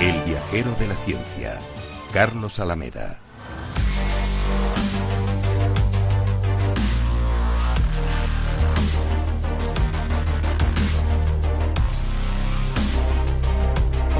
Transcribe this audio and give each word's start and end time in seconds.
El 0.00 0.20
viajero 0.24 0.72
de 0.78 0.88
la 0.88 0.96
ciencia, 0.96 1.58
Carlos 2.12 2.58
Alameda. 2.58 3.20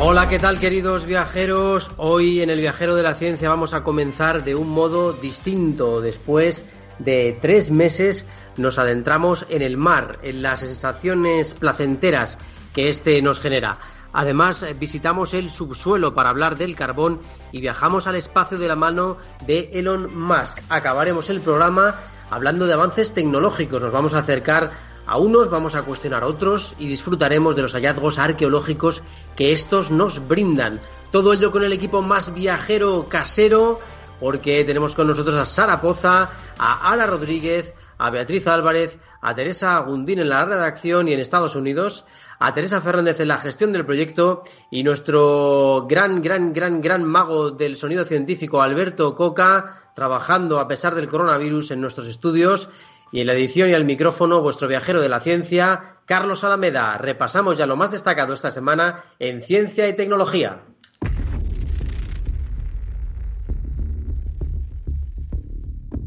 Hola, 0.00 0.28
¿qué 0.28 0.39
tal 0.39 0.59
queridos 0.59 1.06
viajeros? 1.06 1.93
Hoy 1.97 2.43
en 2.43 2.50
el 2.50 2.61
viajero 2.61 2.97
de 2.97 3.03
la 3.03 3.15
ciencia 3.15 3.48
vamos 3.48 3.73
a 3.73 3.83
comenzar 3.83 4.43
de 4.43 4.55
un 4.55 4.70
modo 4.70 5.12
distinto. 5.12 6.00
Después 6.00 6.67
de 6.98 7.39
tres 7.41 7.70
meses 7.70 8.27
nos 8.56 8.78
adentramos 8.78 9.47
en 9.48 9.62
el 9.62 9.77
mar, 9.77 10.19
en 10.23 10.43
las 10.43 10.61
sensaciones 10.61 11.55
placenteras 11.55 12.39
que 12.75 12.89
este 12.89 13.20
nos 13.23 13.41
genera. 13.41 13.78
Además, 14.12 14.62
eh, 14.62 14.74
visitamos 14.78 15.34
el 15.34 15.50
subsuelo 15.50 16.14
para 16.14 16.30
hablar 16.30 16.56
del 16.56 16.77
carbón 16.77 17.20
y 17.50 17.60
viajamos 17.60 18.06
al 18.06 18.16
espacio 18.16 18.58
de 18.58 18.69
la 18.69 18.77
mano 18.77 19.16
de 19.46 19.70
Elon 19.72 20.14
Musk. 20.14 20.58
Acabaremos 20.69 21.30
el 21.30 21.41
programa 21.41 21.96
hablando 22.30 22.66
de 22.66 22.74
avances 22.74 23.12
tecnológicos. 23.12 23.80
Nos 23.80 23.92
vamos 23.92 24.14
a 24.14 24.19
acercar 24.19 24.70
a 25.06 25.19
unos, 25.19 25.50
vamos 25.50 25.74
a 25.74 25.82
cuestionar 25.82 26.22
a 26.22 26.27
otros 26.27 26.74
y 26.78 26.86
disfrutaremos 26.86 27.56
de 27.56 27.62
los 27.62 27.72
hallazgos 27.72 28.19
arqueológicos 28.19 29.02
que 29.36 29.52
estos 29.52 29.91
nos 29.91 30.26
brindan. 30.28 30.80
Todo 31.10 31.32
ello 31.32 31.50
con 31.50 31.64
el 31.64 31.72
equipo 31.72 32.02
más 32.02 32.32
viajero 32.32 33.06
casero, 33.08 33.80
porque 34.20 34.64
tenemos 34.64 34.94
con 34.94 35.08
nosotros 35.08 35.34
a 35.36 35.44
Sara 35.44 35.80
Poza, 35.80 36.30
a 36.58 36.92
Ara 36.92 37.06
Rodríguez, 37.06 37.74
a 38.03 38.11
Beatriz 38.11 38.48
Álvarez, 38.48 38.98
a 39.20 39.33
Teresa 39.33 39.78
Gundín 39.78 40.19
en 40.19 40.28
la 40.28 40.45
redacción 40.45 41.06
y 41.06 41.12
en 41.12 41.20
Estados 41.20 41.55
Unidos, 41.55 42.05
a 42.41 42.53
Teresa 42.53 42.81
Fernández 42.81 43.20
en 43.20 43.28
la 43.28 43.39
gestión 43.39 43.72
del 43.72 43.86
proyecto 43.86 44.43
y 44.72 44.82
nuestro 44.82 45.87
gran, 45.88 46.21
gran, 46.21 46.53
gran, 46.53 46.81
gran 46.81 47.04
mago 47.04 47.53
del 47.53 47.76
sonido 47.76 48.04
científico, 48.04 48.60
Alberto 48.60 49.15
Coca, 49.15 49.93
trabajando 49.94 50.59
a 50.59 50.66
pesar 50.66 50.97
del 50.97 51.06
coronavirus 51.06 51.71
en 51.71 51.81
nuestros 51.81 52.09
estudios. 52.09 52.69
Y 53.12 53.21
en 53.21 53.28
la 53.28 53.34
edición 53.34 53.71
y 53.71 53.75
al 53.75 53.84
micrófono, 53.84 54.41
vuestro 54.41 54.66
viajero 54.66 55.00
de 55.00 55.09
la 55.09 55.21
ciencia, 55.21 55.99
Carlos 56.05 56.43
Alameda. 56.43 56.99
Repasamos 56.99 57.56
ya 57.56 57.66
lo 57.66 57.76
más 57.76 57.93
destacado 57.93 58.32
esta 58.32 58.50
semana 58.50 59.05
en 59.21 59.43
ciencia 59.43 59.87
y 59.87 59.94
tecnología. 59.94 60.62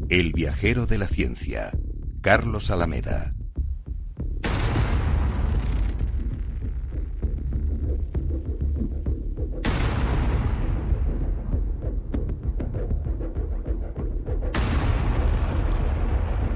El 0.08 0.32
viajero 0.32 0.86
de 0.86 0.98
la 0.98 1.08
ciencia, 1.08 1.72
Carlos 2.26 2.72
Alameda. 2.72 3.32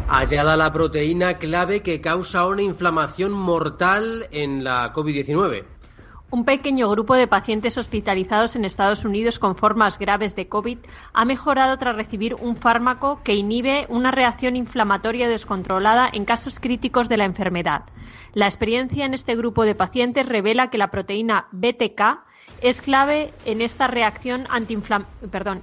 Hallada 0.08 0.56
la 0.56 0.72
proteína 0.72 1.38
clave 1.38 1.82
que 1.84 2.00
causa 2.00 2.46
una 2.46 2.62
inflamación 2.62 3.30
mortal 3.30 4.26
en 4.32 4.64
la 4.64 4.92
COVID-19. 4.92 5.79
Un 6.32 6.44
pequeño 6.44 6.88
grupo 6.88 7.16
de 7.16 7.26
pacientes 7.26 7.76
hospitalizados 7.76 8.54
en 8.54 8.64
Estados 8.64 9.04
Unidos 9.04 9.40
con 9.40 9.56
formas 9.56 9.98
graves 9.98 10.36
de 10.36 10.46
COVID 10.46 10.78
ha 11.12 11.24
mejorado 11.24 11.76
tras 11.76 11.96
recibir 11.96 12.36
un 12.36 12.54
fármaco 12.54 13.20
que 13.24 13.34
inhibe 13.34 13.86
una 13.88 14.12
reacción 14.12 14.54
inflamatoria 14.54 15.28
descontrolada 15.28 16.08
en 16.12 16.24
casos 16.24 16.60
críticos 16.60 17.08
de 17.08 17.16
la 17.16 17.24
enfermedad. 17.24 17.82
La 18.32 18.46
experiencia 18.46 19.06
en 19.06 19.14
este 19.14 19.34
grupo 19.34 19.64
de 19.64 19.74
pacientes 19.74 20.24
revela 20.24 20.70
que 20.70 20.78
la 20.78 20.92
proteína 20.92 21.48
BTK 21.50 22.20
es 22.62 22.80
clave 22.80 23.32
en 23.44 23.60
esta 23.60 23.88
reacción 23.88 24.46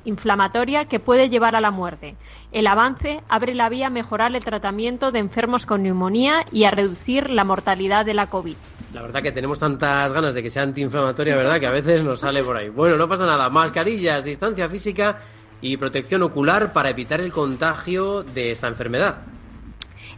inflamatoria 0.04 0.86
que 0.86 1.00
puede 1.00 1.30
llevar 1.30 1.56
a 1.56 1.62
la 1.62 1.72
muerte. 1.72 2.18
El 2.52 2.68
avance 2.68 3.24
abre 3.30 3.56
la 3.56 3.70
vía 3.70 3.88
a 3.88 3.92
mejorar 3.92 4.36
el 4.36 4.44
tratamiento 4.44 5.14
de 5.14 5.20
enfermos 5.20 5.66
con 5.66 5.84
neumonía 5.84 6.46
y 6.52 6.66
a 6.66 6.72
reducir 6.72 7.30
la 7.30 7.46
mortalidad 7.46 8.06
de 8.06 8.16
la 8.16 8.28
COVID. 8.28 8.58
La 8.94 9.02
verdad 9.02 9.22
que 9.22 9.32
tenemos 9.32 9.60
tantas 9.60 10.14
ganas 10.14 10.34
de 10.34 10.42
que 10.42 10.50
sea 10.50 10.64
antiinflamatoria, 10.64 11.36
¿verdad? 11.36 11.60
Que 11.60 11.68
a 11.68 11.72
veces 11.72 12.04
nos 12.04 12.22
sale 12.22 12.44
por 12.44 12.56
ahí. 12.56 12.70
Bueno, 12.70 12.96
no 12.96 13.08
pasa 13.08 13.26
nada. 13.26 13.50
Mascarillas, 13.50 14.24
distancia 14.24 14.70
física 14.70 15.20
y 15.62 15.76
protección 15.78 16.24
ocular 16.24 16.72
para 16.72 16.90
evitar 16.90 17.20
el 17.20 17.32
contagio 17.32 18.24
de 18.24 18.52
esta 18.52 18.68
enfermedad. 18.68 19.22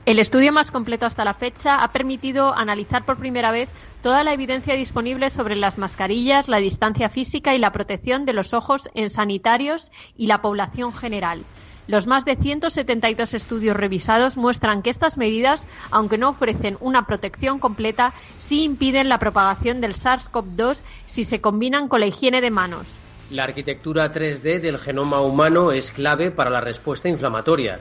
El 0.05 0.19
estudio 0.19 0.51
más 0.51 0.71
completo 0.71 1.05
hasta 1.05 1.25
la 1.25 1.33
fecha 1.33 1.83
ha 1.83 1.91
permitido 1.91 2.55
analizar 2.55 3.05
por 3.05 3.17
primera 3.17 3.51
vez 3.51 3.69
toda 4.01 4.23
la 4.23 4.33
evidencia 4.33 4.75
disponible 4.75 5.29
sobre 5.29 5.55
las 5.55 5.77
mascarillas, 5.77 6.47
la 6.47 6.57
distancia 6.57 7.09
física 7.09 7.53
y 7.53 7.59
la 7.59 7.71
protección 7.71 8.25
de 8.25 8.33
los 8.33 8.53
ojos 8.53 8.89
en 8.93 9.09
sanitarios 9.09 9.91
y 10.15 10.27
la 10.27 10.41
población 10.41 10.93
general. 10.93 11.43
Los 11.89 12.05
más 12.05 12.23
de 12.23 12.35
172 12.35 13.33
estudios 13.33 13.75
revisados 13.75 14.37
muestran 14.37 14.83
que 14.83 14.91
estas 14.91 15.17
medidas, 15.17 15.65
aunque 15.89 16.19
no 16.19 16.29
ofrecen 16.29 16.77
una 16.81 17.07
protección 17.07 17.57
completa, 17.57 18.13
sí 18.37 18.63
impiden 18.63 19.09
la 19.09 19.17
propagación 19.17 19.81
del 19.81 19.95
SARS-CoV-2 19.95 20.81
si 21.07 21.23
se 21.23 21.41
combinan 21.41 21.87
con 21.87 22.01
la 22.01 22.05
higiene 22.05 22.41
de 22.41 22.51
manos. 22.51 22.85
La 23.31 23.45
arquitectura 23.45 24.13
3D 24.13 24.59
del 24.59 24.77
genoma 24.77 25.21
humano 25.21 25.71
es 25.71 25.91
clave 25.91 26.29
para 26.29 26.51
la 26.51 26.61
respuesta 26.61 27.09
inflamatoria. 27.09 27.79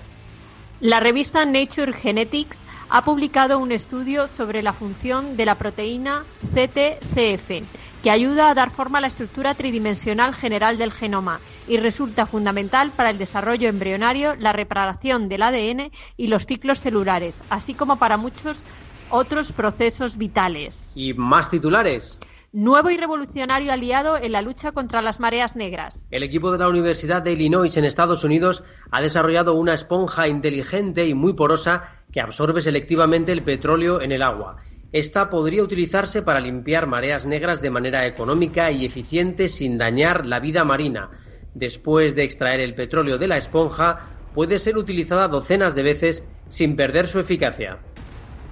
La 0.80 1.00
revista 1.00 1.44
Nature 1.44 1.92
Genetics 1.92 2.60
ha 2.88 3.04
publicado 3.04 3.58
un 3.58 3.72
estudio 3.72 4.26
sobre 4.26 4.62
la 4.62 4.72
función 4.72 5.36
de 5.36 5.44
la 5.44 5.56
proteína 5.56 6.24
CTCF, 6.54 7.62
que 8.02 8.10
ayuda 8.10 8.48
a 8.48 8.54
dar 8.54 8.70
forma 8.70 8.98
a 8.98 9.00
la 9.02 9.08
estructura 9.08 9.52
tridimensional 9.52 10.34
general 10.34 10.78
del 10.78 10.92
genoma 10.92 11.40
y 11.68 11.76
resulta 11.76 12.26
fundamental 12.26 12.90
para 12.96 13.10
el 13.10 13.18
desarrollo 13.18 13.68
embrionario, 13.68 14.34
la 14.36 14.52
reparación 14.52 15.28
del 15.28 15.42
ADN 15.42 15.90
y 16.16 16.26
los 16.28 16.46
ciclos 16.46 16.80
celulares, 16.80 17.42
así 17.50 17.74
como 17.74 17.98
para 17.98 18.16
muchos 18.16 18.64
otros 19.10 19.52
procesos 19.52 20.16
vitales. 20.16 20.96
¿Y 20.96 21.14
más 21.14 21.48
titulares? 21.48 22.18
nuevo 22.52 22.88
y 22.88 22.96
revolucionario 22.96 23.72
aliado 23.72 24.16
en 24.16 24.32
la 24.32 24.40
lucha 24.40 24.72
contra 24.72 25.02
las 25.02 25.20
mareas 25.20 25.54
negras. 25.54 26.04
El 26.10 26.22
equipo 26.22 26.50
de 26.50 26.58
la 26.58 26.68
Universidad 26.68 27.20
de 27.20 27.32
Illinois 27.32 27.76
en 27.76 27.84
Estados 27.84 28.24
Unidos 28.24 28.64
ha 28.90 29.02
desarrollado 29.02 29.54
una 29.54 29.74
esponja 29.74 30.28
inteligente 30.28 31.06
y 31.06 31.14
muy 31.14 31.34
porosa 31.34 31.90
que 32.10 32.20
absorbe 32.20 32.60
selectivamente 32.62 33.32
el 33.32 33.42
petróleo 33.42 34.00
en 34.00 34.12
el 34.12 34.22
agua. 34.22 34.56
Esta 34.92 35.28
podría 35.28 35.62
utilizarse 35.62 36.22
para 36.22 36.40
limpiar 36.40 36.86
mareas 36.86 37.26
negras 37.26 37.60
de 37.60 37.70
manera 37.70 38.06
económica 38.06 38.70
y 38.70 38.86
eficiente 38.86 39.48
sin 39.48 39.76
dañar 39.76 40.24
la 40.24 40.40
vida 40.40 40.64
marina. 40.64 41.10
Después 41.54 42.14
de 42.14 42.24
extraer 42.24 42.60
el 42.60 42.74
petróleo 42.74 43.18
de 43.18 43.28
la 43.28 43.36
esponja, 43.36 44.10
puede 44.34 44.58
ser 44.58 44.76
utilizada 44.76 45.28
docenas 45.28 45.74
de 45.74 45.82
veces 45.82 46.24
sin 46.48 46.76
perder 46.76 47.08
su 47.08 47.18
eficacia 47.18 47.78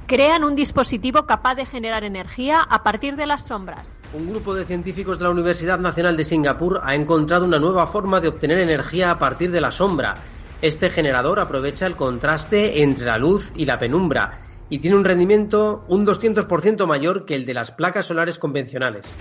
crean 0.07 0.45
un 0.45 0.55
dispositivo 0.55 1.27
capaz 1.27 1.57
de 1.57 1.67
generar 1.67 2.05
energía 2.05 2.61
a 2.61 2.83
partir 2.83 3.17
de 3.17 3.27
las 3.27 3.47
sombras. 3.47 3.99
Un 4.13 4.31
grupo 4.31 4.55
de 4.55 4.65
científicos 4.65 5.19
de 5.19 5.25
la 5.25 5.31
Universidad 5.31 5.79
Nacional 5.79 6.17
de 6.17 6.25
Singapur 6.25 6.81
ha 6.85 6.95
encontrado 6.95 7.45
una 7.45 7.59
nueva 7.59 7.87
forma 7.87 8.21
de 8.21 8.29
obtener 8.29 8.61
energía 8.61 9.11
a 9.11 9.19
partir 9.19 9.51
de 9.51 9.61
la 9.61 9.73
sombra. 9.73 10.15
Este 10.63 10.91
generador 10.91 11.41
aprovecha 11.41 11.87
el 11.87 11.97
contraste 11.97 12.83
entre 12.83 13.07
la 13.07 13.19
luz 13.19 13.53
y 13.57 13.67
la 13.67 13.79
penumbra 13.79 14.39
y 14.71 14.79
tiene 14.79 14.97
un 14.97 15.05
rendimiento 15.05 15.85
un 15.89 16.07
200% 16.07 16.87
mayor 16.87 17.25
que 17.25 17.35
el 17.35 17.45
de 17.45 17.55
las 17.55 17.73
placas 17.73 18.07
solares 18.07 18.39
convencionales. 18.39 19.13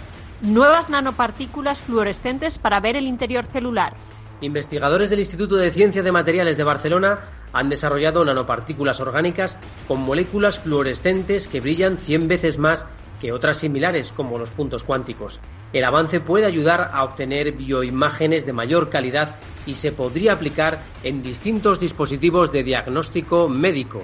Nuevas 0.42 0.90
nanopartículas 0.90 1.80
fluorescentes 1.80 2.58
para 2.58 2.82
ver 2.82 2.98
el 2.98 3.08
interior 3.08 3.46
celular. 3.46 3.94
Investigadores 4.42 5.10
del 5.10 5.20
Instituto 5.20 5.56
de 5.56 5.72
Ciencia 5.72 6.04
de 6.04 6.12
Materiales 6.12 6.58
de 6.58 6.66
Barcelona 6.66 7.20
han 7.54 7.70
desarrollado 7.70 8.26
nanopartículas 8.26 9.00
orgánicas 9.00 9.58
con 9.88 10.02
moléculas 10.02 10.60
fluorescentes 10.60 11.48
que 11.48 11.62
brillan 11.62 11.98
100 11.98 12.28
veces 12.28 12.58
más 12.58 12.86
que 13.22 13.32
otras 13.32 13.58
similares 13.58 14.12
como 14.12 14.38
los 14.38 14.52
puntos 14.52 14.84
cuánticos. 14.84 15.40
El 15.72 15.86
avance 15.86 16.20
puede 16.20 16.46
ayudar 16.46 16.92
a 16.94 17.06
obtener 17.06 17.54
bioimágenes 17.54 18.46
de 18.46 18.52
mayor 18.52 18.90
calidad 18.90 19.38
y 19.66 19.76
se 19.76 19.94
podría 19.94 20.34
aplicar 20.34 20.80
en 21.04 21.24
distintos 21.24 21.80
dispositivos 21.80 22.52
de 22.52 22.64
diagnóstico 22.64 23.48
médico. 23.48 24.04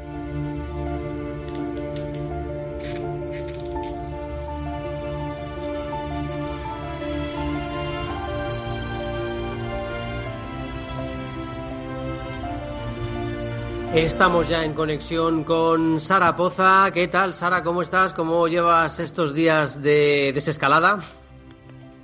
Estamos 13.93 14.47
ya 14.47 14.63
en 14.63 14.73
conexión 14.73 15.43
con 15.43 15.99
Sara 15.99 16.33
Poza. 16.33 16.89
¿Qué 16.93 17.09
tal, 17.09 17.33
Sara? 17.33 17.61
¿Cómo 17.61 17.81
estás? 17.81 18.13
¿Cómo 18.13 18.47
llevas 18.47 19.01
estos 19.01 19.35
días 19.35 19.81
de 19.81 20.31
desescalada? 20.33 20.99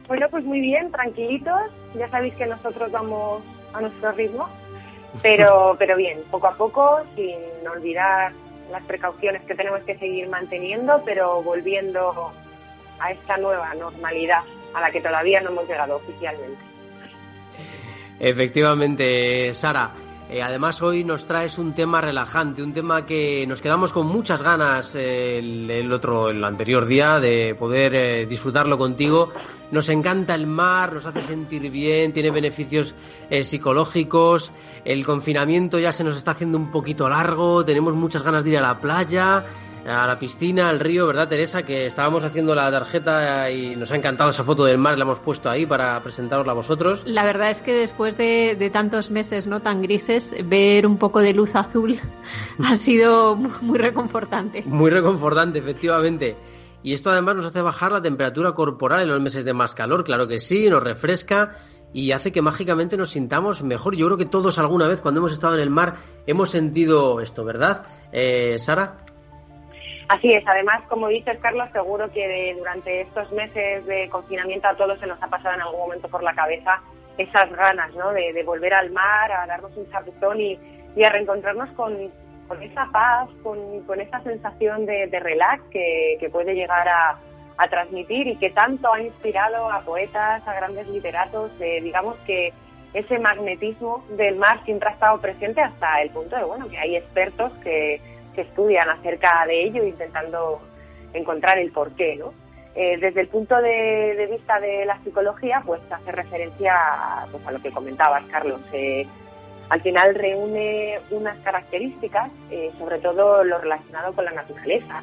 Bueno, 0.06 0.28
pues 0.30 0.44
muy 0.44 0.60
bien, 0.60 0.92
tranquilitos. 0.92 1.72
Ya 1.98 2.10
sabéis 2.10 2.36
que 2.36 2.46
nosotros 2.46 2.92
vamos 2.92 3.42
a 3.74 3.80
nuestro 3.80 4.12
ritmo, 4.12 4.50
pero, 5.22 5.76
pero 5.80 5.96
bien, 5.96 6.20
poco 6.30 6.48
a 6.48 6.56
poco, 6.58 7.00
sin 7.16 7.66
olvidar 7.66 8.34
las 8.70 8.84
precauciones 8.84 9.42
que 9.44 9.56
tenemos 9.56 9.80
que 9.84 9.98
seguir 9.98 10.28
manteniendo, 10.28 11.02
pero 11.06 11.42
volviendo 11.42 12.34
a 13.00 13.12
esta 13.14 13.38
nueva 13.38 13.74
normalidad 13.76 14.42
a 14.74 14.82
la 14.82 14.92
que 14.92 15.00
todavía 15.00 15.40
no 15.40 15.52
hemos 15.52 15.70
llegado 15.70 15.96
oficialmente. 15.96 16.60
Efectivamente, 18.20 19.54
Sara. 19.54 19.94
Eh, 20.30 20.42
además, 20.42 20.82
hoy 20.82 21.06
nos 21.06 21.26
traes 21.26 21.58
un 21.58 21.74
tema 21.74 22.02
relajante, 22.02 22.62
un 22.62 22.74
tema 22.74 23.06
que 23.06 23.46
nos 23.48 23.62
quedamos 23.62 23.94
con 23.94 24.08
muchas 24.08 24.42
ganas 24.44 24.94
eh, 24.96 25.38
el, 25.40 25.92
otro, 25.92 26.30
el 26.30 26.44
anterior 26.44 26.86
día 26.86 27.18
de 27.20 27.56
poder 27.56 27.96
eh, 27.96 28.26
disfrutarlo 28.26 28.78
contigo. 28.78 29.32
Nos 29.72 29.88
encanta 29.88 30.36
el 30.36 30.46
mar, 30.46 30.92
nos 30.92 31.06
hace 31.06 31.22
sentir 31.22 31.70
bien, 31.72 32.12
tiene 32.12 32.32
beneficios 32.32 32.96
psicológicos. 33.42 34.54
El 34.86 35.06
confinamiento 35.06 35.78
ya 35.78 35.92
se 35.92 36.06
nos 36.06 36.16
está 36.16 36.32
haciendo 36.32 36.58
un 36.58 36.72
poquito 36.72 37.10
largo, 37.10 37.66
tenemos 37.66 37.94
muchas 37.94 38.24
ganas 38.24 38.46
de 38.46 38.52
ir 38.52 38.58
a 38.60 38.62
la 38.62 38.80
playa 38.80 39.46
a 39.88 40.06
la 40.06 40.20
piscina, 40.20 40.68
al 40.68 40.82
río, 40.82 41.08
¿verdad, 41.08 41.30
Teresa? 41.30 41.64
Que 41.64 41.86
estábamos 41.86 42.26
haciendo 42.26 42.54
la 42.54 42.70
tarjeta 42.70 43.50
y 43.50 43.76
nos 43.76 43.90
ha 43.92 43.96
encantado 43.96 44.30
esa 44.30 44.44
foto 44.44 44.66
del 44.66 44.78
mar, 44.78 44.98
la 44.98 45.06
hemos 45.06 45.20
puesto 45.20 45.50
ahí 45.50 45.66
para 45.66 46.02
presentarosla 46.04 46.52
a 46.52 46.56
vosotros. 46.56 47.04
La 47.06 47.24
verdad 47.24 47.50
es 47.50 47.62
que 47.62 47.74
después 47.74 48.18
de, 48.18 48.70
tantos 48.74 49.12
meses 49.12 49.48
no 49.48 49.62
tan 49.62 49.82
grises, 49.82 50.36
ver 50.44 50.86
un 50.86 50.98
poco 50.98 51.22
de 51.22 51.34
luz 51.34 51.56
azul 51.56 51.98
ha 52.64 52.76
sido 52.76 53.36
muy 53.36 53.78
reconfortante. 53.78 54.64
Muy 54.66 54.92
reconfortante, 54.92 55.60
efectivamente. 55.60 56.36
Y 56.84 56.92
esto 56.92 57.10
además 57.10 57.38
nos 57.38 57.46
hace 57.46 57.62
bajar 57.62 57.94
la 57.94 58.02
temperatura 58.02 58.52
corporal 58.52 59.02
en 59.02 59.10
los 59.10 59.22
meses 59.22 59.46
de 59.46 59.54
más 59.54 59.74
calor, 59.74 60.04
claro 60.04 60.28
que 60.28 60.40
sí, 60.40 60.70
nos 60.70 60.84
refresca 60.84 61.56
y 61.94 62.12
hace 62.12 62.34
que 62.34 62.42
mágicamente 62.42 62.98
nos 62.98 63.12
sintamos 63.12 63.64
mejor. 63.64 63.96
Yo 63.96 64.06
creo 64.08 64.18
que 64.18 64.26
todos 64.26 64.60
alguna 64.60 64.88
vez 64.88 65.00
cuando 65.00 65.22
hemos 65.22 65.32
estado 65.32 65.56
en 65.56 65.62
el 65.62 65.70
mar 65.70 65.96
hemos 66.28 66.50
sentido 66.50 67.22
esto, 67.22 67.46
¿verdad? 67.46 67.84
Eh, 68.12 68.58
Sara. 68.60 68.98
Así 70.08 70.34
es, 70.34 70.44
además, 70.48 70.82
como 70.88 71.10
dices, 71.10 71.38
Carlos, 71.40 71.70
seguro 71.74 72.10
que 72.12 72.56
durante 72.58 73.02
estos 73.02 73.30
meses 73.34 73.86
de 73.86 74.08
confinamiento 74.10 74.68
a 74.68 74.76
todos 74.76 75.00
se 75.00 75.08
nos 75.08 75.22
ha 75.22 75.28
pasado 75.28 75.56
en 75.56 75.62
algún 75.62 75.82
momento 75.82 76.08
por 76.08 76.24
la 76.24 76.34
cabeza 76.34 76.82
esas 77.18 77.52
ganas 77.52 77.94
¿no? 77.96 78.14
de, 78.14 78.42
volver 78.44 78.74
al 78.74 78.92
mar, 78.92 79.32
a 79.32 79.46
darnos 79.46 79.76
un 79.76 79.90
chapuzón 79.92 80.40
y, 80.40 80.58
a 81.04 81.10
reencontrarnos 81.10 81.70
con, 81.72 81.94
esa 82.62 82.88
paz, 82.92 83.30
con, 83.44 84.00
esa 84.00 84.22
sensación 84.22 84.86
de, 84.86 85.20
relax 85.20 85.62
que, 85.72 86.30
puede 86.32 86.54
llegar 86.56 86.88
a, 86.88 87.20
transmitir 87.70 88.28
y 88.28 88.38
que 88.38 88.52
tanto 88.52 88.94
ha 88.94 89.02
inspirado 89.02 89.70
a 89.70 89.82
poetas, 89.82 90.48
a 90.48 90.54
grandes 90.54 90.88
literatos. 90.88 91.52
digamos 91.60 92.16
que 92.20 92.54
ese 92.94 93.20
magnetismo 93.20 94.06
del 94.12 94.38
mar 94.38 94.64
siempre 94.64 94.90
ha 94.90 94.94
estado 94.94 95.20
presente 95.20 95.60
hasta 95.60 96.02
el 96.02 96.12
punto 96.12 96.36
de 96.36 96.44
bueno 96.44 96.70
que 96.70 96.78
hay 96.78 96.96
expertos 96.96 97.52
que 97.64 98.00
que 98.38 98.44
estudian 98.44 98.88
acerca 98.88 99.48
de 99.48 99.64
ello 99.64 99.84
intentando 99.84 100.62
encontrar 101.12 101.58
el 101.58 101.72
porqué, 101.72 102.16
¿no? 102.18 102.36
Eh, 102.76 103.00
desde 103.00 103.22
el 103.22 103.30
punto 103.30 103.60
de, 103.60 104.28
vista 104.30 104.60
de 104.60 104.86
la 104.86 105.00
psicología, 105.04 105.64
pues 105.66 105.82
hace 105.90 106.12
referencia 106.12 106.76
a, 106.76 107.26
pues, 107.32 107.46
a 107.48 107.52
lo 107.52 107.60
que 107.60 107.72
comentabas, 107.72 108.24
Carlos. 108.26 108.62
Al 109.70 109.82
final 109.82 110.14
reúne 110.14 111.00
unas 111.10 111.38
características, 111.40 112.30
eh, 112.52 112.72
sobre 112.78 113.00
todo 113.00 113.44
lo 113.44 113.58
relacionado 113.58 114.14
con 114.14 114.24
la 114.26 114.32
naturaleza. 114.32 115.02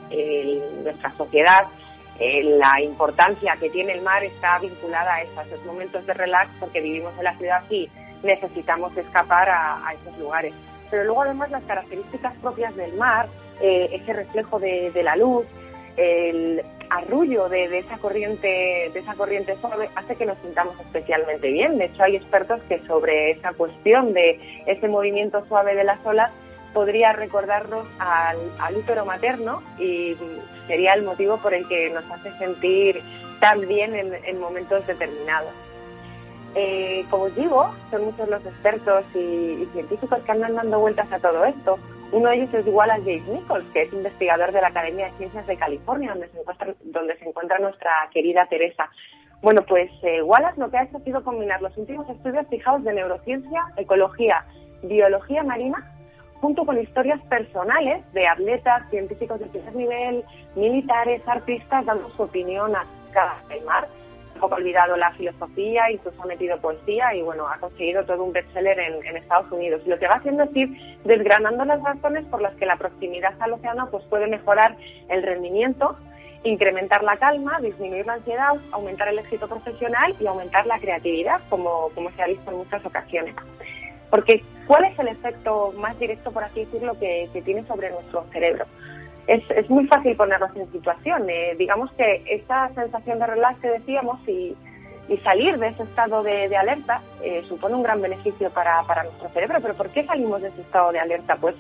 nuestra 0.85 1.11
sociedad, 1.17 1.65
la 2.21 2.81
importancia 2.81 3.57
que 3.59 3.69
tiene 3.71 3.95
el 3.95 4.03
mar 4.03 4.23
está 4.23 4.61
vinculada 4.61 5.13
a 5.15 5.23
esos 5.23 5.65
momentos 5.67 6.07
de 6.07 6.15
relax 6.15 6.51
porque 6.61 6.81
vivimos 6.81 7.13
en 7.19 7.25
la 7.25 7.37
ciudad 7.37 7.65
y 7.69 7.91
necesitamos 8.23 8.97
escapar 8.97 9.49
a 9.51 9.93
esos 10.01 10.17
lugares 10.19 10.55
pero 10.95 11.07
luego 11.07 11.23
además 11.23 11.51
las 11.51 11.65
características 11.65 12.35
propias 12.41 12.77
del 12.77 12.93
mar, 12.95 13.27
eh, 13.61 13.89
ese 13.91 14.13
reflejo 14.13 14.61
de, 14.61 14.93
la 15.03 15.17
luz, 15.17 15.45
el 15.97 16.63
arrullo 16.89 17.49
de, 17.49 17.79
esa 17.79 17.99
corriente 17.99 18.47
de 18.95 19.01
esa 19.01 19.15
corriente 19.15 19.57
suave 19.61 19.91
hace 19.97 20.15
que 20.15 20.25
nos 20.25 20.39
sintamos 20.39 20.79
especialmente 20.79 21.51
bien. 21.51 21.79
De 21.79 21.87
hecho, 21.87 22.05
hay 22.05 22.15
expertos 22.15 22.61
que 22.69 22.79
sobre 22.87 23.33
esa 23.33 23.55
cuestión 23.55 24.13
de 24.13 24.39
ese 24.67 24.87
movimiento 24.87 25.45
suave 25.47 25.75
de 25.75 25.83
las 25.83 25.99
olas 26.07 26.31
podría 26.73 27.13
recordarnos 27.13 27.89
al, 27.99 28.77
útero 28.77 29.05
materno 29.05 29.65
y 29.81 30.17
sería 30.69 30.95
el 30.95 31.03
motivo 31.03 31.39
por 31.39 31.55
el 31.55 31.67
que 31.67 31.91
nos 31.91 32.09
hace 32.09 32.31
sentir 32.39 33.03
tan 33.41 33.67
bien 33.67 33.97
en 33.97 34.39
momentos 34.39 34.87
determinados. 34.87 35.55
Eh, 36.55 37.05
como 37.11 37.29
digo, 37.31 37.75
son 37.91 38.05
muchos 38.05 38.29
los 38.29 38.45
expertos 38.47 39.05
y, 39.15 39.67
científicos 39.73 40.21
que 40.23 40.33
andan 40.33 40.55
dando 40.55 40.79
vueltas 40.79 41.11
a 41.11 41.19
todo 41.19 41.45
esto. 41.45 41.79
Uno 42.13 42.29
de 42.29 42.37
ellos 42.37 42.55
es 42.55 42.67
Wallace 42.67 43.03
James 43.03 43.27
Nichols, 43.27 43.65
que 43.73 43.83
es 43.83 43.93
investigador 43.93 44.53
de 44.53 44.61
la 44.61 44.69
Academia 44.69 45.07
de 45.07 45.13
Ciencias 45.13 45.47
de 45.49 45.57
California, 45.57 46.11
donde 46.11 46.29
se 46.29 46.39
encuentra, 46.39 46.75
donde 46.85 47.19
se 47.19 47.29
encuentra 47.29 47.59
nuestra 47.59 47.91
querida 48.13 48.47
Teresa. 48.47 48.89
Bueno, 49.43 49.63
pues 49.63 49.91
eh, 50.03 50.23
Wallace 50.23 50.61
lo 50.61 50.71
que 50.71 50.79
ha 50.79 50.85
hecho 50.85 50.99
ha 50.99 51.01
sido 51.01 51.25
combinar 51.25 51.61
los 51.61 51.77
últimos 51.77 52.09
estudios 52.09 52.47
fijados 52.49 52.85
de 52.85 52.95
neurociencia, 52.95 53.63
ecología, 53.77 54.45
biología 54.85 55.43
marina, 55.43 55.93
junto 56.41 56.65
con 56.65 56.81
historias 56.81 57.21
personales 57.23 58.05
de 58.13 58.29
atletas, 58.29 58.89
científicos 58.91 59.41
de 59.41 59.47
primer 59.47 59.75
nivel, 59.75 60.25
militares, 60.55 61.21
artistas, 61.27 61.85
dando 61.85 62.11
su 62.11 62.23
opinión 62.23 62.77
acerca 62.77 63.43
del 63.49 63.65
mar 63.65 63.89
poco 64.45 64.57
olvidado 64.57 64.95
la 64.97 65.11
filosofía, 65.13 65.91
incluso 65.91 66.23
ha 66.23 66.27
metido 66.27 66.59
poesía 66.59 67.15
y 67.15 67.23
bueno, 67.23 67.49
ha 67.49 67.59
conseguido 67.59 68.05
todo 68.05 68.23
un 68.25 68.33
bestseller 68.33 68.79
en, 68.79 69.05
en 69.07 69.17
Estados 69.17 69.51
Unidos. 69.51 69.81
Lo 69.87 69.99
que 69.99 70.07
va 70.07 70.17
haciendo 70.17 70.43
es 70.43 70.55
ir 70.55 70.69
desgranando 71.05 71.65
las 71.65 71.83
razones 71.83 72.27
por 72.27 72.43
las 72.43 72.55
que 72.57 72.67
la 72.67 72.77
proximidad 72.77 73.33
al 73.41 73.55
océano 73.55 73.89
pues 73.91 74.05
puede 74.05 74.27
mejorar 74.27 74.77
el 75.09 75.23
rendimiento, 75.23 75.97
incrementar 76.43 77.03
la 77.03 77.17
calma, 77.17 77.59
disminuir 77.61 78.05
la 78.05 78.15
ansiedad, 78.15 78.53
aumentar 78.71 79.09
el 79.09 79.19
éxito 79.19 79.49
profesional 79.49 80.15
y 80.21 80.27
aumentar 80.27 80.67
la 80.67 80.79
creatividad, 80.79 81.41
como, 81.49 81.89
como 81.95 82.11
se 82.11 82.23
ha 82.23 82.27
visto 82.27 82.51
en 82.51 82.59
muchas 82.59 82.85
ocasiones. 82.85 83.35
Porque, 84.11 84.45
¿cuál 84.67 84.85
es 84.85 84.99
el 84.99 85.09
efecto 85.09 85.73
más 85.79 85.99
directo, 85.99 86.33
por 86.33 86.45
así 86.45 86.67
decirlo, 86.67 86.99
que 87.01 87.31
tiene 87.47 87.67
sobre 87.67 87.91
nuestro 87.91 88.27
cerebro? 88.31 88.67
Es, 89.27 89.43
es 89.51 89.69
muy 89.71 89.87
fácil 89.87 90.17
ponernos 90.17 90.55
en 90.57 90.71
situación. 90.73 91.29
Eh, 91.29 91.55
digamos 91.59 91.93
que 91.93 92.23
esa 92.27 92.69
sensación 92.75 93.19
de 93.19 93.27
relax 93.27 93.61
que 93.61 93.71
decíamos, 93.71 94.21
y 94.29 94.57
salir 95.19 95.59
de 95.59 95.69
ese 95.69 95.83
estado 95.83 96.23
de, 96.23 96.57
alerta 96.57 97.03
eh, 97.23 97.45
supone 97.49 97.75
un 97.75 97.83
gran 97.83 98.01
beneficio 98.01 98.51
para, 98.51 98.83
nuestro 99.05 99.29
cerebro. 99.31 99.59
¿Pero 99.61 99.75
por 99.75 99.91
qué 99.91 100.05
salimos 100.05 100.43
de 100.43 100.49
ese 100.49 100.63
estado 100.63 100.93
de 100.93 101.01
alerta? 101.01 101.37
Pues 101.37 101.55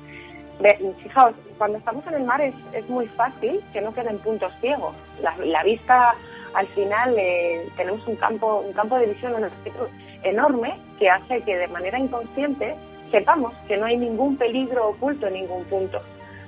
fijaos, 1.03 1.35
cuando 1.59 1.79
estamos 1.79 2.07
en 2.07 2.15
el 2.15 2.25
mar 2.25 2.41
es, 2.41 2.55
es 2.73 2.89
muy 2.89 3.07
fácil 3.09 3.61
que 3.73 3.81
no 3.81 3.93
queden 3.93 4.19
puntos 4.19 4.53
ciegos. 4.61 4.95
La, 5.21 5.63
vista, 5.63 6.15
al 6.55 6.67
final, 6.69 7.15
eh, 7.19 7.69
tenemos 7.77 8.07
un 8.07 8.17
campo, 8.17 8.63
un 8.67 8.73
campo 8.73 8.97
de 8.97 9.07
visión 9.07 9.35
enorme 10.23 10.79
que 10.99 11.11
hace 11.11 11.43
que 11.43 11.57
de 11.57 11.69
manera 11.69 11.99
inconsciente 11.99 12.75
sepamos 13.11 13.53
que 13.69 13.77
no 13.77 13.87
hay 13.87 13.97
ningún 13.97 14.37
peligro 14.37 14.89
oculto 14.89 15.27
en 15.27 15.35
ningún 15.35 15.65
punto. 15.65 16.01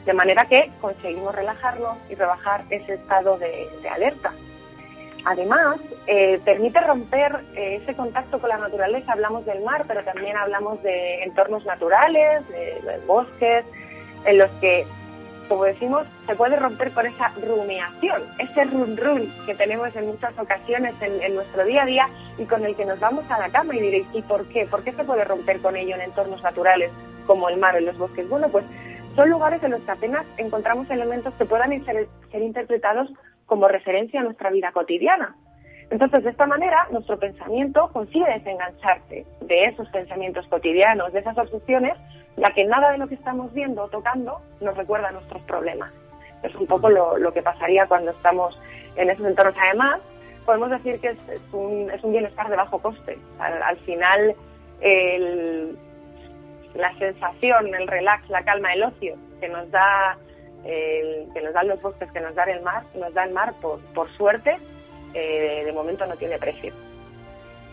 De 0.07 0.15
manera 0.15 0.47
que 0.47 0.71
conseguimos 0.81 1.35
relajarnos 1.35 1.99
y 2.09 2.15
rebajar 2.15 2.65
ese 2.71 2.95
estado 2.95 3.37
de 3.39 3.69
alerta. 3.91 4.33
Además, 5.29 5.81
eh, 6.07 6.41
permite 6.45 6.81
romper 6.81 7.41
eh, 7.57 7.81
ese 7.83 7.97
contacto 7.97 8.39
con 8.39 8.49
la 8.49 8.59
naturaleza. 8.59 9.13
Hablamos 9.13 9.45
del 9.45 9.61
mar, 9.65 9.85
pero 9.89 10.05
también 10.05 10.37
hablamos 10.37 10.81
de 10.85 11.25
entornos 11.25 11.67
naturales, 11.67 12.49
de, 12.49 13.01
bosques, 13.09 13.65
en 14.25 14.39
los 14.39 14.49
que, 14.61 14.87
como 15.49 15.65
decimos, 15.65 16.07
se 16.27 16.37
puede 16.37 16.55
romper 16.55 16.93
con 16.93 17.07
esa 17.07 17.33
rumiación, 17.45 18.23
ese 18.39 18.67
run 18.67 18.97
run 18.97 19.35
que 19.47 19.57
tenemos 19.57 19.95
en 19.97 20.07
muchas 20.07 20.33
ocasiones 20.39 20.95
en, 21.01 21.35
nuestro 21.35 21.65
día 21.65 21.83
a 21.83 21.87
día 21.87 22.09
y 22.39 22.45
con 22.45 22.65
el 22.65 22.77
que 22.77 22.85
nos 22.85 23.01
vamos 23.01 23.29
a 23.29 23.41
la 23.41 23.49
cama 23.49 23.75
y 23.75 23.81
diréis, 23.81 24.07
¿y 24.13 24.23
por 24.23 24.47
qué? 24.47 24.65
¿Por 24.67 24.85
qué 24.85 24.93
se 24.93 25.03
puede 25.03 25.25
romper 25.25 25.61
con 25.61 25.75
ello 25.75 25.97
en 25.97 26.03
entornos 26.03 26.41
naturales 26.45 26.93
como 27.27 27.49
el 27.49 27.57
mar 27.57 27.75
o 27.75 27.79
en 27.79 27.87
los 27.87 27.99
bosques? 27.99 28.29
Bueno, 28.29 28.49
pues 28.49 28.65
son 29.17 29.31
lugares 29.31 29.63
en 29.63 29.71
los 29.73 29.81
que 29.81 29.91
apenas 29.91 30.27
encontramos 30.37 30.89
elementos 30.91 31.35
que 31.35 31.47
puedan 31.47 31.71
ser, 31.85 32.07
interpretados 32.35 33.11
como 33.47 33.67
referencia 33.67 34.21
a 34.21 34.25
nuestra 34.25 34.51
vida 34.51 34.71
cotidiana. 34.73 35.35
Entonces, 35.91 36.23
de 36.25 36.31
esta 36.31 36.47
manera, 36.47 36.87
nuestro 36.91 37.19
pensamiento 37.19 37.89
consigue 37.93 38.27
desengancharse 38.27 39.25
de 39.41 39.65
esos 39.65 39.89
pensamientos 39.89 40.47
cotidianos, 40.49 41.13
de 41.13 41.21
esas 41.21 41.39
obsesiones, 41.39 41.95
ya 42.37 42.51
que 42.51 42.65
nada 42.65 42.93
de 42.93 42.99
lo 42.99 43.09
que 43.09 43.15
estamos 43.15 43.53
viendo 43.55 43.85
o 43.85 43.89
tocando 43.89 44.41
nos 44.61 44.77
recuerda 44.77 45.09
a 45.09 45.13
nuestros 45.13 45.41
problemas. 45.43 45.93
Es 46.43 46.55
un 46.55 46.67
poco 46.67 46.91
lo, 46.91 47.33
que 47.33 47.43
pasaría 47.43 47.87
cuando 47.87 48.11
estamos 48.11 48.61
en 48.97 49.11
esos 49.11 49.27
entornos. 49.27 49.55
Además, 49.59 50.01
podemos 50.45 50.71
decir 50.71 51.01
que 51.01 51.09
es, 51.09 51.43
un, 51.53 51.91
es 51.91 52.03
un, 52.05 52.13
bienestar 52.13 52.51
de 52.51 52.57
bajo 52.57 52.79
coste. 52.81 53.17
Al, 53.39 53.77
final, 53.79 54.35
la 56.77 56.97
sensación, 56.99 57.75
el 57.75 57.87
relax, 57.87 58.29
la 58.29 58.45
calma, 58.45 58.73
el 58.73 58.83
ocio 58.83 59.17
que 59.41 59.49
nos 59.49 59.71
da 59.71 60.17
que 60.65 61.41
nos 61.45 61.55
dan 61.55 61.69
los 61.69 61.81
bosques, 61.81 62.11
que 62.11 62.19
nos 62.19 62.35
da 62.35 62.43
el 62.43 62.61
mar, 62.61 62.83
nos 62.97 63.15
da 63.15 63.23
el 63.23 63.33
mar 63.33 63.55
por, 63.63 63.79
por 63.95 64.11
suerte, 64.17 64.59
eh, 65.15 65.63
de 65.65 65.73
momento 65.73 66.05
no 66.07 66.17
tiene 66.17 66.39
precio. 66.39 66.75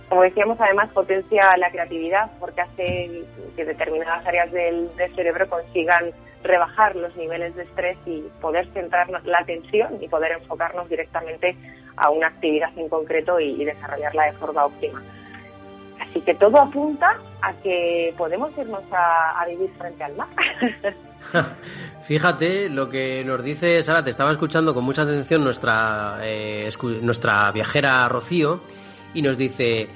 Como 0.08 0.22
decíamos, 0.22 0.62
además 0.62 0.90
potencia 0.92 1.58
la 1.58 1.72
creatividad 1.72 2.32
porque 2.40 2.62
hace 2.62 3.24
que 3.56 3.66
determinadas 3.66 4.26
áreas 4.26 4.52
del, 4.52 4.90
cerebro 5.16 5.50
consigan 5.50 6.12
rebajar 6.44 6.96
los 6.96 7.16
niveles 7.16 7.56
de 7.56 7.64
estrés 7.64 7.98
y 8.06 8.24
poder 8.40 8.68
centrar 8.74 9.10
la 9.10 9.40
atención 9.40 9.98
y 10.02 10.08
poder 10.08 10.34
enfocarnos 10.34 10.88
directamente 10.88 11.58
a 11.98 12.10
una 12.10 12.28
actividad 12.28 12.70
en 12.78 12.90
concreto 12.90 13.40
y, 13.40 13.66
desarrollarla 13.66 14.26
de 14.26 14.34
forma 14.34 14.66
óptima. 14.66 15.02
Así 16.00 16.22
que 16.22 16.36
todo 16.36 16.60
apunta 16.60 17.18
a 17.44 17.54
que 17.62 18.14
podemos 18.18 18.52
irnos 18.58 18.84
a, 18.92 19.46
vivir 19.46 19.70
frente 19.78 20.04
al 20.04 20.16
mar. 20.16 20.30
Fíjate 22.04 22.70
lo 22.70 22.90
que 22.90 23.24
nos 23.26 23.44
dice 23.44 23.82
Sara, 23.82 24.04
te 24.04 24.10
estaba 24.10 24.32
escuchando 24.32 24.74
con 24.74 24.84
mucha 24.84 25.04
atención 25.04 25.44
nuestra, 25.44 26.20
eh, 26.22 26.70
nuestra 27.02 27.52
viajera 27.52 28.08
Rocío 28.08 28.62
y 29.14 29.22
nos 29.22 29.38
dice, 29.38 29.90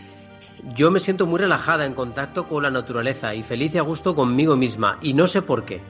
yo 0.75 0.91
me 0.91 0.99
siento 0.99 1.25
muy 1.25 1.39
relajada 1.39 1.85
en 1.85 1.93
contacto 1.93 2.47
con 2.47 2.63
la 2.63 2.71
naturaleza 2.71 3.33
y 3.33 3.43
feliz 3.43 3.75
y 3.75 3.77
a 3.77 3.81
gusto 3.81 4.13
conmigo 4.13 4.55
misma 4.55 4.99
y 5.01 5.13
no 5.13 5.25
sé 5.27 5.41
por 5.41 5.63
qué. 5.63 5.81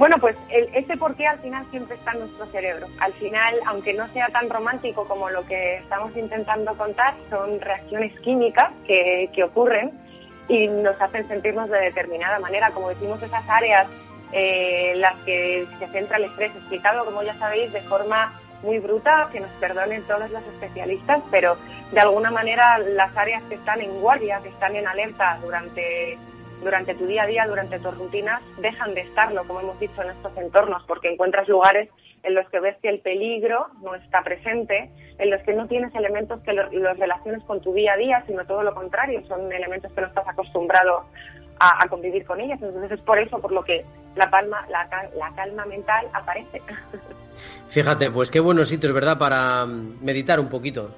Bueno, 0.00 0.16
pues 0.18 0.34
ese 0.48 0.96
por 0.96 1.14
qué 1.14 1.26
al 1.26 1.38
final 1.40 1.66
siempre 1.70 1.94
está 1.94 2.12
en 2.12 2.20
nuestro 2.20 2.46
cerebro. 2.46 2.86
Al 3.00 3.12
final, 3.12 3.54
aunque 3.66 3.92
no 3.92 4.08
sea 4.14 4.28
tan 4.28 4.48
romántico 4.48 5.06
como 5.06 5.28
lo 5.28 5.44
que 5.44 5.76
estamos 5.76 6.16
intentando 6.16 6.74
contar, 6.74 7.12
son 7.28 7.60
reacciones 7.60 8.18
químicas 8.20 8.72
que, 8.86 9.28
que 9.34 9.44
ocurren 9.44 9.90
y 10.48 10.68
nos 10.68 10.98
hacen 11.02 11.28
sentirnos 11.28 11.68
de 11.68 11.80
determinada 11.80 12.38
manera. 12.38 12.70
Como 12.70 12.88
decimos, 12.88 13.22
esas 13.22 13.46
áreas 13.46 13.88
eh, 14.32 14.94
las 14.96 15.16
que 15.26 15.66
se 15.78 15.86
centra 15.88 16.16
el 16.16 16.24
estrés, 16.24 16.56
explicado, 16.56 17.04
como 17.04 17.22
ya 17.22 17.34
sabéis, 17.38 17.70
de 17.70 17.82
forma 17.82 18.40
muy 18.62 18.78
bruta, 18.78 19.28
que 19.30 19.40
nos 19.40 19.50
perdonen 19.60 20.02
todos 20.04 20.30
los 20.30 20.42
especialistas, 20.54 21.20
pero 21.30 21.58
de 21.92 22.00
alguna 22.00 22.30
manera 22.30 22.78
las 22.78 23.14
áreas 23.18 23.42
que 23.50 23.56
están 23.56 23.82
en 23.82 24.00
guardia, 24.00 24.40
que 24.42 24.48
están 24.48 24.76
en 24.76 24.88
alerta 24.88 25.38
durante, 25.42 26.16
durante 26.62 26.94
tu 26.94 27.06
día 27.06 27.24
a 27.24 27.26
día, 27.26 27.46
durante 27.46 27.78
tus 27.78 27.96
rutinas, 27.96 28.42
dejan 28.60 28.94
de 28.94 29.02
estarlo, 29.02 29.44
como 29.46 29.60
hemos 29.60 29.80
dicho, 29.80 30.02
en 30.02 30.10
estos 30.10 30.36
entornos, 30.36 30.82
porque 30.84 31.12
encuentras 31.12 31.48
lugares 31.48 31.88
en 32.22 32.34
los 32.34 32.48
que 32.50 32.60
ves 32.60 32.76
que 32.82 32.88
el 32.88 33.00
peligro 33.00 33.68
no 33.82 33.94
está 33.94 34.22
presente, 34.22 34.90
en 35.18 35.30
los 35.30 35.42
que 35.42 35.54
no 35.54 35.66
tienes 35.66 35.94
elementos 35.94 36.40
que 36.42 36.52
los, 36.52 36.70
relaciones 36.98 37.42
con 37.44 37.60
tu 37.60 37.72
día 37.72 37.94
a 37.94 37.96
día, 37.96 38.24
sino 38.26 38.44
todo 38.44 38.62
lo 38.62 38.74
contrario, 38.74 39.22
son 39.26 39.50
elementos 39.52 39.92
que 39.92 40.00
no 40.00 40.06
estás 40.06 40.28
acostumbrado 40.28 41.04
a, 41.58 41.86
convivir 41.88 42.24
con 42.24 42.40
ellas. 42.40 42.60
Entonces 42.62 42.92
es 42.92 43.00
por 43.00 43.18
eso 43.18 43.38
por 43.38 43.52
lo 43.52 43.62
que 43.62 43.84
la, 44.16 44.30
palma, 44.30 44.66
la, 44.68 45.32
calma 45.34 45.66
mental 45.66 46.06
aparece. 46.12 46.62
Fíjate, 47.68 48.10
pues 48.10 48.30
qué 48.30 48.40
buenos 48.40 48.68
sitios, 48.68 48.92
¿verdad? 48.92 49.18
Para 49.18 49.64
mm, 49.66 49.98
meditar 50.02 50.40
un 50.40 50.48
poquito. 50.48 50.90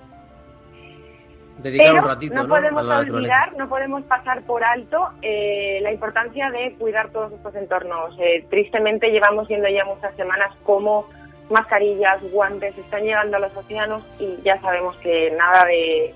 Dedicar 1.63 1.95
un 1.95 2.05
ratito, 2.05 2.35
no, 2.35 2.49
podemos 2.49 2.85
olvidar, 2.85 3.57
no 3.57 3.69
podemos 3.69 4.03
pasar 4.05 4.43
por 4.43 4.65
alto 4.65 5.11
eh, 5.23 5.79
la 5.83 5.93
importancia 5.93 6.51
de 6.51 6.75
cuidar 6.79 7.11
todos 7.11 7.33
estos 7.33 7.55
entornos. 7.55 8.17
Eh, 8.19 8.47
tristemente 8.51 9.11
llevamos 9.11 9.49
viendo 9.49 9.69
ya 9.69 9.85
muchas 9.85 10.15
semanas 10.17 10.51
cómo 10.65 11.07
mascarillas, 11.51 12.23
guantes 12.33 12.77
están 12.77 13.03
llegando 13.03 13.37
a 13.37 13.41
los 13.41 13.57
océanos 13.57 14.03
y 14.19 14.39
ya 14.43 14.61
sabemos 14.61 14.97
que 14.99 15.31
nada 15.33 15.65
de 15.67 16.15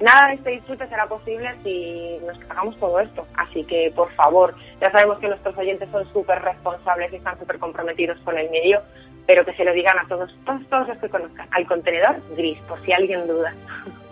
nada 0.00 0.28
de 0.28 0.34
este 0.34 0.50
disfrute 0.50 0.86
será 0.88 1.06
posible 1.06 1.54
si 1.62 2.18
nos 2.26 2.38
hagamos 2.50 2.78
todo 2.78 3.00
esto. 3.00 3.26
Así 3.34 3.64
que, 3.64 3.92
por 3.94 4.10
favor, 4.12 4.54
ya 4.80 4.90
sabemos 4.90 5.18
que 5.18 5.28
nuestros 5.28 5.56
oyentes 5.56 5.88
son 5.90 6.10
súper 6.12 6.40
responsables 6.42 7.12
y 7.12 7.16
están 7.16 7.38
súper 7.38 7.58
comprometidos 7.58 8.18
con 8.20 8.38
el 8.38 8.50
medio, 8.50 8.80
pero 9.26 9.44
que 9.44 9.54
se 9.54 9.64
lo 9.64 9.72
digan 9.72 9.98
a 9.98 10.06
todos, 10.08 10.34
todos, 10.44 10.66
todos 10.68 10.88
los 10.88 10.98
que 10.98 11.08
conozcan, 11.08 11.48
al 11.50 11.66
contenedor 11.66 12.16
gris, 12.36 12.58
por 12.68 12.80
si 12.84 12.92
alguien 12.92 13.26
duda. 13.26 13.54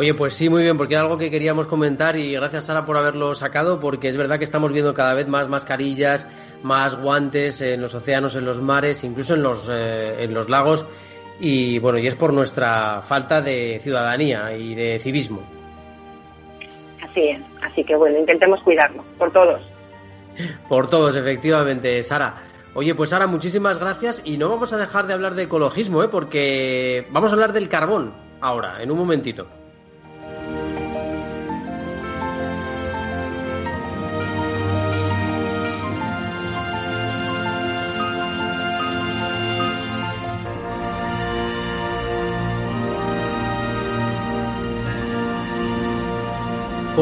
Oye, 0.00 0.14
pues 0.14 0.32
sí, 0.32 0.48
muy 0.48 0.62
bien, 0.62 0.78
porque 0.78 0.94
era 0.94 1.02
algo 1.02 1.18
que 1.18 1.30
queríamos 1.30 1.66
comentar 1.66 2.16
y 2.16 2.32
gracias 2.32 2.64
Sara 2.64 2.86
por 2.86 2.96
haberlo 2.96 3.34
sacado, 3.34 3.78
porque 3.78 4.08
es 4.08 4.16
verdad 4.16 4.38
que 4.38 4.44
estamos 4.44 4.72
viendo 4.72 4.94
cada 4.94 5.12
vez 5.12 5.28
más 5.28 5.50
mascarillas, 5.50 6.26
más 6.62 6.96
guantes 6.96 7.60
en 7.60 7.82
los 7.82 7.94
océanos, 7.94 8.34
en 8.34 8.46
los 8.46 8.62
mares, 8.62 9.04
incluso 9.04 9.34
en 9.34 9.42
los, 9.42 9.68
eh, 9.70 10.24
en 10.24 10.32
los 10.32 10.48
lagos, 10.48 10.86
y 11.38 11.78
bueno, 11.80 11.98
y 11.98 12.06
es 12.06 12.16
por 12.16 12.32
nuestra 12.32 13.02
falta 13.02 13.42
de 13.42 13.78
ciudadanía 13.78 14.56
y 14.56 14.74
de 14.74 14.98
civismo. 14.98 15.42
Así 17.02 17.20
es, 17.20 17.42
así 17.60 17.84
que 17.84 17.94
bueno, 17.94 18.20
intentemos 18.20 18.62
cuidarnos, 18.62 19.04
por 19.18 19.30
todos. 19.32 19.60
Por 20.70 20.88
todos, 20.88 21.14
efectivamente, 21.14 22.02
Sara. 22.02 22.36
Oye, 22.72 22.94
pues 22.94 23.10
Sara, 23.10 23.26
muchísimas 23.26 23.78
gracias 23.78 24.22
y 24.24 24.38
no 24.38 24.48
vamos 24.48 24.72
a 24.72 24.78
dejar 24.78 25.06
de 25.06 25.12
hablar 25.12 25.34
de 25.34 25.42
ecologismo, 25.42 26.02
¿eh? 26.02 26.08
porque 26.08 27.06
vamos 27.10 27.32
a 27.32 27.34
hablar 27.34 27.52
del 27.52 27.68
carbón 27.68 28.14
ahora, 28.40 28.82
en 28.82 28.90
un 28.90 28.96
momentito. 28.96 29.59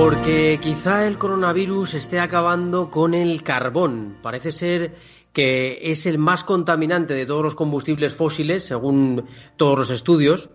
Porque 0.01 0.61
quizá 0.63 1.09
el 1.09 1.19
coronavirus 1.19 1.95
esté 1.95 2.21
acabando 2.21 2.89
con 2.89 3.15
el 3.15 3.43
carbón. 3.43 4.17
Parece 4.23 4.53
ser 4.53 4.95
que 5.33 5.91
es 5.91 6.07
el 6.07 6.19
más 6.19 6.45
contaminante 6.45 7.15
de 7.15 7.27
todos 7.27 7.43
los 7.43 7.57
combustibles 7.57 8.15
fósiles, 8.15 8.63
según 8.63 9.27
todos 9.57 9.77
los 9.77 9.91
estudios. 9.91 10.51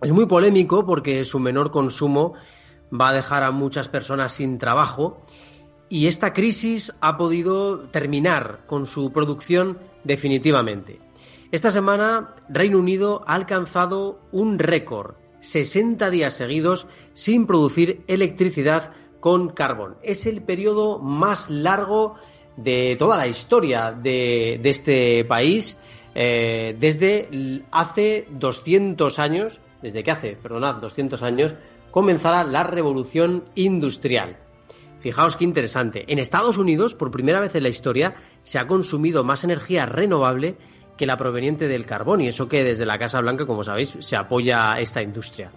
Es 0.00 0.12
muy 0.12 0.26
polémico 0.26 0.86
porque 0.86 1.24
su 1.24 1.40
menor 1.40 1.72
consumo 1.72 2.34
va 2.94 3.08
a 3.08 3.14
dejar 3.14 3.42
a 3.42 3.50
muchas 3.50 3.88
personas 3.88 4.30
sin 4.30 4.58
trabajo 4.58 5.22
y 5.88 6.06
esta 6.06 6.32
crisis 6.32 6.94
ha 7.00 7.16
podido 7.16 7.80
terminar 7.88 8.60
con 8.68 8.86
su 8.86 9.10
producción 9.12 9.78
definitivamente. 10.04 11.00
Esta 11.50 11.72
semana 11.72 12.36
Reino 12.48 12.78
Unido 12.78 13.24
ha 13.26 13.34
alcanzado 13.34 14.20
un 14.30 14.60
récord 14.60 15.16
60 15.40 16.10
días 16.10 16.34
seguidos 16.34 16.86
sin 17.14 17.46
producir 17.46 18.02
electricidad 18.06 18.92
con 19.20 19.50
carbón. 19.50 19.96
Es 20.02 20.26
el 20.26 20.42
periodo 20.42 20.98
más 20.98 21.50
largo 21.50 22.16
de 22.56 22.96
toda 22.98 23.16
la 23.16 23.26
historia 23.26 23.92
de, 23.92 24.60
este 24.64 25.24
país. 25.24 25.76
Eh, 26.14 26.76
desde 26.78 27.62
hace 27.70 28.26
200 28.30 29.18
años 29.18 29.60
desde 29.82 30.02
que 30.02 30.10
hace, 30.10 30.36
perdonad, 30.36 30.76
200 30.76 31.22
años, 31.22 31.54
comenzará 31.90 32.44
la 32.44 32.64
revolución 32.64 33.44
industrial. 33.54 34.36
Fijaos 35.00 35.36
qué 35.36 35.44
interesante. 35.44 36.04
En 36.08 36.18
Estados 36.18 36.58
Unidos, 36.58 36.94
por 36.94 37.10
primera 37.10 37.40
vez 37.40 37.54
en 37.54 37.62
la 37.62 37.68
historia, 37.68 38.14
se 38.42 38.58
ha 38.58 38.66
consumido 38.66 39.22
más 39.22 39.44
energía 39.44 39.86
renovable 39.86 40.56
que 40.98 41.06
la 41.06 41.16
proveniente 41.16 41.68
del 41.68 41.86
carbón, 41.86 42.20
y 42.20 42.28
eso 42.28 42.48
que 42.48 42.64
desde 42.64 42.84
la 42.84 42.98
Casa 42.98 43.20
Blanca, 43.20 43.46
como 43.46 43.64
sabéis, 43.64 43.96
se 44.00 44.16
apoya 44.16 44.78
esta 44.78 45.00
industria. 45.00 45.50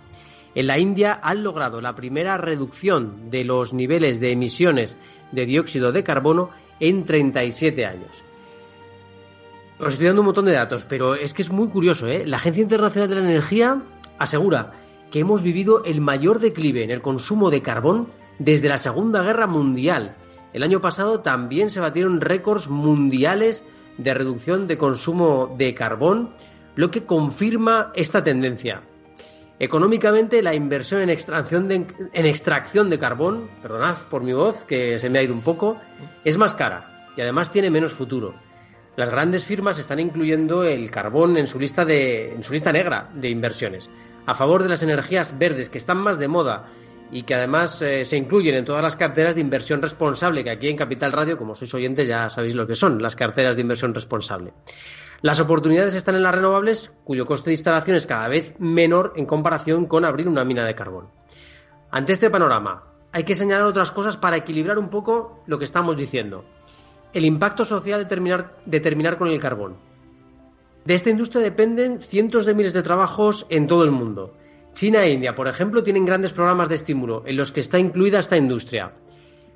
En 0.53 0.67
la 0.67 0.77
India 0.77 1.19
han 1.23 1.43
logrado 1.43 1.81
la 1.81 1.95
primera 1.95 2.37
reducción 2.37 3.29
de 3.29 3.43
los 3.43 3.73
niveles 3.73 4.19
de 4.19 4.31
emisiones 4.31 4.97
de 5.31 5.45
dióxido 5.45 5.91
de 5.91 6.03
carbono 6.03 6.51
en 6.79 7.05
37 7.05 7.85
años. 7.85 8.23
Os 9.79 9.93
estoy 9.93 10.07
dando 10.07 10.21
un 10.21 10.27
montón 10.27 10.45
de 10.45 10.51
datos, 10.51 10.85
pero 10.85 11.15
es 11.15 11.33
que 11.33 11.41
es 11.41 11.49
muy 11.49 11.69
curioso. 11.69 12.07
¿eh? 12.07 12.23
La 12.25 12.37
Agencia 12.37 12.61
Internacional 12.61 13.09
de 13.09 13.15
la 13.15 13.27
Energía 13.27 13.81
asegura 14.19 14.73
que 15.09 15.19
hemos 15.19 15.41
vivido 15.41 15.83
el 15.85 16.01
mayor 16.01 16.39
declive 16.39 16.83
en 16.83 16.91
el 16.91 17.01
consumo 17.01 17.49
de 17.49 17.63
carbón 17.63 18.09
desde 18.37 18.69
la 18.69 18.77
Segunda 18.77 19.23
Guerra 19.23 19.47
Mundial. 19.47 20.15
El 20.53 20.63
año 20.63 20.81
pasado 20.81 21.21
también 21.21 21.69
se 21.69 21.79
batieron 21.79 22.21
récords 22.21 22.69
mundiales 22.69 23.63
de 24.03 24.13
reducción 24.13 24.67
de 24.67 24.77
consumo 24.77 25.53
de 25.57 25.73
carbón, 25.73 26.33
lo 26.75 26.91
que 26.91 27.05
confirma 27.05 27.91
esta 27.95 28.23
tendencia. 28.23 28.81
Económicamente, 29.59 30.41
la 30.41 30.55
inversión 30.55 31.01
en 31.01 31.09
extracción, 31.09 31.67
de, 31.67 31.85
en 32.13 32.25
extracción 32.25 32.89
de 32.89 32.97
carbón, 32.97 33.49
perdonad 33.61 33.97
por 34.09 34.23
mi 34.23 34.33
voz, 34.33 34.65
que 34.65 34.97
se 34.97 35.09
me 35.09 35.19
ha 35.19 35.23
ido 35.23 35.33
un 35.33 35.41
poco, 35.41 35.77
es 36.25 36.37
más 36.37 36.55
cara 36.55 37.09
y 37.15 37.21
además 37.21 37.51
tiene 37.51 37.69
menos 37.69 37.93
futuro. 37.93 38.33
Las 38.95 39.09
grandes 39.09 39.45
firmas 39.45 39.77
están 39.77 39.99
incluyendo 39.99 40.63
el 40.63 40.89
carbón 40.89 41.37
en 41.37 41.47
su 41.47 41.59
lista, 41.59 41.85
de, 41.85 42.33
en 42.33 42.43
su 42.43 42.53
lista 42.53 42.71
negra 42.71 43.09
de 43.13 43.29
inversiones, 43.29 43.89
a 44.25 44.35
favor 44.35 44.63
de 44.63 44.69
las 44.69 44.83
energías 44.83 45.37
verdes 45.37 45.69
que 45.69 45.77
están 45.77 45.97
más 45.97 46.17
de 46.17 46.27
moda 46.27 46.71
y 47.11 47.23
que 47.23 47.35
además 47.35 47.81
eh, 47.81 48.05
se 48.05 48.17
incluyen 48.17 48.55
en 48.55 48.65
todas 48.65 48.81
las 48.81 48.95
carteras 48.95 49.35
de 49.35 49.41
inversión 49.41 49.81
responsable, 49.81 50.43
que 50.43 50.49
aquí 50.49 50.69
en 50.69 50.77
Capital 50.77 51.11
Radio, 51.11 51.37
como 51.37 51.55
sois 51.55 51.73
oyentes, 51.73 52.07
ya 52.07 52.29
sabéis 52.29 52.55
lo 52.55 52.65
que 52.65 52.75
son 52.75 53.01
las 53.01 53.15
carteras 53.15 53.57
de 53.57 53.61
inversión 53.61 53.93
responsable. 53.93 54.53
Las 55.21 55.39
oportunidades 55.39 55.93
están 55.93 56.15
en 56.15 56.23
las 56.23 56.33
renovables, 56.33 56.93
cuyo 57.03 57.25
coste 57.25 57.49
de 57.49 57.55
instalación 57.55 57.95
es 57.97 58.07
cada 58.07 58.27
vez 58.27 58.55
menor 58.57 59.13
en 59.17 59.25
comparación 59.25 59.85
con 59.85 60.05
abrir 60.05 60.27
una 60.27 60.45
mina 60.45 60.65
de 60.65 60.73
carbón. 60.73 61.09
Ante 61.91 62.13
este 62.13 62.29
panorama, 62.29 62.85
hay 63.11 63.23
que 63.23 63.35
señalar 63.35 63.67
otras 63.67 63.91
cosas 63.91 64.15
para 64.15 64.37
equilibrar 64.37 64.79
un 64.79 64.89
poco 64.89 65.43
lo 65.45 65.59
que 65.59 65.65
estamos 65.65 65.97
diciendo. 65.97 66.45
El 67.13 67.25
impacto 67.25 67.65
social 67.65 67.99
de 67.99 68.05
terminar, 68.05 68.57
de 68.65 68.79
terminar 68.79 69.17
con 69.17 69.27
el 69.27 69.39
carbón. 69.39 69.75
De 70.85 70.95
esta 70.95 71.09
industria 71.09 71.43
dependen 71.43 72.01
cientos 72.01 72.45
de 72.45 72.55
miles 72.55 72.73
de 72.73 72.81
trabajos 72.81 73.45
en 73.49 73.67
todo 73.67 73.83
el 73.83 73.91
mundo. 73.91 74.33
China 74.73 75.03
e 75.03 75.11
India, 75.11 75.35
por 75.35 75.47
ejemplo, 75.47 75.83
tienen 75.83 76.05
grandes 76.05 76.33
programas 76.33 76.69
de 76.69 76.75
estímulo 76.75 77.23
en 77.25 77.37
los 77.37 77.51
que 77.51 77.59
está 77.59 77.77
incluida 77.77 78.19
esta 78.19 78.37
industria. 78.37 78.93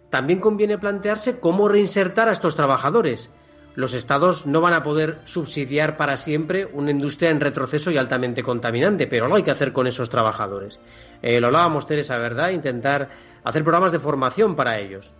También 0.10 0.39
conviene 0.39 0.77
plantearse 0.77 1.39
cómo 1.39 1.67
reinsertar 1.67 2.27
a 2.27 2.31
estos 2.31 2.55
trabajadores. 2.55 3.31
Los 3.75 3.93
estados 3.93 4.45
no 4.45 4.62
van 4.62 4.74
a 4.74 4.84
poder 4.84 5.19
subsidiar 5.25 5.98
para 5.98 6.15
siempre 6.15 6.65
una 6.65 6.91
industria 6.91 7.29
en 7.29 7.41
retroceso 7.41 7.91
y 7.91 7.98
altamente 7.98 8.41
contaminante, 8.41 9.07
pero 9.07 9.25
algo 9.25 9.36
hay 9.36 9.43
que 9.43 9.51
hacer 9.51 9.74
con 9.74 9.88
esos 9.88 10.10
trabajadores. 10.10 10.79
Eh, 11.22 11.41
lo 11.41 11.48
hablábamos, 11.48 11.86
Teresa, 11.86 12.17
¿verdad? 12.17 12.51
Intentar 12.51 13.10
hacer 13.43 13.63
programas 13.63 13.91
de 13.91 14.00
formación 14.00 14.55
para 14.55 14.79
ellos. 14.79 15.13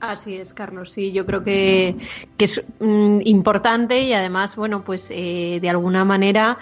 Así 0.00 0.36
es, 0.36 0.54
Carlos. 0.54 0.92
Sí, 0.92 1.12
yo 1.12 1.26
creo 1.26 1.42
que, 1.42 1.96
es 2.38 2.64
mm, 2.78 3.18
importante 3.24 4.00
y 4.00 4.12
además, 4.12 4.54
bueno, 4.54 4.84
pues 4.84 5.10
eh, 5.10 5.58
de 5.60 5.68
alguna 5.68 6.04
manera 6.04 6.58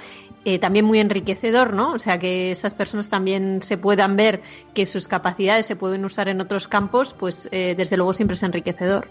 eh, 0.49 0.61
también 0.61 0.85
muy 0.85 1.01
enriquecedor, 1.01 1.73
¿no? 1.73 1.95
O 1.95 1.99
sea, 1.99 2.21
que 2.21 2.53
esas 2.53 2.73
personas 2.73 3.09
también 3.09 3.63
se 3.63 3.79
puedan 3.79 4.15
ver 4.15 4.43
que 4.75 4.87
sus 4.87 5.09
capacidades 5.09 5.67
se 5.67 5.75
pueden 5.75 6.05
usar 6.05 6.29
en 6.29 6.41
otros 6.41 6.69
campos, 6.69 7.17
pues 7.19 7.49
eh, 7.51 7.75
desde 7.77 7.97
luego 7.97 8.15
siempre 8.15 8.37
es 8.37 8.45
enriquecedor. 8.45 9.09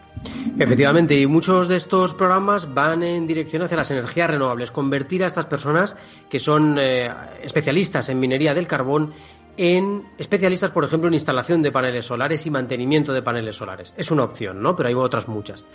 Efectivamente, 0.57 1.19
y 1.19 1.27
muchos 1.27 1.67
de 1.67 1.75
estos 1.75 2.13
programas 2.13 2.73
van 2.73 3.03
en 3.03 3.27
dirección 3.27 3.63
hacia 3.63 3.75
las 3.75 3.91
energías 3.91 4.29
renovables, 4.29 4.71
convertir 4.71 5.25
a 5.25 5.27
estas 5.27 5.45
personas 5.45 5.97
que 6.29 6.39
son 6.39 6.77
eh, 6.79 7.12
especialistas 7.43 8.07
en 8.07 8.17
minería 8.17 8.53
del 8.53 8.65
carbón 8.65 9.13
en 9.57 10.03
especialistas, 10.17 10.71
por 10.71 10.86
ejemplo, 10.86 11.09
en 11.09 11.15
instalación 11.15 11.62
de 11.62 11.73
paneles 11.73 12.05
solares 12.05 12.45
y 12.45 12.49
mantenimiento 12.49 13.12
de 13.12 13.21
paneles 13.21 13.57
solares. 13.57 13.93
Es 13.97 14.09
una 14.09 14.23
opción, 14.23 14.62
¿no? 14.62 14.73
Pero 14.77 14.88
hay 14.88 14.95
otras 14.95 15.27
muchas. 15.27 15.65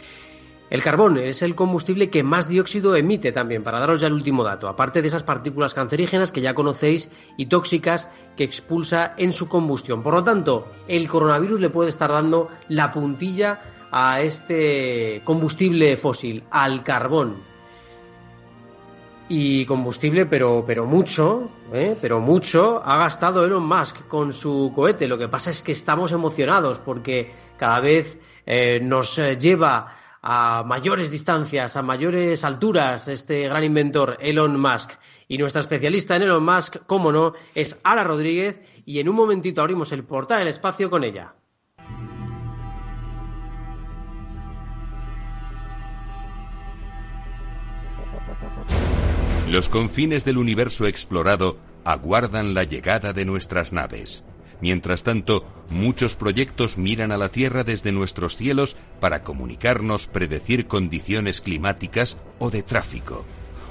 El 0.70 0.84
carbón 0.84 1.18
es 1.18 1.42
el 1.42 1.56
combustible 1.56 2.10
que 2.10 2.22
más 2.22 2.48
dióxido 2.48 2.94
emite 2.94 3.32
también, 3.32 3.64
para 3.64 3.80
daros 3.80 4.00
ya 4.00 4.06
el 4.06 4.12
último 4.12 4.44
dato, 4.44 4.68
aparte 4.68 5.02
de 5.02 5.08
esas 5.08 5.24
partículas 5.24 5.74
cancerígenas 5.74 6.30
que 6.30 6.40
ya 6.40 6.54
conocéis 6.54 7.10
y 7.36 7.46
tóxicas 7.46 8.08
que 8.36 8.44
expulsa 8.44 9.14
en 9.16 9.32
su 9.32 9.48
combustión. 9.48 10.00
Por 10.04 10.14
lo 10.14 10.22
tanto, 10.22 10.68
el 10.86 11.08
coronavirus 11.08 11.58
le 11.58 11.70
puede 11.70 11.88
estar 11.88 12.12
dando 12.12 12.48
la 12.68 12.92
puntilla 12.92 13.60
a 13.90 14.20
este 14.20 15.22
combustible 15.24 15.96
fósil, 15.96 16.44
al 16.52 16.84
carbón. 16.84 17.42
Y 19.28 19.64
combustible, 19.64 20.26
pero, 20.26 20.64
pero 20.64 20.86
mucho, 20.86 21.50
¿eh? 21.72 21.96
pero 22.00 22.20
mucho, 22.20 22.80
ha 22.84 22.96
gastado 22.98 23.44
Elon 23.44 23.66
Musk 23.66 24.06
con 24.06 24.32
su 24.32 24.72
cohete. 24.74 25.08
Lo 25.08 25.18
que 25.18 25.28
pasa 25.28 25.50
es 25.50 25.62
que 25.62 25.72
estamos 25.72 26.12
emocionados 26.12 26.78
porque 26.78 27.32
cada 27.56 27.80
vez 27.80 28.18
eh, 28.46 28.80
nos 28.82 29.18
eh, 29.18 29.36
lleva 29.36 29.96
a 30.22 30.62
mayores 30.64 31.10
distancias, 31.10 31.76
a 31.76 31.82
mayores 31.82 32.44
alturas, 32.44 33.08
este 33.08 33.48
gran 33.48 33.64
inventor 33.64 34.18
Elon 34.20 34.60
Musk. 34.60 34.92
Y 35.28 35.38
nuestra 35.38 35.60
especialista 35.60 36.16
en 36.16 36.22
Elon 36.22 36.44
Musk, 36.44 36.78
cómo 36.86 37.12
no, 37.12 37.34
es 37.54 37.76
Ara 37.84 38.04
Rodríguez 38.04 38.60
y 38.84 39.00
en 39.00 39.08
un 39.08 39.16
momentito 39.16 39.60
abrimos 39.60 39.92
el 39.92 40.04
portal 40.04 40.40
del 40.40 40.48
espacio 40.48 40.90
con 40.90 41.04
ella. 41.04 41.34
Los 49.48 49.68
confines 49.68 50.24
del 50.24 50.38
universo 50.38 50.86
explorado 50.86 51.56
aguardan 51.84 52.54
la 52.54 52.62
llegada 52.62 53.12
de 53.12 53.24
nuestras 53.24 53.72
naves. 53.72 54.22
Mientras 54.60 55.02
tanto, 55.02 55.46
muchos 55.70 56.16
proyectos 56.16 56.76
miran 56.76 57.12
a 57.12 57.16
la 57.16 57.30
Tierra 57.30 57.64
desde 57.64 57.92
nuestros 57.92 58.36
cielos 58.36 58.76
para 59.00 59.22
comunicarnos, 59.22 60.06
predecir 60.06 60.66
condiciones 60.66 61.40
climáticas 61.40 62.18
o 62.38 62.50
de 62.50 62.62
tráfico. 62.62 63.24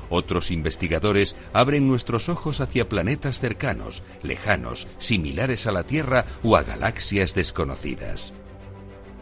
Otros 0.09 0.49
investigadores 0.49 1.35
abren 1.53 1.87
nuestros 1.87 2.29
ojos 2.29 2.61
hacia 2.61 2.89
planetas 2.89 3.39
cercanos, 3.39 4.03
lejanos, 4.23 4.87
similares 4.97 5.67
a 5.67 5.71
la 5.71 5.83
Tierra 5.83 6.25
o 6.41 6.55
a 6.55 6.63
galaxias 6.63 7.35
desconocidas. 7.35 8.33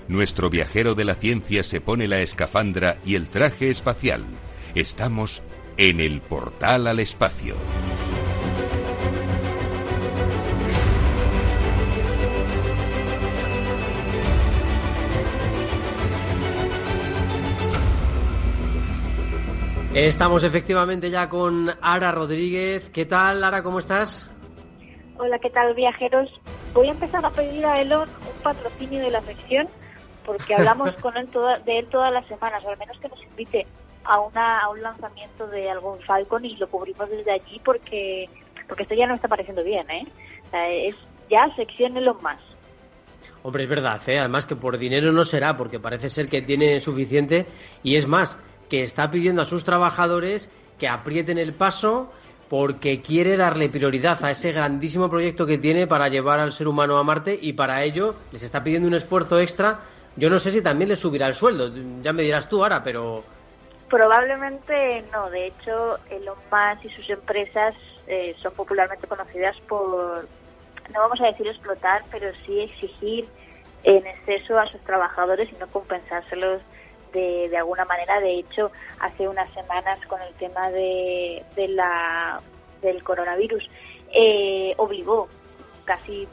Nuestro 0.07 0.49
viajero 0.49 0.95
de 0.95 1.03
la 1.03 1.15
ciencia 1.15 1.63
se 1.63 1.81
pone 1.81 2.07
la 2.07 2.21
escafandra 2.21 2.99
y 3.05 3.15
el 3.15 3.27
traje 3.27 3.69
espacial. 3.69 4.23
Estamos 4.73 5.43
en 5.75 5.99
el 5.99 6.21
portal 6.21 6.87
al 6.87 7.01
espacio. 7.01 7.55
Estamos 19.99 20.43
efectivamente 20.43 21.09
ya 21.09 21.27
con 21.27 21.71
Ara 21.81 22.11
Rodríguez. 22.11 22.91
¿Qué 22.91 23.07
tal, 23.07 23.43
Ara? 23.43 23.63
¿Cómo 23.63 23.79
estás? 23.79 24.29
Hola, 25.17 25.39
¿qué 25.39 25.49
tal, 25.49 25.73
viajeros? 25.73 26.29
Voy 26.75 26.89
a 26.89 26.91
empezar 26.91 27.25
a 27.25 27.31
pedir 27.31 27.65
a 27.65 27.81
Elon 27.81 28.07
un 28.07 28.43
patrocinio 28.43 28.99
de 28.99 29.09
la 29.09 29.21
sección 29.21 29.67
porque 30.23 30.53
hablamos 30.55 30.91
con 31.01 31.17
él 31.17 31.27
de 31.65 31.79
él 31.79 31.87
todas 31.87 32.13
las 32.13 32.27
semanas, 32.27 32.63
o 32.63 32.69
al 32.69 32.77
menos 32.77 32.95
que 32.99 33.09
nos 33.09 33.23
invite 33.23 33.65
a, 34.03 34.19
una, 34.19 34.59
a 34.59 34.69
un 34.69 34.83
lanzamiento 34.83 35.47
de 35.47 35.71
algún 35.71 35.99
Falcon 36.01 36.45
y 36.45 36.55
lo 36.57 36.69
cubrimos 36.69 37.09
desde 37.09 37.31
allí 37.31 37.59
porque 37.65 38.29
porque 38.67 38.83
esto 38.83 38.93
ya 38.93 39.07
no 39.07 39.15
está 39.15 39.27
pareciendo 39.27 39.63
bien, 39.63 39.89
¿eh? 39.89 40.05
es 40.85 40.95
ya 41.27 41.49
sección 41.55 41.97
Elon 41.97 42.21
más. 42.21 42.39
Hombre, 43.41 43.63
es 43.63 43.69
verdad, 43.69 43.99
¿eh? 44.07 44.19
además 44.19 44.45
que 44.45 44.55
por 44.55 44.77
dinero 44.77 45.11
no 45.11 45.25
será, 45.25 45.57
porque 45.57 45.79
parece 45.79 46.09
ser 46.09 46.29
que 46.29 46.43
tiene 46.43 46.79
suficiente 46.79 47.47
y 47.81 47.95
es 47.95 48.07
más, 48.07 48.37
que 48.69 48.83
está 48.83 49.11
pidiendo 49.11 49.41
a 49.41 49.45
sus 49.45 49.63
trabajadores 49.63 50.49
que 50.79 50.87
aprieten 50.87 51.37
el 51.37 51.53
paso 51.53 52.11
porque 52.49 53.01
quiere 53.01 53.35
darle 53.35 53.69
prioridad 53.69 54.23
a 54.23 54.31
ese 54.31 54.51
grandísimo 54.51 55.09
proyecto 55.09 55.45
que 55.45 55.57
tiene 55.57 55.87
para 55.87 56.07
llevar 56.07 56.39
al 56.39 56.53
ser 56.53 56.67
humano 56.67 56.97
a 56.97 57.03
Marte 57.03 57.37
y 57.41 57.53
para 57.53 57.83
ello 57.83 58.15
les 58.31 58.43
está 58.43 58.63
pidiendo 58.63 58.87
un 58.87 58.93
esfuerzo 58.93 59.39
extra. 59.39 59.79
Yo 60.15 60.29
no 60.29 60.39
sé 60.39 60.51
si 60.51 60.61
también 60.61 60.89
le 60.89 60.95
subirá 60.95 61.27
el 61.27 61.35
sueldo, 61.35 61.71
ya 62.01 62.13
me 62.13 62.23
dirás 62.23 62.47
tú 62.49 62.63
ahora, 62.63 62.81
pero... 62.81 63.23
Probablemente 63.89 65.03
no, 65.13 65.29
de 65.29 65.47
hecho 65.47 65.97
Elon 66.09 66.37
Musk 66.51 66.85
y 66.85 66.89
sus 66.89 67.09
empresas 67.09 67.75
eh, 68.07 68.35
son 68.41 68.53
popularmente 68.53 69.07
conocidas 69.07 69.55
por, 69.67 70.27
no 70.93 70.99
vamos 70.99 71.21
a 71.21 71.27
decir 71.27 71.47
explotar, 71.47 72.03
pero 72.11 72.31
sí 72.45 72.61
exigir 72.61 73.27
en 73.83 74.05
exceso 74.07 74.57
a 74.59 74.67
sus 74.67 74.81
trabajadores 74.81 75.49
y 75.51 75.55
no 75.59 75.67
compensárselos 75.67 76.61
de, 77.49 77.57
alguna 77.57 77.85
manera. 77.85 78.19
De 78.19 78.39
hecho, 78.39 78.71
hace 78.99 79.27
unas 79.27 79.51
semanas 79.53 79.99
con 80.07 80.21
el 80.21 80.33
tema 80.35 80.69
de, 80.71 81.43
de 81.55 81.67
la, 81.69 82.41
del 82.81 83.03
coronavirus 83.03 83.69
eh, 84.13 84.73
obligó 84.77 85.27
casi 85.85 86.27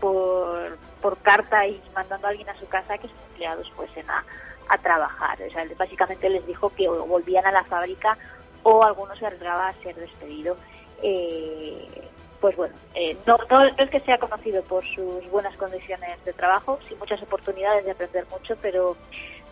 por, 0.00 0.78
por 1.00 1.18
carta 1.18 1.66
y 1.66 1.80
mandando 1.94 2.26
a 2.26 2.30
alguien 2.30 2.48
a 2.48 2.56
su 2.56 2.66
casa 2.68 2.98
que 2.98 3.08
sus 3.08 3.18
empleados 3.30 3.70
fuesen 3.72 4.08
a, 4.10 4.24
a 4.68 4.78
trabajar. 4.78 5.38
O 5.42 5.50
sea, 5.50 5.64
básicamente 5.76 6.28
les 6.28 6.46
dijo 6.46 6.70
que 6.70 6.88
volvían 6.88 7.46
a 7.46 7.52
la 7.52 7.64
fábrica 7.64 8.16
o 8.62 8.82
algunos 8.82 9.18
se 9.18 9.26
arriesgaba 9.26 9.68
a 9.68 9.74
ser 9.74 9.94
despedido. 9.94 10.56
Eh, 11.02 12.08
pues 12.40 12.56
bueno, 12.56 12.74
eh, 12.94 13.16
no, 13.26 13.38
no, 13.50 13.64
es 13.64 13.90
que 13.90 14.00
sea 14.00 14.18
conocido 14.18 14.62
por 14.62 14.84
sus 14.84 15.28
buenas 15.30 15.56
condiciones 15.56 16.22
de 16.24 16.32
trabajo, 16.32 16.78
sin 16.88 16.98
muchas 16.98 17.22
oportunidades 17.22 17.84
de 17.84 17.92
aprender 17.92 18.26
mucho, 18.30 18.56
pero, 18.60 18.96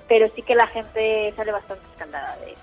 pero 0.08 0.28
sí 0.34 0.42
que 0.42 0.54
la 0.54 0.66
gente 0.68 1.32
sale 1.36 1.52
bastante 1.52 1.84
escaldada 1.92 2.36
de, 2.38 2.54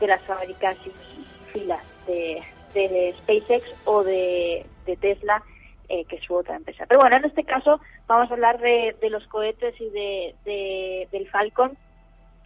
de 0.00 0.06
las 0.06 0.22
fábricas 0.22 0.76
y 0.86 1.50
filas 1.52 1.82
de, 2.06 2.42
de 2.74 3.14
SpaceX 3.18 3.64
o 3.84 4.02
de, 4.02 4.66
de 4.86 4.96
Tesla, 4.96 5.42
eh, 5.88 6.04
que 6.04 6.16
es 6.16 6.24
su 6.24 6.34
otra 6.34 6.56
empresa. 6.56 6.86
Pero 6.86 7.00
bueno, 7.00 7.16
en 7.16 7.24
este 7.24 7.44
caso 7.44 7.80
vamos 8.06 8.30
a 8.30 8.34
hablar 8.34 8.60
de, 8.60 8.96
de 9.00 9.10
los 9.10 9.26
cohetes 9.28 9.74
y 9.80 9.88
de, 9.90 10.34
de 10.44 11.08
del 11.12 11.28
Falcon, 11.28 11.76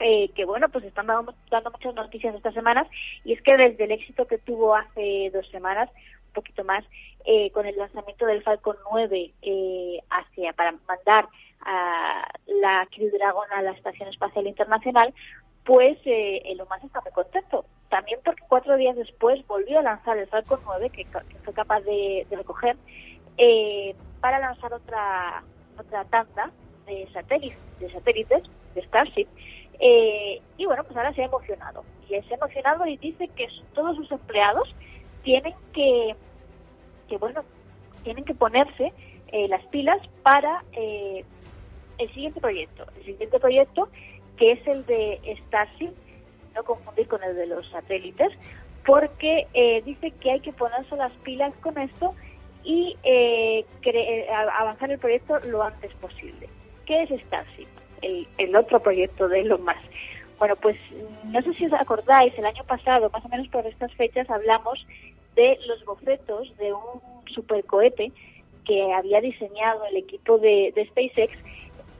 eh, 0.00 0.30
que 0.34 0.44
bueno, 0.44 0.68
pues 0.68 0.84
están 0.84 1.06
dando, 1.06 1.34
dando, 1.50 1.70
muchas 1.70 1.94
noticias 1.94 2.34
estas 2.34 2.54
semanas 2.54 2.88
y 3.24 3.32
es 3.32 3.42
que 3.42 3.56
desde 3.56 3.84
el 3.84 3.92
éxito 3.92 4.26
que 4.26 4.38
tuvo 4.38 4.74
hace 4.74 5.30
dos 5.32 5.48
semanas, 5.50 5.88
poquito 6.32 6.64
más, 6.64 6.84
eh, 7.24 7.50
con 7.52 7.66
el 7.66 7.76
lanzamiento 7.76 8.26
del 8.26 8.42
Falcon 8.42 8.76
9 8.90 9.32
eh, 9.42 10.00
hacia 10.10 10.52
para 10.52 10.72
mandar 10.86 11.28
a 11.60 12.28
la 12.46 12.88
Crew 12.90 13.10
Dragon 13.10 13.46
a 13.52 13.62
la 13.62 13.72
Estación 13.72 14.08
Espacial 14.08 14.46
Internacional, 14.46 15.14
pues 15.64 15.96
eh, 16.04 16.42
Elon 16.44 16.66
Musk 16.68 16.84
está 16.84 17.00
muy 17.00 17.12
contento. 17.12 17.64
También 17.88 18.20
porque 18.24 18.42
cuatro 18.48 18.76
días 18.76 18.96
después 18.96 19.46
volvió 19.46 19.78
a 19.78 19.82
lanzar 19.82 20.16
el 20.18 20.26
Falcon 20.26 20.60
9, 20.64 20.90
que, 20.90 21.04
que 21.04 21.38
fue 21.44 21.52
capaz 21.52 21.80
de, 21.82 22.26
de 22.28 22.36
recoger, 22.36 22.76
eh, 23.38 23.94
para 24.20 24.38
lanzar 24.38 24.72
otra 24.72 25.42
otra 25.78 26.04
tanda 26.04 26.50
de 26.86 27.08
satélites, 27.12 27.58
de 27.80 27.90
satélites, 27.92 28.42
de 28.74 28.82
Starship, 28.82 29.28
eh, 29.78 30.40
y 30.56 30.66
bueno, 30.66 30.84
pues 30.84 30.96
ahora 30.96 31.12
se 31.12 31.22
ha 31.22 31.26
emocionado. 31.26 31.84
Y 32.08 32.20
se 32.22 32.34
ha 32.34 32.36
emocionado 32.36 32.86
y 32.86 32.96
dice 32.98 33.28
que 33.28 33.48
todos 33.74 33.96
sus 33.96 34.10
empleados 34.12 34.74
tienen 35.22 35.54
que, 35.72 36.14
que 37.08 37.16
bueno, 37.18 37.42
tienen 38.04 38.24
que 38.24 38.34
ponerse 38.34 38.92
eh, 39.28 39.48
las 39.48 39.64
pilas 39.66 39.98
para 40.22 40.64
eh, 40.72 41.24
el 41.98 42.08
siguiente 42.12 42.40
proyecto. 42.40 42.86
El 42.96 43.04
siguiente 43.04 43.38
proyecto 43.38 43.88
que 44.36 44.52
es 44.52 44.66
el 44.66 44.84
de 44.86 45.20
Starship, 45.46 45.92
no 46.54 46.64
confundir 46.64 47.06
con 47.06 47.22
el 47.22 47.36
de 47.36 47.46
los 47.46 47.68
satélites, 47.70 48.32
porque 48.84 49.46
eh, 49.54 49.82
dice 49.82 50.10
que 50.10 50.32
hay 50.32 50.40
que 50.40 50.52
ponerse 50.52 50.96
las 50.96 51.12
pilas 51.22 51.54
con 51.62 51.78
esto 51.78 52.14
y 52.64 52.96
eh, 53.02 53.64
avanzar 54.58 54.90
el 54.90 54.98
proyecto 54.98 55.38
lo 55.40 55.62
antes 55.62 55.92
posible. 55.94 56.48
¿Qué 56.86 57.02
es 57.02 57.10
Starship? 57.22 57.68
el, 58.02 58.28
el 58.38 58.54
otro 58.54 58.80
proyecto 58.80 59.28
de 59.28 59.40
Elon 59.40 59.64
Musk. 59.64 59.78
Bueno, 60.38 60.56
pues 60.56 60.76
no 61.24 61.40
sé 61.40 61.54
si 61.54 61.66
os 61.66 61.72
acordáis, 61.72 62.36
el 62.36 62.44
año 62.44 62.64
pasado, 62.64 63.08
más 63.10 63.24
o 63.24 63.28
menos 63.28 63.46
por 63.48 63.64
estas 63.64 63.92
fechas, 63.94 64.28
hablamos 64.28 64.86
de 65.34 65.58
los 65.66 65.84
bocetos 65.84 66.56
de 66.58 66.72
un 66.72 67.00
supercohete 67.26 68.12
que 68.64 68.92
había 68.92 69.20
diseñado 69.20 69.84
el 69.86 69.96
equipo 69.96 70.38
de, 70.38 70.72
SpaceX, 70.90 71.36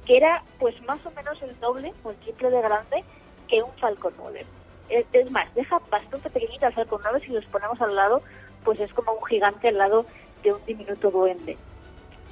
que 0.07 0.17
era 0.17 0.43
pues 0.59 0.81
más 0.83 1.05
o 1.07 1.11
menos 1.13 1.41
el 1.43 1.59
doble 1.61 1.93
o 2.05 2.11
el 2.11 2.17
triple 2.19 2.51
de 2.51 2.61
grande 2.61 3.05
que 3.49 3.63
un 3.63 3.73
Falcon 3.75 4.15
9. 4.19 4.45
Es, 4.89 5.07
es 5.13 5.31
más, 5.31 5.53
deja 5.55 5.81
bastante 5.91 6.29
pequeñita 6.31 6.69
el 6.69 6.75
Falcon 6.75 7.01
9, 7.03 7.21
si 7.25 7.33
los 7.33 7.45
ponemos 7.47 7.81
al 7.81 7.95
lado, 7.95 8.23
pues 8.65 8.79
es 8.81 8.93
como 8.93 9.13
un 9.13 9.25
gigante 9.25 9.69
al 9.69 9.79
lado 9.79 10.07
de 10.43 10.53
un 10.53 10.65
diminuto 10.67 11.11
duende. 11.11 11.57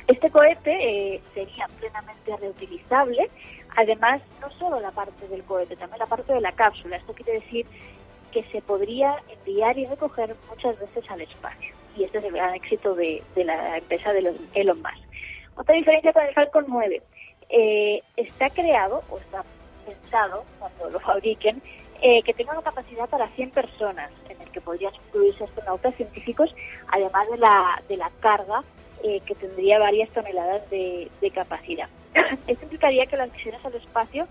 Este 0.06 0.30
cohete 0.30 0.72
eh, 1.14 1.20
sería 1.34 1.68
plenamente 1.78 2.36
reutilizable, 2.36 3.30
además 3.76 4.20
no 4.40 4.50
solo 4.52 4.80
la 4.80 4.90
parte 4.90 5.28
del 5.28 5.44
cohete, 5.44 5.76
también 5.76 6.00
la 6.00 6.06
parte 6.06 6.32
de 6.32 6.40
la 6.40 6.50
cápsula. 6.50 6.96
Esto 6.96 7.12
quiere 7.12 7.34
decir 7.34 7.64
que 8.30 8.44
se 8.44 8.62
podría 8.62 9.16
enviar 9.28 9.78
y 9.78 9.86
recoger 9.86 10.34
muchas 10.48 10.78
veces 10.78 11.08
al 11.10 11.20
espacio. 11.20 11.74
Y 11.96 12.04
este 12.04 12.18
es 12.18 12.24
el 12.24 12.32
gran 12.32 12.54
éxito 12.54 12.94
de, 12.94 13.22
la 13.36 13.78
empresa 13.78 14.12
de 14.12 14.22
los 14.22 14.36
Elon 14.54 14.80
Musk. 14.80 15.04
Otra 15.56 15.74
diferencia 15.74 16.12
con 16.12 16.24
el 16.24 16.34
Falcon 16.34 16.64
9, 16.68 17.02
eh, 17.50 18.02
está 18.16 18.48
creado 18.50 19.02
o 19.10 19.18
está 19.18 19.44
pensado 19.84 20.44
cuando 20.58 20.90
lo 20.90 21.00
fabriquen 21.00 21.60
eh, 22.02 22.22
que 22.22 22.32
tenga 22.32 22.52
una 22.52 22.62
capacidad 22.62 23.08
para 23.08 23.28
100 23.28 23.50
personas, 23.50 24.10
en 24.28 24.40
el 24.40 24.50
que 24.50 24.60
podrían 24.60 24.94
incluirse 24.94 25.44
astronautas 25.44 25.94
científicos, 25.96 26.54
además 26.88 27.28
de 27.28 27.36
la, 27.36 27.82
de 27.88 27.96
la 27.98 28.10
carga 28.20 28.62
eh, 29.02 29.20
que 29.26 29.34
tendría 29.34 29.78
varias 29.78 30.08
toneladas 30.10 30.68
de, 30.70 31.10
de 31.20 31.30
capacidad. 31.30 31.88
Esto 32.46 32.64
implicaría 32.64 33.04
que 33.04 33.16
las 33.16 33.30
misiones 33.30 33.62
al 33.64 33.74
espacio 33.74 34.26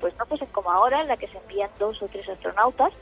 pues 0.00 0.16
no 0.18 0.26
fuesen 0.26 0.48
como 0.48 0.70
ahora, 0.70 1.02
en 1.02 1.08
la 1.08 1.16
que 1.16 1.28
se 1.28 1.38
envían 1.38 1.70
dos 1.78 2.02
o 2.02 2.08
tres 2.08 2.28
astronautas, 2.28 2.92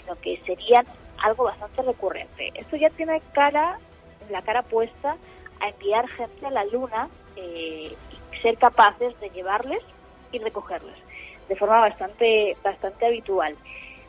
sino 0.00 0.18
que 0.20 0.40
serían 0.46 0.86
algo 1.18 1.44
bastante 1.44 1.82
recurrente. 1.82 2.52
Esto 2.54 2.76
ya 2.76 2.90
tiene 2.90 3.20
cara, 3.32 3.78
la 4.30 4.42
cara 4.42 4.62
puesta 4.62 5.16
a 5.60 5.68
enviar 5.68 6.08
gente 6.08 6.46
a 6.46 6.50
la 6.50 6.64
Luna 6.64 7.08
eh, 7.36 7.92
y 7.92 8.36
ser 8.38 8.56
capaces 8.56 9.18
de 9.20 9.30
llevarles 9.30 9.82
y 10.32 10.38
recogerles 10.38 10.96
de 11.50 11.56
forma 11.56 11.80
bastante 11.80 12.56
bastante 12.62 13.06
habitual. 13.06 13.56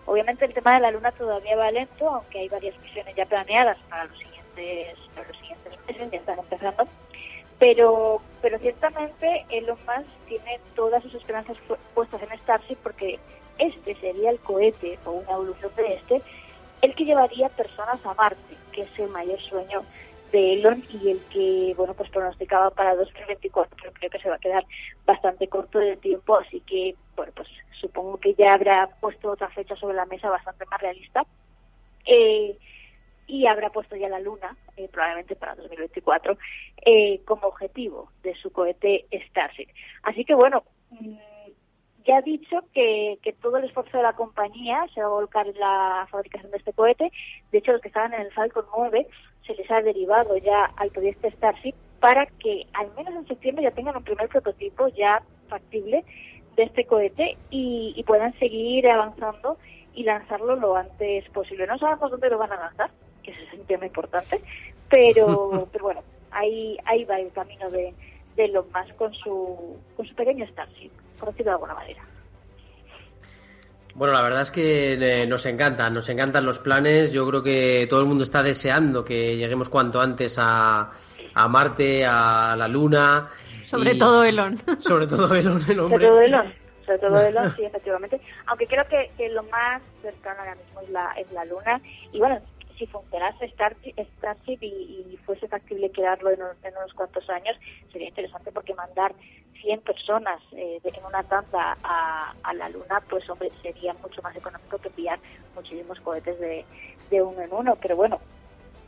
Obviamente 0.06 0.46
el 0.46 0.54
tema 0.54 0.76
de 0.76 0.82
la 0.82 0.92
Luna 0.92 1.12
todavía 1.12 1.58
va 1.58 1.72
lento, 1.72 2.08
aunque 2.08 2.40
hay 2.40 2.50
varias 2.50 2.78
misiones 2.80 3.16
ya 3.16 3.26
planeadas 3.26 3.78
para 3.90 4.06
los 4.06 4.18
siguientes, 4.18 4.98
para 5.16 5.28
los 5.28 5.38
siguientes 5.38 5.74
meses, 5.88 6.12
ya 6.12 6.18
están 6.18 6.40
empezando. 6.40 6.88
Pero, 7.58 8.22
pero 8.42 8.58
ciertamente 8.60 9.46
Elon 9.50 9.78
Musk 9.86 10.10
tiene 10.28 10.60
todas 10.76 11.04
sus 11.04 11.14
esperanzas 11.16 11.58
puestas 11.94 12.22
en 12.22 12.40
Starship 12.40 12.78
porque 12.82 13.20
este 13.62 13.96
sería 13.96 14.32
el 14.32 14.40
cohete 14.40 14.98
o 15.06 15.12
una 15.12 15.32
evolución 15.32 15.72
de 15.76 15.94
este, 15.94 16.22
el 16.82 16.96
que 16.96 17.06
llevaría 17.06 17.50
personas 17.50 18.04
a 18.06 18.14
Marte, 18.14 18.56
que 18.72 18.82
es 18.82 19.00
el 19.00 19.10
mayor 19.10 19.40
sueño 19.40 19.84
de 20.32 20.54
Elon 20.54 20.84
y 20.90 21.12
el 21.12 21.20
que, 21.26 21.74
bueno, 21.76 21.94
pues 21.94 22.10
pronosticaba 22.10 22.72
para 22.72 22.96
2024, 22.96 23.78
pero 23.80 23.94
creo 23.94 24.10
que 24.10 24.20
se 24.20 24.30
va 24.30 24.36
a 24.36 24.40
quedar 24.40 24.66
bastante 25.06 25.48
corto 25.48 25.80
de 25.80 25.98
tiempo, 25.98 26.38
así 26.38 26.62
que, 26.62 26.96
bueno, 27.16 27.32
pues 27.36 27.48
supongo 27.80 28.18
que 28.18 28.34
ya 28.34 28.54
habrá 28.54 28.88
puesto 29.00 29.32
otra 29.32 29.50
fecha 29.50 29.76
sobre 29.76 29.96
la 29.96 30.06
mesa 30.06 30.30
bastante 30.30 30.66
más 30.66 30.82
realista. 30.82 31.26
Eh, 32.06 32.58
y 33.28 33.46
habrá 33.46 33.70
puesto 33.70 33.96
ya 33.96 34.10
la 34.10 34.20
Luna, 34.20 34.58
eh, 34.76 34.90
probablemente 34.92 35.36
para 35.36 35.56
2024, 35.56 36.38
eh, 36.86 37.22
como 37.26 37.48
objetivo 37.48 38.12
de 38.24 38.36
su 38.36 38.52
cohete 38.52 39.06
Starship. 39.30 39.70
Así 40.04 40.26
que 40.26 40.34
bueno, 40.34 40.64
mmm, 40.90 41.16
ya 42.06 42.18
ha 42.18 42.22
dicho 42.22 42.60
que, 42.74 43.20
que, 43.22 43.34
todo 43.34 43.58
el 43.58 43.66
esfuerzo 43.66 43.98
de 43.98 44.04
la 44.04 44.14
compañía 44.14 44.86
se 44.94 45.02
va 45.02 45.08
a 45.08 45.10
volcar 45.10 45.48
en 45.48 45.60
la 45.60 46.08
fabricación 46.10 46.52
de 46.52 46.58
este 46.58 46.74
cohete. 46.74 47.12
De 47.52 47.58
hecho, 47.58 47.72
los 47.72 47.82
que 47.82 47.88
estaban 47.88 48.14
en 48.14 48.22
el 48.22 48.32
Falcon 48.32 48.66
9 48.76 49.08
se 49.46 49.56
les 49.56 49.70
ha 49.72 49.82
derivado 49.82 50.38
ya 50.38 50.66
al 50.78 50.90
proyecto 50.92 51.30
Starship 51.30 51.74
para 52.00 52.26
que 52.26 52.66
al 52.74 52.92
menos 52.96 53.14
en 53.16 53.28
septiembre 53.28 53.64
ya 53.64 53.72
tengan 53.72 53.98
un 53.98 54.04
primer 54.04 54.28
prototipo 54.30 54.88
ya 54.90 55.22
factible 55.48 56.04
de 56.56 56.64
este 56.64 56.86
cohete 56.86 57.38
y, 57.50 57.94
y 57.96 58.04
puedan 58.04 58.38
seguir 58.40 58.90
avanzando 58.90 59.58
y 59.94 60.04
lanzarlo 60.04 60.56
lo 60.56 60.76
antes 60.76 61.28
posible. 61.30 61.68
No 61.68 61.78
sabemos 61.78 62.12
dónde 62.12 62.30
lo 62.30 62.38
van 62.38 62.52
a 62.52 62.58
lanzar, 62.60 62.92
que 63.24 63.32
ese 63.32 63.44
es 63.44 63.54
un 63.54 63.66
tema 63.66 63.86
importante, 63.86 64.42
pero, 64.90 65.68
pero 65.72 65.84
bueno, 65.84 66.02
ahí, 66.32 66.78
ahí 66.86 67.04
va 67.06 67.20
el 67.20 67.32
camino 67.32 67.70
de, 67.70 67.94
de 68.36 68.46
Elon 68.46 68.66
Musk 68.74 68.96
con 68.96 69.14
su, 69.14 69.78
con 69.96 70.06
su 70.06 70.16
pequeño 70.16 70.46
Starship, 70.48 70.92
por 71.20 71.30
decirlo 71.30 71.52
de 71.52 71.56
alguna 71.56 71.74
manera. 71.76 72.02
Bueno, 73.94 74.14
la 74.14 74.22
verdad 74.22 74.42
es 74.42 74.52
que 74.52 74.94
eh, 74.94 75.28
nos 75.28 75.46
encantan, 75.46 75.94
nos 75.94 76.08
encantan 76.08 76.46
los 76.46 76.60
planes. 76.60 77.12
Yo 77.12 77.28
creo 77.28 77.44
que 77.44 77.88
todo 77.90 78.00
el 78.00 78.08
mundo 78.08 78.24
está 78.24 78.42
deseando 78.42 79.04
que 79.04 79.36
lleguemos 79.36 79.70
cuanto 79.70 80.00
antes 80.00 80.38
a, 80.40 80.92
a 81.34 81.48
Marte, 81.48 82.06
a 82.06 82.56
la 82.58 82.68
Luna. 82.68 83.30
Sobre 83.66 83.94
y... 83.94 83.98
todo 83.98 84.24
Elon. 84.24 84.58
Sobre 84.80 85.08
todo 85.08 85.34
Elon, 85.36 85.62
el 85.70 85.80
hombre. 85.80 86.06
Sobre 86.06 86.08
todo 86.08 86.22
Elon, 86.22 86.54
sobre 86.86 87.00
todo 87.00 87.20
Elon, 87.28 87.56
sí, 87.56 87.64
efectivamente. 87.64 88.22
Aunque 88.48 88.68
creo 88.68 88.86
que, 88.88 89.12
que 89.18 89.30
lo 89.30 89.44
más 89.44 89.82
cercano 90.02 90.40
ahora 90.40 90.56
mismo 90.56 90.82
es 90.82 90.90
la, 90.90 91.14
es 91.18 91.32
la 91.32 91.46
Luna. 91.46 91.82
Y 92.14 92.20
bueno, 92.20 92.40
si 92.82 92.88
funcionase 92.88 93.48
Starship, 93.48 94.58
y, 94.64 95.20
fuese 95.24 95.48
factible 95.48 95.92
quedarlo 95.92 96.32
en, 96.32 96.40
en, 96.64 96.78
unos 96.78 96.94
cuantos 96.96 97.30
años, 97.30 97.56
sería 97.92 98.08
interesante 98.08 98.52
porque 98.52 98.74
mandar 98.74 99.14
100 99.62 99.82
personas 99.82 100.42
eh, 100.54 100.80
de, 100.82 100.90
en 100.90 101.06
una 101.06 101.22
tanda 101.22 101.78
a, 101.84 102.34
a, 102.42 102.54
la 102.56 102.70
Luna, 102.70 103.00
pues 103.08 103.30
hombre, 103.30 103.52
sería 103.62 103.94
mucho 104.02 104.20
más 104.24 104.36
económico 104.36 104.80
que 104.80 104.88
enviar 104.88 105.20
muchísimos 105.54 106.00
cohetes 106.00 106.40
de, 106.40 106.66
de 107.12 107.22
uno 107.22 107.40
en 107.42 107.54
uno. 107.54 107.76
Pero 107.80 107.96
bueno, 107.96 108.20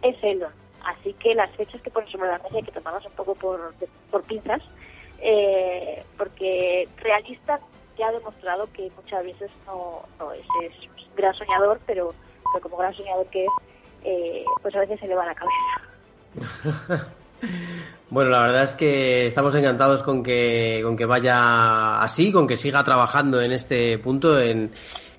es 0.02 0.16
Elon. 0.24 0.52
Así 0.84 1.14
que 1.14 1.36
las 1.36 1.52
fechas 1.52 1.80
que 1.84 1.92
ponen 1.92 2.10
sobre 2.10 2.30
la 2.30 2.40
mesa 2.40 2.56
hay 2.56 2.64
que 2.64 2.72
tomarlas 2.72 3.06
un 3.06 3.14
poco 3.14 3.36
por, 3.36 3.76
de, 3.78 3.88
por 4.10 4.24
pinzas, 4.24 4.64
eh, 5.22 6.04
porque 6.18 6.90
realista 6.98 7.60
ya 7.96 8.08
ha 8.08 8.12
demostrado 8.12 8.68
que 8.74 8.92
muchas 8.96 9.24
veces 9.24 9.52
no, 9.68 10.02
no 10.18 10.32
es, 10.32 10.44
gran 11.16 11.36
soñador, 11.36 11.80
pero, 11.86 12.16
pero 12.52 12.64
como 12.64 12.78
gran 12.78 12.96
soñador 12.96 13.28
que 13.28 13.46
es, 13.46 13.52
eh, 14.04 14.44
pues 14.62 14.76
a 14.76 14.80
veces 14.80 15.00
se 15.00 15.08
le 15.08 15.16
va 15.16 15.26
la 15.26 15.36
cabeza. 15.36 17.08
Bueno, 18.10 18.30
la 18.30 18.42
verdad 18.44 18.64
es 18.64 18.76
que 18.76 19.28
estamos 19.28 19.54
encantados 19.56 20.04
con 20.04 20.24
que, 20.24 20.80
con 20.84 20.96
que 20.96 21.06
vaya 21.06 22.02
así, 22.02 22.32
con 22.32 22.48
que 22.48 22.56
siga 22.56 22.84
trabajando 22.84 23.42
en 23.42 23.52
este 23.52 23.98
punto, 23.98 24.40
en, 24.40 24.72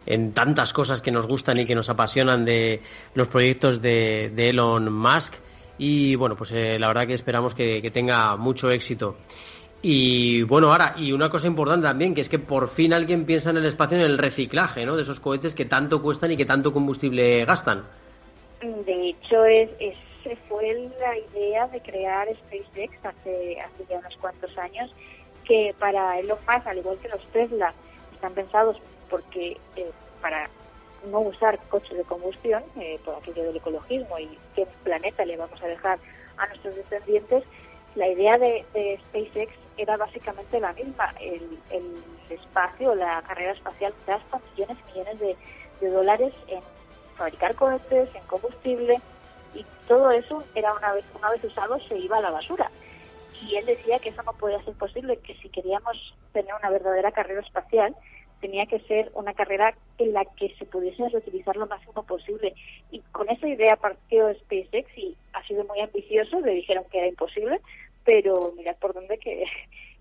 en 0.06 0.32
tantas 0.32 0.72
cosas 0.72 1.02
que 1.02 1.10
nos 1.10 1.26
gustan 1.26 1.58
y 1.58 1.66
que 1.66 1.74
nos 1.74 1.88
apasionan 1.88 2.44
de 2.44 2.82
los 3.14 3.28
proyectos 3.28 3.80
de, 3.80 4.32
Elon 4.36 4.92
Musk. 4.92 5.34
Y 5.78 6.14
bueno, 6.14 6.36
pues 6.36 6.52
eh, 6.52 6.78
la 6.78 6.88
verdad 6.88 7.06
que 7.06 7.14
esperamos 7.14 7.54
que, 7.54 7.90
tenga 7.92 8.36
mucho 8.36 8.70
éxito. 8.70 9.16
Y 9.82 10.42
bueno, 10.42 10.70
ahora, 10.70 10.94
y 10.96 11.12
una 11.12 11.28
cosa 11.28 11.46
importante 11.46 11.86
también, 11.86 12.14
que 12.14 12.22
es 12.22 12.28
que 12.28 12.38
por 12.38 12.68
fin 12.68 12.94
alguien 12.94 13.26
piensa 13.26 13.50
en 13.50 13.58
el 13.58 13.66
espacio, 13.66 13.98
en 13.98 14.04
el 14.04 14.18
reciclaje, 14.18 14.86
¿no? 14.86 14.96
De 14.96 15.02
esos 15.02 15.20
cohetes 15.20 15.54
que 15.54 15.66
tanto 15.66 16.00
cuestan 16.00 16.32
y 16.32 16.36
que 16.36 16.46
tanto 16.46 16.72
combustible 16.72 17.44
gastan. 17.44 17.84
De 18.64 19.10
hecho, 19.10 19.44
es, 19.44 19.70
es 19.78 19.96
fue 20.48 20.90
la 20.98 21.18
idea 21.18 21.66
de 21.68 21.80
crear 21.80 22.28
SpaceX 22.34 23.04
hace, 23.04 23.60
hace 23.60 23.84
ya 23.88 23.98
unos 23.98 24.16
cuantos 24.16 24.56
años, 24.56 24.94
que 25.44 25.74
para 25.78 26.18
Elon 26.18 26.38
Musk, 26.48 26.66
al 26.66 26.78
igual 26.78 26.98
que 26.98 27.08
los 27.08 27.24
Tesla, 27.32 27.74
están 28.14 28.32
pensados 28.32 28.80
porque 29.10 29.58
eh, 29.76 29.90
para 30.22 30.48
no 31.10 31.20
usar 31.20 31.58
coches 31.68 31.96
de 31.96 32.04
combustión, 32.04 32.62
eh, 32.80 32.98
por 33.04 33.16
aquello 33.16 33.44
del 33.44 33.56
ecologismo 33.56 34.18
y 34.18 34.38
qué 34.54 34.66
planeta 34.82 35.24
le 35.26 35.36
vamos 35.36 35.62
a 35.62 35.66
dejar 35.66 35.98
a 36.38 36.46
nuestros 36.46 36.74
descendientes, 36.74 37.44
la 37.94 38.08
idea 38.08 38.38
de, 38.38 38.64
SpaceX 39.08 39.52
era 39.76 39.96
básicamente 39.96 40.58
la 40.58 40.72
misma. 40.72 41.14
El, 41.20 41.58
el, 41.70 42.02
espacio, 42.30 42.94
la 42.94 43.22
carrera 43.22 43.52
espacial 43.52 43.92
gasta 44.06 44.40
millones 44.50 44.78
y 44.80 44.92
millones 44.92 45.20
de, 45.20 45.36
de 45.80 45.90
dólares 45.90 46.32
en 46.48 46.62
fabricar 47.16 47.54
cohetes, 47.54 48.14
en 48.14 48.22
combustible, 48.24 49.00
y 49.54 49.64
todo 49.86 50.10
eso 50.10 50.44
era 50.54 50.72
una 50.74 50.92
vez 50.92 51.04
una 51.16 51.30
vez 51.30 51.44
usado 51.44 51.78
se 51.80 51.98
iba 51.98 52.18
a 52.18 52.22
la 52.22 52.30
basura. 52.30 52.70
Y 53.42 53.56
él 53.56 53.66
decía 53.66 53.98
que 53.98 54.08
eso 54.10 54.22
no 54.22 54.32
podía 54.32 54.62
ser 54.62 54.74
posible 54.74 55.18
que 55.18 55.34
si 55.34 55.48
queríamos 55.48 56.14
tener 56.32 56.54
una 56.54 56.70
verdadera 56.70 57.12
carrera 57.12 57.40
espacial 57.40 57.94
tenía 58.40 58.66
que 58.66 58.80
ser 58.80 59.10
una 59.14 59.32
carrera 59.32 59.74
en 59.96 60.12
la 60.12 60.24
que 60.24 60.54
se 60.58 60.66
pudiese 60.66 61.08
reutilizar 61.08 61.56
lo 61.56 61.66
máximo 61.66 62.02
posible. 62.02 62.54
Y 62.90 63.00
con 63.12 63.30
esa 63.30 63.48
idea 63.48 63.76
partió 63.76 64.32
SpaceX 64.34 64.98
y 64.98 65.16
ha 65.32 65.42
sido 65.46 65.64
muy 65.64 65.80
ambicioso 65.80 66.40
le 66.40 66.52
dijeron 66.52 66.84
que 66.90 66.98
era 66.98 67.08
imposible 67.08 67.60
pero 68.04 68.52
mirad 68.56 68.76
por 68.76 68.94
dónde 68.94 69.18
que, 69.18 69.44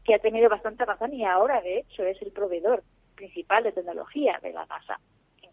que 0.04 0.16
ha 0.16 0.20
tenido 0.20 0.50
bastante 0.50 0.86
razón 0.86 1.14
y 1.14 1.26
ahora 1.26 1.62
de 1.62 1.80
hecho 1.80 2.04
es 2.04 2.22
el 2.22 2.32
proveedor 2.32 2.84
principal 3.16 3.64
de 3.64 3.72
tecnología 3.72 4.40
de 4.42 4.54
la 4.54 4.66
NASA 4.66 5.00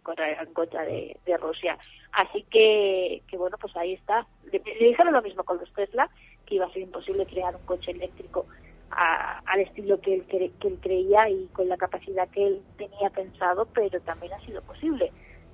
en 0.07 0.53
contra 0.53 0.85
de, 0.85 1.17
Rusia. 1.41 1.79
Así 2.13 2.45
que, 2.51 3.23
que, 3.29 3.37
bueno, 3.37 3.57
pues 3.59 3.77
ahí 3.77 3.95
está. 3.95 4.27
Le, 4.51 4.61
dijeron 4.81 5.13
lo 5.13 5.23
mismo 5.23 5.45
con 5.45 5.59
los 5.59 5.73
Tesla, 5.73 6.11
que 6.47 6.57
iba 6.57 6.67
a 6.67 6.73
ser 6.73 6.83
imposible 6.83 7.27
crear 7.27 7.55
un 7.55 7.63
coche 7.63 7.93
eléctrico 7.93 8.47
al 8.91 9.61
estilo 9.61 10.01
que 10.01 10.15
él, 10.15 10.25
que, 10.25 10.53
él 10.61 10.79
creía 10.81 11.29
y 11.29 11.47
con 11.53 11.69
la 11.69 11.77
capacidad 11.77 12.29
que 12.29 12.45
él 12.45 12.63
tenía 12.77 13.09
pensado, 13.11 13.67
pero 13.67 14.01
también 14.01 14.33
ha 14.33 14.41
sido 14.41 14.61
posible. 14.63 15.13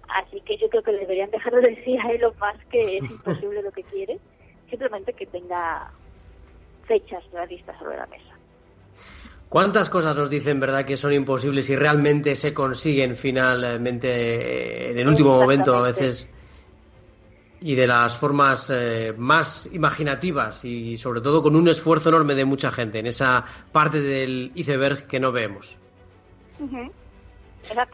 Así 0.08 0.40
que 0.40 0.56
yo 0.56 0.70
creo 0.70 0.82
que 0.82 0.92
le 0.92 1.00
deberían 1.00 1.30
dejar 1.30 1.54
de 1.54 1.74
decir 1.74 2.00
a 2.00 2.10
Elon 2.10 2.34
Musk 2.40 2.68
que 2.68 2.98
es 2.98 3.02
imposible 3.10 3.60
lo 3.60 3.72
que 3.72 3.82
quiere, 3.82 4.18
simplemente 4.70 5.12
que 5.12 5.26
tenga 5.26 5.90
fechas 6.86 7.22
realistas 7.32 7.78
sobre 7.78 7.98
la 7.98 8.06
mesa. 8.06 8.35
¿Cuántas 9.48 9.88
cosas 9.88 10.16
nos 10.16 10.28
dicen, 10.28 10.58
verdad, 10.58 10.84
que 10.84 10.96
son 10.96 11.12
imposibles 11.12 11.70
y 11.70 11.76
realmente 11.76 12.34
se 12.34 12.52
consiguen 12.52 13.16
finalmente 13.16 14.08
eh, 14.08 14.90
en 14.90 14.98
el 14.98 15.08
último 15.08 15.38
momento 15.38 15.74
a 15.76 15.82
veces? 15.82 16.28
Y 17.60 17.74
de 17.74 17.86
las 17.86 18.18
formas 18.18 18.70
eh, 18.74 19.14
más 19.16 19.68
imaginativas 19.72 20.64
y 20.64 20.98
sobre 20.98 21.20
todo 21.20 21.42
con 21.42 21.54
un 21.56 21.68
esfuerzo 21.68 22.08
enorme 22.08 22.34
de 22.34 22.44
mucha 22.44 22.70
gente 22.70 22.98
en 22.98 23.06
esa 23.06 23.44
parte 23.72 24.00
del 24.00 24.52
iceberg 24.56 25.06
que 25.06 25.20
no 25.20 25.32
vemos. 25.32 25.78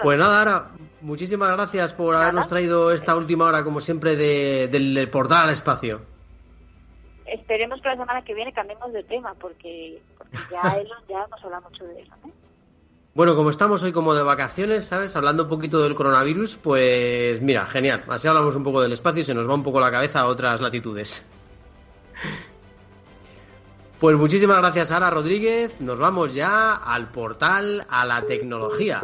Pues 0.02 0.18
nada, 0.18 0.40
Ara, 0.40 0.70
muchísimas 1.00 1.52
gracias 1.52 1.92
por 1.92 2.16
habernos 2.16 2.48
traído 2.48 2.92
esta 2.92 3.14
última 3.14 3.44
hora, 3.44 3.62
como 3.62 3.80
siempre, 3.80 4.16
del 4.16 5.08
portal 5.10 5.44
al 5.44 5.50
espacio 5.50 6.11
esperemos 7.26 7.80
que 7.80 7.88
la 7.88 7.96
semana 7.96 8.22
que 8.22 8.34
viene 8.34 8.52
cambiemos 8.52 8.92
de 8.92 9.02
tema, 9.04 9.34
porque, 9.34 10.00
ya, 10.50 10.62
ya 11.08 11.24
hemos 11.24 11.44
hablado 11.44 11.68
mucho 11.70 11.84
de 11.84 12.02
eso. 12.02 12.12
Bueno, 13.14 13.36
como 13.36 13.50
estamos 13.50 13.82
hoy 13.82 13.92
como 13.92 14.14
de 14.14 14.22
vacaciones, 14.22 14.86
¿sabes? 14.86 15.14
Hablando 15.16 15.42
un 15.42 15.48
poquito 15.50 15.82
del 15.82 15.94
coronavirus, 15.94 16.56
pues 16.56 17.42
mira, 17.42 17.66
genial. 17.66 18.04
Así 18.08 18.26
hablamos 18.26 18.56
un 18.56 18.64
poco 18.64 18.80
del 18.80 18.92
espacio 18.92 19.20
y 19.20 19.24
se 19.24 19.34
nos 19.34 19.48
va 19.48 19.54
un 19.54 19.62
poco 19.62 19.80
la 19.80 19.90
cabeza 19.90 20.20
a 20.20 20.26
otras 20.26 20.60
latitudes. 20.60 21.28
Pues 24.00 24.16
muchísimas 24.16 24.58
gracias, 24.58 24.90
Ara 24.90 25.10
Rodríguez. 25.10 25.80
Nos 25.80 26.00
vamos 26.00 26.34
ya 26.34 26.74
al 26.74 27.12
portal 27.12 27.86
a 27.88 28.04
la 28.04 28.22
tecnología. 28.22 29.00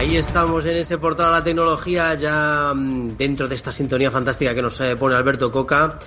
Ahí 0.00 0.16
estamos 0.16 0.64
en 0.64 0.78
ese 0.78 0.96
portal 0.96 1.26
de 1.26 1.32
la 1.32 1.44
tecnología, 1.44 2.14
ya 2.14 2.72
mm, 2.74 3.18
dentro 3.18 3.46
de 3.46 3.54
esta 3.54 3.70
sintonía 3.70 4.10
fantástica 4.10 4.54
que 4.54 4.62
nos 4.62 4.80
eh, 4.80 4.96
pone 4.96 5.14
Alberto 5.14 5.50
Coca 5.50 5.98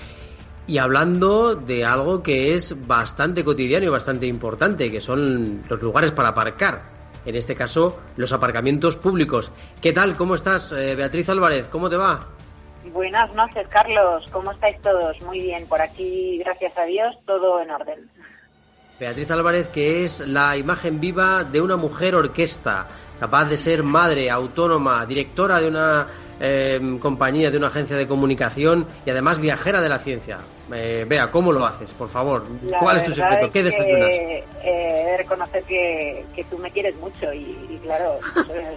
y 0.65 0.79
hablando 0.79 1.53
de 1.53 1.86
algo 1.86 2.23
que 2.23 2.56
es 2.56 2.88
bastante 2.88 3.43
cotidiano 3.43 3.86
y 3.86 3.89
bastante 3.89 4.25
importante, 4.25 4.89
que 4.89 4.99
son 4.99 5.62
los 5.69 5.79
lugares 5.84 6.12
para 6.12 6.29
aparcar. 6.29 6.82
En 7.23 7.36
este 7.36 7.53
caso, 7.53 7.99
los 8.17 8.34
aparcamientos 8.34 8.97
públicos. 8.97 9.51
¿Qué 9.79 9.93
tal? 9.93 10.15
¿Cómo 10.15 10.34
estás, 10.34 10.71
eh, 10.71 10.95
Beatriz 10.95 11.29
Álvarez? 11.29 11.67
¿Cómo 11.67 11.88
te 11.88 11.95
va? 11.95 12.19
Buenas 12.91 13.32
noches, 13.36 13.67
Carlos. 13.67 14.27
¿Cómo 14.32 14.53
estáis 14.53 14.82
todos? 14.82 15.21
Muy 15.21 15.39
bien. 15.39 15.67
Por 15.67 15.79
aquí, 15.79 16.39
gracias 16.39 16.75
a 16.79 16.86
Dios, 16.86 17.15
todo 17.27 17.62
en 17.62 17.69
orden. 17.69 18.10
Beatriz 19.04 19.32
Álvarez, 19.32 19.68
que 19.68 20.06
es 20.06 20.22
la 20.22 20.56
imagen 20.56 21.02
viva 21.02 21.44
de 21.44 21.60
una 21.60 21.76
mujer 21.76 22.16
orquesta 22.16 22.88
capaz 23.20 23.50
de 23.50 23.58
ser 23.58 23.84
madre, 23.84 24.32
autónoma, 24.32 25.06
directora 25.06 25.60
de 25.60 25.68
una 25.68 26.08
eh, 26.39 26.80
compañía, 27.02 27.52
de 27.52 27.58
una 27.58 27.68
agencia 27.68 27.98
de 27.98 28.08
comunicación 28.08 28.88
y 29.06 29.10
además 29.10 29.39
viajera 29.39 29.82
de 29.82 29.89
la 29.89 30.00
ciencia. 30.00 30.38
Eh, 30.74 31.06
Vea, 31.06 31.30
¿cómo 31.30 31.52
lo 31.52 31.66
haces? 31.66 31.92
Por 31.92 32.08
favor, 32.08 32.46
¿cuál 32.80 32.96
es 32.96 33.04
tu 33.04 33.12
secreto? 33.12 33.52
¿Qué 33.52 33.63
desayunas? 33.63 34.10
Eh, 34.10 34.44
he 34.63 35.04
de 35.12 35.18
reconocer 35.18 35.63
que, 35.63 36.26
que, 36.34 36.46
tú 36.46 36.58
me 36.60 36.72
quieres 36.72 36.96
mucho 36.96 37.34
y, 37.34 37.78
claro, 37.84 38.20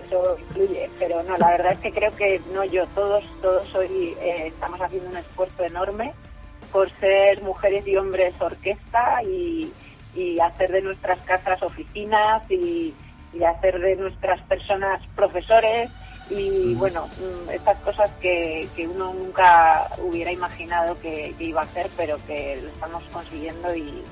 eso, 0.06 0.36
influye. 0.40 0.90
Pero 0.98 1.22
no, 1.22 1.36
la 1.36 1.50
verdad 1.52 1.70
es 1.70 1.78
que 1.78 1.92
creo 1.92 2.10
que 2.16 2.40
no 2.52 2.64
yo, 2.64 2.84
todos, 2.96 3.22
todos 3.40 3.72
hoy 3.76 4.16
eh, 4.20 4.48
estamos 4.48 4.80
haciendo 4.80 5.08
un 5.08 5.18
esfuerzo 5.18 5.62
enorme 5.62 6.12
por 6.72 6.90
ser 6.98 7.40
mujeres 7.42 7.86
y 7.86 7.96
hombres 7.96 8.34
orquesta 8.40 9.22
y, 9.22 9.72
y 10.16 10.40
hacer 10.40 10.72
de 10.72 10.82
nuestras 10.82 11.18
casas 11.20 11.62
oficinas 11.62 12.42
y 12.50 12.94
y 13.36 13.44
hacer 13.44 13.80
de 13.80 13.96
nuestras 13.96 14.40
personas 14.42 15.02
profesores 15.14 15.90
y 16.28 16.74
bueno, 16.74 17.06
mm, 17.06 17.50
estas 17.50 17.78
cosas 17.78 18.10
que, 18.20 18.68
que 18.74 18.88
uno 18.88 19.14
nunca 19.14 19.88
hubiera 19.98 20.32
imaginado 20.32 20.98
que, 21.00 21.32
iba 21.38 21.60
a 21.60 21.64
hacer, 21.64 21.88
pero 21.96 22.18
que 22.26 22.58
lo 22.60 22.68
estamos 22.68 23.04
consiguiendo 23.12 23.74
y, 23.76 24.02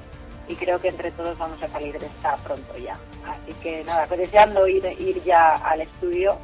creo 0.60 0.80
que 0.80 0.88
entre 0.88 1.10
todos 1.10 1.36
vamos 1.38 1.60
a 1.62 1.68
salir 1.68 1.98
de 1.98 2.06
esta 2.06 2.36
pronto 2.36 2.78
ya. 2.78 2.96
Así 3.26 3.52
que 3.60 3.82
nada, 3.84 4.06
pues 4.06 4.20
deseando 4.20 4.68
ir, 4.68 4.84
ir 5.00 5.20
ya 5.24 5.56
al 5.56 5.80
estudio 5.80 6.38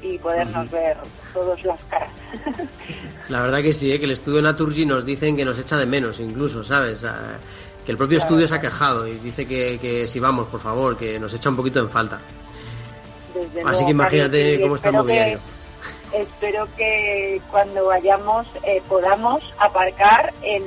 y 0.00 0.16
podernos 0.18 0.70
ver 0.70 0.96
todos 1.34 1.64
las 1.64 1.82
caras. 1.84 2.10
La 3.28 3.40
verdad 3.40 3.60
que 3.60 3.72
sí, 3.72 3.90
¿eh? 3.90 3.98
que 3.98 4.04
el 4.04 4.12
estudio 4.12 4.40
Naturgy 4.40 4.86
nos 4.86 5.04
dicen 5.04 5.36
que 5.36 5.44
nos 5.44 5.58
echa 5.58 5.76
de 5.76 5.86
menos 5.86 6.20
incluso, 6.20 6.62
¿sabes? 6.62 7.04
Ah, 7.88 7.90
el 7.90 7.96
propio 7.96 8.18
estudio 8.18 8.46
se 8.46 8.54
ha 8.54 8.60
quejado 8.60 9.06
y 9.06 9.14
dice 9.14 9.46
que, 9.46 10.06
si 10.06 10.20
vamos, 10.20 10.48
por 10.48 10.60
favor, 10.60 10.96
que 10.96 11.18
nos 11.18 11.32
echa 11.34 11.48
un 11.48 11.56
poquito 11.56 11.80
en 11.80 11.88
falta. 11.88 12.20
Así 13.64 13.84
que 13.84 13.90
imagínate 13.92 14.60
cómo 14.60 14.76
está 14.76 14.88
el 14.88 14.96
mobiliario. 14.96 15.38
espero 16.12 16.68
que 16.76 17.40
cuando 17.50 17.86
vayamos 17.86 18.46
eh, 18.64 18.82
podamos 18.88 19.54
aparcar 19.58 20.32
en, 20.42 20.62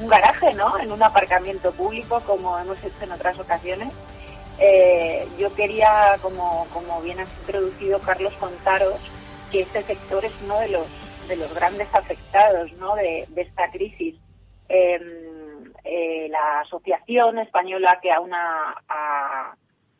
un 0.00 0.08
garaje, 0.08 0.52
¿no? 0.54 0.78
En 0.78 0.92
un 0.92 1.02
aparcamiento 1.02 1.72
público, 1.72 2.20
como 2.26 2.58
hemos 2.58 2.82
hecho 2.82 3.04
en 3.04 3.12
otras 3.12 3.38
ocasiones. 3.38 3.92
Eh, 4.58 5.26
yo 5.38 5.54
quería, 5.54 6.16
como, 6.22 6.66
como 6.72 7.00
bien 7.02 7.20
has 7.20 7.28
introducido, 7.40 7.98
Carlos, 8.00 8.32
contaros 8.40 8.94
que 9.52 9.60
este 9.60 9.82
sector 9.82 10.24
es 10.24 10.32
uno 10.42 10.58
de 10.60 10.68
los 10.70 10.86
de 11.28 11.36
los 11.36 11.52
grandes 11.54 11.88
afectados 11.92 12.72
¿no? 12.74 12.94
de, 12.94 13.26
esta 13.36 13.70
crisis. 13.70 14.14
Em, 14.68 15.35
eh, 15.86 16.28
la 16.28 16.60
Asociación 16.60 17.38
Española 17.38 17.98
que 18.02 18.10
aúna 18.10 18.74
a, 18.88 19.54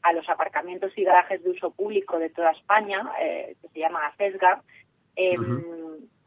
a 0.07 0.12
los 0.12 0.29
aparcamientos 0.29 0.96
y 0.96 1.03
garajes 1.03 1.42
de 1.42 1.51
uso 1.51 1.72
público 1.72 2.18
de 2.18 2.31
toda 2.31 2.53
España, 2.53 3.11
eh, 3.20 3.57
que 3.61 3.68
se 3.68 3.81
llama 3.81 4.07
ACESGA, 4.07 4.62
em, 5.16 5.62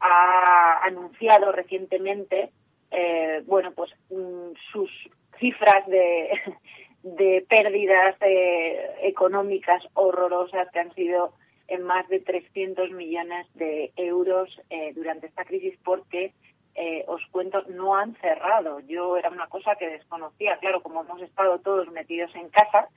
ha 0.00 0.84
anunciado 0.84 1.50
recientemente 1.52 2.50
eh, 2.90 3.42
bueno, 3.46 3.72
pues 3.72 3.90
mm, 4.10 4.52
sus 4.72 4.90
cifras 5.38 5.86
de, 5.86 6.30
de 7.02 7.46
pérdidas 7.48 8.16
eh, 8.20 8.90
económicas 9.02 9.82
horrorosas 9.94 10.68
que 10.72 10.80
han 10.80 10.94
sido 10.94 11.32
en 11.68 11.82
más 11.84 12.06
de 12.08 12.20
300 12.20 12.90
millones 12.90 13.46
de 13.54 13.92
euros 13.94 14.50
durante 14.96 15.28
esta 15.28 15.44
crisis 15.44 15.78
porque 15.84 16.32
eh, 16.74 17.04
os 17.08 17.20
cuento, 17.30 17.62
no 17.68 17.96
han 17.96 18.14
cerrado. 18.16 18.80
Yo 18.80 19.16
era 19.16 19.30
una 19.30 19.48
cosa 19.48 19.76
que 19.76 19.88
desconocía. 19.88 20.58
Claro, 20.58 20.82
como 20.82 21.02
hemos 21.02 21.20
estado 21.22 21.58
todos 21.58 21.90
metidos 21.90 22.34
en 22.34 22.48
casa, 22.48 22.88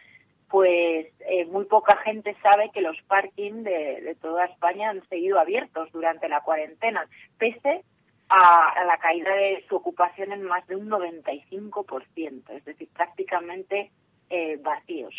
pues 0.54 1.08
eh, 1.22 1.46
muy 1.46 1.66
poca 1.66 1.98
gente 1.98 2.38
sabe 2.44 2.70
que 2.72 2.82
los 2.82 2.96
parking 3.08 3.64
de, 3.64 4.16
toda 4.22 4.46
España 4.46 4.92
han 4.92 5.04
seguido 5.10 5.40
abiertos 5.40 5.92
durante 5.92 6.30
la 6.30 6.42
cuarentena, 6.42 7.08
pese 7.40 7.84
a, 8.30 8.86
la 8.86 8.98
caída 9.00 9.34
de 9.34 9.66
su 9.68 9.76
ocupación 9.76 10.32
en 10.32 10.44
más 10.44 10.68
de 10.68 10.76
un 10.76 10.92
95%, 10.92 12.50
es 12.52 12.66
decir, 12.66 12.88
prácticamente 12.94 13.90
eh, 14.30 14.60
vacíos. 14.62 15.16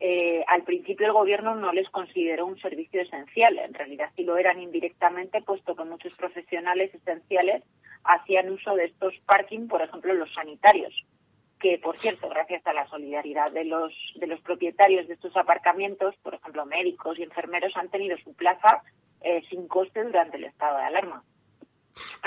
Eh, 0.00 0.44
al 0.48 0.64
principio 0.64 1.06
el 1.06 1.12
gobierno 1.12 1.54
no 1.54 1.72
les 1.72 1.88
consideró 1.90 2.44
un 2.44 2.58
servicio 2.58 3.00
esencial, 3.00 3.56
en 3.58 3.74
realidad 3.74 4.10
sí 4.16 4.24
lo 4.24 4.36
eran 4.36 4.60
indirectamente, 4.60 5.40
puesto 5.42 5.76
que 5.76 5.84
muchos 5.84 6.16
profesionales 6.16 6.92
esenciales 6.92 7.62
hacían 8.04 8.50
uso 8.50 8.74
de 8.74 8.86
estos 8.86 9.14
parking, 9.26 9.66
por 9.68 9.82
ejemplo, 9.82 10.14
los 10.14 10.32
sanitarios, 10.32 10.92
que 11.58 11.78
por 11.78 11.96
cierto, 11.96 12.28
gracias 12.28 12.66
a 12.66 12.72
la 12.72 12.86
solidaridad 12.88 13.50
de 13.52 13.64
los, 13.64 13.92
de 14.16 14.26
los 14.26 14.40
propietarios 14.40 15.08
de 15.08 15.14
estos 15.14 15.36
aparcamientos, 15.36 16.14
por 16.22 16.34
ejemplo, 16.34 16.66
médicos 16.66 17.18
y 17.18 17.22
enfermeros 17.22 17.76
han 17.76 17.88
tenido 17.88 18.16
su 18.18 18.34
plaza 18.34 18.82
eh, 19.20 19.42
sin 19.48 19.66
coste 19.66 20.04
durante 20.04 20.36
el 20.36 20.44
estado 20.44 20.76
de 20.78 20.84
alarma. 20.84 21.22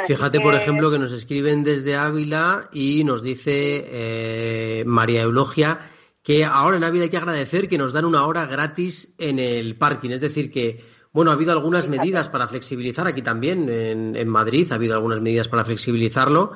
Fíjate, 0.06 0.40
por 0.40 0.56
ejemplo, 0.56 0.90
que 0.90 1.00
nos 1.00 1.12
escriben 1.12 1.64
desde 1.64 1.96
Ávila 1.96 2.70
y 2.72 3.04
nos 3.04 3.22
dice 3.22 3.84
eh, 3.88 4.84
María 4.86 5.22
Eulogia 5.22 5.80
que 6.24 6.44
ahora 6.44 6.78
en 6.78 6.84
Ávila 6.84 7.06
hay 7.06 7.10
que 7.10 7.18
agradecer 7.18 7.70
que 7.70 7.78
nos 7.78 7.94
dan 7.94 8.04
una 8.04 8.26
hora 8.26 8.46
gratis 8.46 9.16
en 9.18 9.40
el 9.40 9.78
parking. 9.78 10.10
Es 10.10 10.20
decir, 10.20 10.52
que, 10.52 10.84
bueno, 11.14 11.32
ha 11.32 11.34
habido 11.34 11.52
algunas 11.52 11.88
medidas 11.88 12.30
para 12.30 12.48
flexibilizar, 12.48 13.08
aquí 13.08 13.22
también 13.22 13.70
en, 13.70 14.28
Madrid 14.28 14.72
ha 14.72 14.76
habido 14.76 14.96
algunas 14.96 15.22
medidas 15.22 15.48
para 15.48 15.66
flexibilizarlo, 15.66 16.52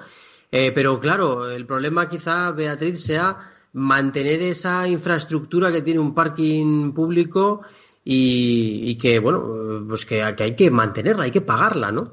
eh, 0.52 0.72
pero 0.74 1.00
claro, 1.00 1.50
el 1.50 1.66
problema 1.66 2.10
quizá, 2.10 2.52
Beatriz, 2.52 3.04
sea 3.04 3.38
mantener 3.74 4.42
esa 4.42 4.88
infraestructura 4.88 5.72
que 5.72 5.82
tiene 5.82 6.00
un 6.00 6.14
parking 6.14 6.94
público 6.94 7.62
y, 8.04 8.98
que, 8.98 9.20
bueno, 9.20 9.86
pues 9.88 10.06
que 10.06 10.24
hay 10.24 10.56
que 10.56 10.72
mantenerla, 10.72 11.24
hay 11.24 11.32
que 11.32 11.42
pagarla, 11.42 11.92
¿no? 11.92 12.12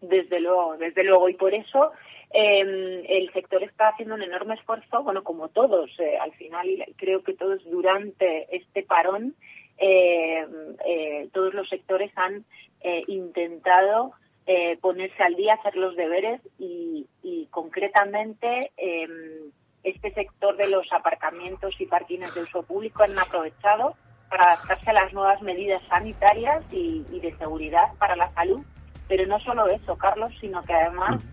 Desde 0.00 0.40
luego, 0.40 0.76
desde 0.76 1.02
luego. 1.02 1.28
Y 1.28 1.34
por 1.34 1.54
eso 1.54 1.92
eh, 2.32 3.04
el 3.08 3.32
sector 3.32 3.62
está 3.62 3.88
haciendo 3.88 4.14
un 4.14 4.22
enorme 4.22 4.54
esfuerzo, 4.54 5.02
bueno, 5.02 5.22
como 5.22 5.48
todos, 5.48 5.90
eh, 5.98 6.18
al 6.18 6.32
final 6.32 6.66
creo 6.96 7.22
que 7.22 7.34
todos 7.34 7.62
durante 7.64 8.54
este 8.54 8.82
parón, 8.82 9.34
eh, 9.78 10.46
eh 10.86 11.28
todos 11.32 11.54
los 11.54 11.68
sectores 11.68 12.12
han 12.16 12.44
eh, 12.80 13.02
intentado 13.08 14.12
eh, 14.46 14.76
ponerse 14.80 15.22
al 15.22 15.36
día, 15.36 15.54
hacer 15.54 15.76
los 15.76 15.96
deberes 15.96 16.40
y, 16.58 17.06
y 17.22 17.46
concretamente 17.46 18.72
em, 18.76 19.50
este 19.82 20.12
sector 20.12 20.56
de 20.56 20.68
los 20.68 20.90
aparcamientos 20.92 21.74
y 21.80 21.86
parkings 21.86 22.34
de 22.34 22.42
uso 22.42 22.62
público 22.62 23.02
han 23.02 23.18
aprovechado 23.18 23.96
para 24.28 24.52
adaptarse 24.52 24.90
a 24.90 24.94
las 24.94 25.12
nuevas 25.12 25.40
medidas 25.42 25.82
sanitarias 25.88 26.62
y, 26.72 27.04
y 27.10 27.20
de 27.20 27.36
seguridad 27.36 27.92
para 27.98 28.16
la 28.16 28.28
salud. 28.30 28.60
Pero 29.08 29.26
no 29.26 29.38
solo 29.40 29.66
eso, 29.68 29.96
Carlos, 29.96 30.32
sino 30.40 30.62
que 30.62 30.72
además 30.72 31.24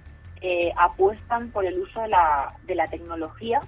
eh, 0.41 0.71
apuestan 0.75 1.51
por 1.51 1.65
el 1.65 1.79
uso 1.79 2.01
de 2.01 2.09
la, 2.09 2.53
de 2.63 2.75
la 2.75 2.87
tecnología 2.87 3.61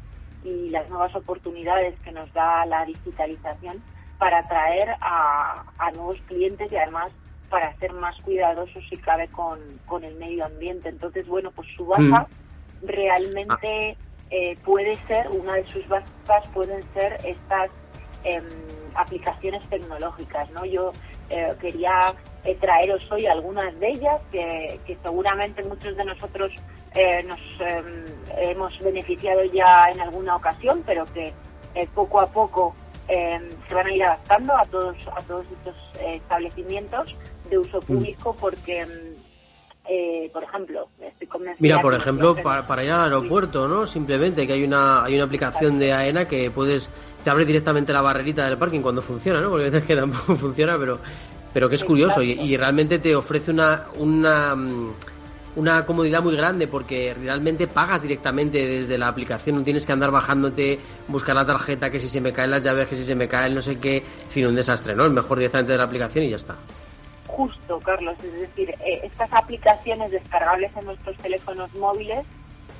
y 0.43 0.69
las 0.69 0.89
nuevas 0.89 1.15
oportunidades 1.15 1.99
que 2.01 2.12
nos 2.12 2.31
da 2.33 2.65
la 2.65 2.86
digitalización 2.86 3.81
para 4.17 4.39
atraer 4.39 4.95
a, 5.02 5.63
nuevos 5.95 6.17
clientes 6.28 6.71
y 6.71 6.78
además 6.78 7.12
para 7.49 7.76
ser 7.78 7.93
más 7.93 8.15
cuidadosos 8.23 8.84
si 8.89 8.97
cabe 8.97 9.28
con, 9.28 9.60
con 9.86 10.04
el 10.04 10.15
medio 10.15 10.45
ambiente. 10.45 10.89
Entonces, 10.89 11.28
bueno, 11.28 11.52
pues 11.52 11.67
su 11.76 11.86
baja 11.86 12.28
mm. 12.82 12.88
realmente 12.88 13.97
eh, 14.32 14.58
puede 14.63 14.95
ser, 15.08 15.28
una 15.30 15.54
de 15.56 15.67
sus 15.67 15.88
bajas 15.88 16.47
pueden 16.54 16.82
ser 16.93 17.17
estas 17.26 17.69
em, 18.23 18.43
aplicaciones 18.95 19.62
tecnológicas, 19.69 20.49
¿no? 20.52 20.65
Yo 20.65 20.91
eh, 21.30 21.54
quería 21.62 22.15
eh, 22.45 22.58
traeros 22.60 23.10
hoy 23.10 23.26
algunas 23.26 23.80
de 23.80 23.89
ellas 23.89 24.19
que, 24.32 24.80
seguramente 25.02 25.63
muchos 25.63 25.95
de 25.95 26.04
nosotros 26.04 26.52
eh, 26.93 27.23
nos 27.23 27.39
em, 27.60 28.06
hemos 28.38 28.78
beneficiado 28.80 29.43
ya 29.45 29.89
en 29.89 30.02
alguna 30.02 30.36
ocasión, 30.36 30.84
pero 30.86 31.06
que 31.06 31.34
eh, 31.76 31.88
poco 31.95 32.19
a 32.19 32.28
poco 32.28 32.76
em, 33.08 33.50
se 33.68 33.74
van 33.74 33.88
a 33.88 33.92
ir 33.92 34.04
adaptando 34.04 34.56
a 34.56 34.66
todos 34.66 34.96
a 35.16 35.22
todos 35.22 35.46
estos 35.52 35.76
establecimientos 36.02 37.16
de 37.50 37.58
uso 37.58 37.80
mm. 37.80 37.86
público 37.86 38.38
porque 38.39 38.82
em, 38.82 40.30
por 40.32 40.44
ejemplo, 40.44 40.88
estoy 41.02 41.28
Mira, 41.60 41.82
por 41.82 41.94
ejemplo, 41.94 42.36
para, 42.36 42.84
ir 42.84 42.92
al 42.92 43.04
aeropuerto, 43.04 43.68
¿no? 43.68 43.86
Simplemente 43.86 44.48
que 44.48 44.54
hay 44.54 44.63
una 44.63 45.04
hay 45.04 45.16
una 45.16 45.26
aplicación 45.26 45.78
de 45.78 45.92
AENA 45.92 46.26
que 46.26 46.50
puedes 46.52 46.89
te 47.24 47.30
abre 47.30 47.46
directamente 47.46 47.92
la 47.92 48.02
barrerita 48.02 48.48
del 48.48 48.58
parking 48.58 48.82
cuando 48.82 49.02
funciona, 49.02 49.42
¿no? 49.42 49.50
Porque 49.50 49.66
a 49.66 49.70
veces 49.70 49.84
que 49.84 49.96
tampoco 49.96 50.36
funciona, 50.38 50.78
pero 50.78 51.00
pero 51.54 51.70
que 51.70 51.76
es 51.76 51.84
curioso 51.84 52.24
y, 52.24 52.58
realmente 52.58 52.98
te 52.98 53.16
ofrece 53.16 53.52
una, 53.52 53.84
una, 53.98 54.56
mm, 54.56 54.94
una 55.56 55.86
comodidad 55.86 56.22
muy 56.22 56.36
grande 56.36 56.68
porque 56.68 57.13
realmente 57.13 57.68
pagas 57.68 58.02
directamente 58.02 58.66
desde 58.66 58.98
la 58.98 59.08
aplicación, 59.08 59.58
no 59.58 59.63
tienes 59.63 59.86
que 59.86 59.92
andar 59.92 60.12
bajándote, 60.12 60.80
buscar 61.08 61.36
la 61.36 61.46
tarjeta, 61.46 61.89
que 61.89 62.00
si 62.00 62.08
se 62.08 62.22
me 62.22 62.34
caen 62.34 62.52
las 62.52 62.63
llaves, 62.63 62.88
que 62.88 62.96
si 62.96 63.04
se 63.04 63.16
me 63.16 63.28
cae 63.28 63.50
no 63.50 63.62
sé 63.62 63.80
qué, 63.80 64.04
en 64.36 64.48
un 64.48 64.56
desastre, 64.56 64.96
¿no? 64.96 65.06
Es 65.06 65.12
mejor 65.12 65.38
directamente 65.38 65.74
de 65.74 65.78
la 65.78 65.86
aplicación 65.86 66.26
y 66.26 66.30
ya 66.30 66.36
está. 66.38 66.56
Justo, 67.28 67.80
Carlos, 67.80 68.16
es 68.24 68.34
decir, 68.34 68.72
eh, 68.86 69.02
estas 69.04 69.32
aplicaciones 69.34 70.12
descargables 70.12 70.72
en 70.78 70.86
nuestros 70.86 71.18
teléfonos 71.18 71.74
móviles 71.76 72.26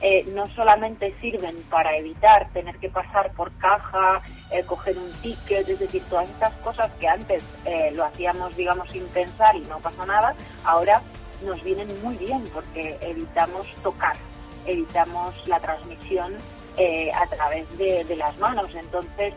eh, 0.06 0.26
no 0.34 0.48
solamente 0.48 1.16
sirven 1.22 1.56
para 1.70 1.96
evitar 1.96 2.50
tener 2.50 2.78
que 2.78 2.90
pasar 2.90 3.32
por 3.32 3.54
caja, 3.54 4.22
eh, 4.52 4.62
coger 4.66 4.98
un 4.98 5.10
ticket, 5.22 5.70
es 5.70 5.80
decir, 5.80 6.04
todas 6.10 6.30
estas 6.30 6.54
cosas 6.56 6.92
que 7.00 7.08
antes 7.08 7.42
eh, 7.64 7.90
lo 7.96 8.04
hacíamos, 8.04 8.54
digamos, 8.58 8.92
sin 8.92 9.08
pensar 9.08 9.56
y 9.56 9.62
no 9.62 9.80
pasa 9.80 10.06
nada, 10.06 10.36
ahora 10.66 11.02
nos 11.42 11.62
vienen 11.64 11.88
muy 12.02 12.16
bien 12.18 12.48
porque 12.54 12.98
evitamos 13.02 13.68
tocar, 13.82 14.16
evitamos 14.66 15.36
la 15.48 15.60
transmisión 15.60 16.36
a 17.16 17.28
través 17.28 17.78
de, 17.78 18.16
las 18.16 18.38
manos. 18.40 18.74
Entonces, 18.74 19.34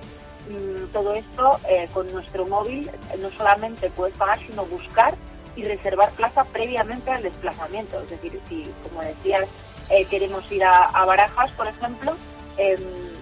mm, 0.48 0.92
todo 0.92 1.14
esto 1.14 1.58
con 1.92 2.10
nuestro 2.12 2.46
móvil 2.46 2.90
no 3.18 3.30
solamente 3.30 3.90
puedes 3.90 4.14
pagar, 4.16 4.38
sino 4.46 4.64
buscar 4.64 5.14
y 5.56 5.64
reservar 5.64 6.10
plaza 6.12 6.44
previamente 6.44 7.10
al 7.10 7.22
desplazamiento. 7.22 8.00
Es 8.02 8.10
decir, 8.10 8.40
si, 8.48 8.70
como 8.84 9.02
decías, 9.02 9.48
eh, 9.88 10.04
queremos 10.04 10.50
ir 10.52 10.62
a, 10.64 11.04
Barajas, 11.04 11.50
por 11.52 11.66
ejemplo, 11.66 12.16
em, 12.58 12.80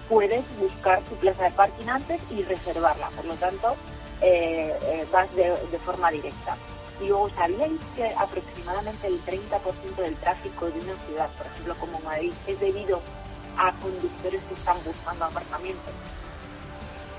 puedes 0.09 0.43
buscar 0.59 1.01
tu 1.01 1.15
plaza 1.15 1.45
de 1.45 1.51
parking 1.51 1.87
antes 1.87 2.21
y 2.29 2.43
reservarla. 2.43 3.09
Por 3.09 3.25
lo 3.25 3.35
tanto, 3.35 3.75
eh, 4.21 4.75
eh, 4.83 5.05
vas 5.11 5.33
de, 5.35 5.55
forma 5.85 6.11
directa. 6.11 6.55
Y 7.01 7.07
luego, 7.07 7.29
¿sabíais 7.29 7.79
que 7.95 8.05
aproximadamente 8.17 9.07
el 9.07 9.19
30% 9.21 9.95
del 9.97 10.15
tráfico 10.15 10.65
de 10.67 10.79
una 10.79 10.95
ciudad, 11.07 11.29
por 11.37 11.45
ejemplo 11.47 11.75
como 11.79 11.99
Madrid, 12.01 12.33
es 12.47 12.59
debido 12.59 13.01
a 13.57 13.71
conductores 13.73 14.41
que 14.43 14.53
están 14.53 14.77
buscando 14.85 15.25
aparcamientos? 15.25 15.93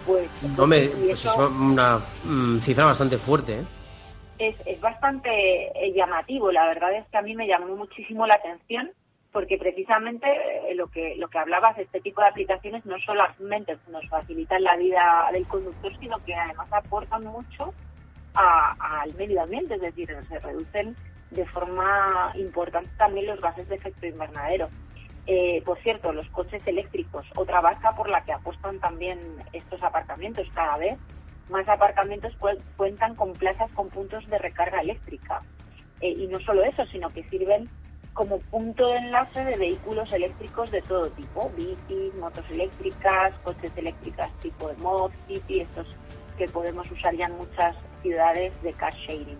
Pues, 0.07 0.29
no 0.57 0.67
me, 0.67 0.87
pues 0.87 1.25
es 1.25 1.37
una 1.37 2.01
mm, 2.25 2.59
cifra 2.61 2.85
bastante 2.85 3.19
fuerte. 3.19 3.61
Es, 4.39 4.55
es 4.65 4.81
bastante 4.81 5.73
llamativo. 5.95 6.53
La 6.53 6.67
verdad 6.69 6.95
es 6.95 7.07
que 7.09 7.17
a 7.17 7.23
mí 7.23 7.35
me 7.35 7.47
llamó 7.47 7.75
muchísimo 7.77 8.27
la 8.27 8.35
atención 8.35 8.91
porque 9.37 9.59
precisamente 9.59 10.27
eh, 10.71 10.75
lo 10.75 10.87
que 10.87 11.15
lo 11.17 11.29
que 11.29 11.37
hablabas, 11.37 11.77
este 11.77 12.01
tipo 12.01 12.23
de 12.23 12.29
aplicaciones 12.29 12.87
no 12.87 12.99
solamente 13.01 13.77
nos 13.91 14.09
facilitan 14.09 14.63
la 14.63 14.77
vida 14.77 15.29
del 15.31 15.47
conductor, 15.47 15.93
sino 16.01 16.17
que 16.25 16.35
además 16.35 16.69
aportan 16.73 17.25
mucho 17.25 17.75
al 18.37 19.15
medio 19.15 19.43
ambiente, 19.43 19.75
es 19.75 19.81
decir, 19.81 20.15
se 20.29 20.39
reducen 20.39 20.95
de 21.31 21.47
forma 21.47 22.33
importante 22.35 22.91
también 22.97 23.27
los 23.27 23.41
gases 23.41 23.69
de 23.69 23.77
efecto 23.77 24.07
invernadero. 24.07 24.69
Eh, 25.27 25.61
por 25.65 25.79
cierto, 25.79 26.13
los 26.13 26.29
coches 26.29 26.65
eléctricos, 26.67 27.27
otra 27.35 27.61
baza 27.61 27.97
por 27.97 28.09
la 28.09 28.23
que 28.25 28.33
apuestan 28.33 28.79
también 28.79 29.19
estos 29.53 29.83
aparcamientos. 29.83 30.47
Cada 30.55 30.77
vez 30.77 30.99
más 31.51 31.69
aparcamientos 31.69 32.37
cuentan 32.77 33.15
con 33.17 33.33
plazas 33.33 33.71
con 33.73 33.89
puntos 33.89 34.27
de 34.29 34.39
recarga 34.39 34.81
eléctrica 34.81 35.43
Eh, 36.01 36.11
y 36.11 36.27
no 36.27 36.39
solo 36.41 36.63
eso, 36.63 36.85
sino 36.87 37.09
que 37.09 37.25
sirven 37.31 37.71
como 38.13 38.39
punto 38.51 38.87
de 38.89 38.99
enlace 38.99 39.45
de 39.45 39.57
vehículos 39.57 40.13
eléctricos 40.13 40.71
de 40.71 40.83
todo 40.83 41.09
tipo, 41.11 41.51
bicis, 41.57 42.15
motos 42.21 42.45
eléctricas, 42.51 43.33
coches 43.43 43.73
eléctricas 43.77 44.31
tipo 44.41 44.69
de 44.69 44.77
mod, 44.77 45.11
City, 45.27 45.61
estos 45.61 45.87
que 46.37 46.47
podemos 46.49 46.91
usar 46.91 47.15
ya 47.15 47.27
en 47.27 47.37
muchas 47.37 47.75
ciudades 48.03 48.53
de 48.63 48.73
car 48.73 48.95
sharing. 48.95 49.39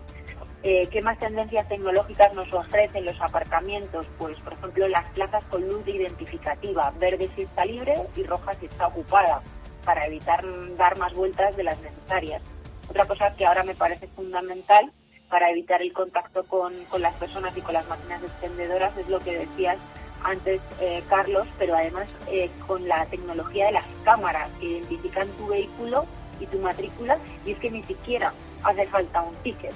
Eh, 0.63 0.87
¿Qué 0.91 1.01
más 1.01 1.19
tendencias 1.19 1.67
tecnológicas 1.69 2.33
nos 2.33 2.51
ofrecen 2.51 3.05
los 3.05 3.19
aparcamientos? 3.21 4.07
Pues, 4.17 4.39
por 4.39 4.53
ejemplo, 4.53 4.87
las 4.87 5.05
plazas 5.11 5.43
con 5.45 5.67
luz 5.67 5.87
identificativa, 5.87 6.91
verde 6.99 7.29
si 7.35 7.43
está 7.43 7.63
libre 7.65 7.93
y 8.15 8.23
roja 8.23 8.53
si 8.55 8.65
está 8.65 8.87
ocupada, 8.87 9.41
para 9.85 10.05
evitar 10.05 10.43
dar 10.75 10.97
más 10.97 11.13
vueltas 11.13 11.55
de 11.55 11.63
las 11.63 11.79
necesarias. 11.81 12.41
Otra 12.89 13.05
cosa 13.05 13.35
que 13.35 13.45
ahora 13.45 13.63
me 13.63 13.75
parece 13.75 14.07
fundamental 14.07 14.91
para 15.29 15.51
evitar 15.51 15.81
el 15.81 15.93
contacto 15.93 16.43
con, 16.45 16.73
las 16.99 17.13
personas 17.15 17.55
y 17.55 17.61
con 17.61 17.73
las 17.73 17.87
máquinas 17.87 18.23
expendedoras 18.23 18.97
es 18.97 19.07
lo 19.09 19.19
que 19.19 19.39
decías 19.39 19.77
antes, 20.23 20.61
eh, 20.81 21.03
Carlos, 21.09 21.47
pero 21.59 21.75
además 21.75 22.07
eh, 22.31 22.49
con 22.65 22.87
la 22.87 23.05
tecnología 23.05 23.67
de 23.67 23.73
las 23.73 23.85
cámaras 24.03 24.49
que 24.59 24.65
identifican 24.65 25.27
tu 25.37 25.47
vehículo 25.47 26.05
y 26.39 26.45
tu 26.47 26.59
matrícula 26.59 27.17
y 27.45 27.51
es 27.51 27.59
que 27.59 27.71
ni 27.71 27.83
siquiera 27.83 28.33
hace 28.63 28.85
falta 28.87 29.21
un 29.21 29.35
ticket. 29.37 29.73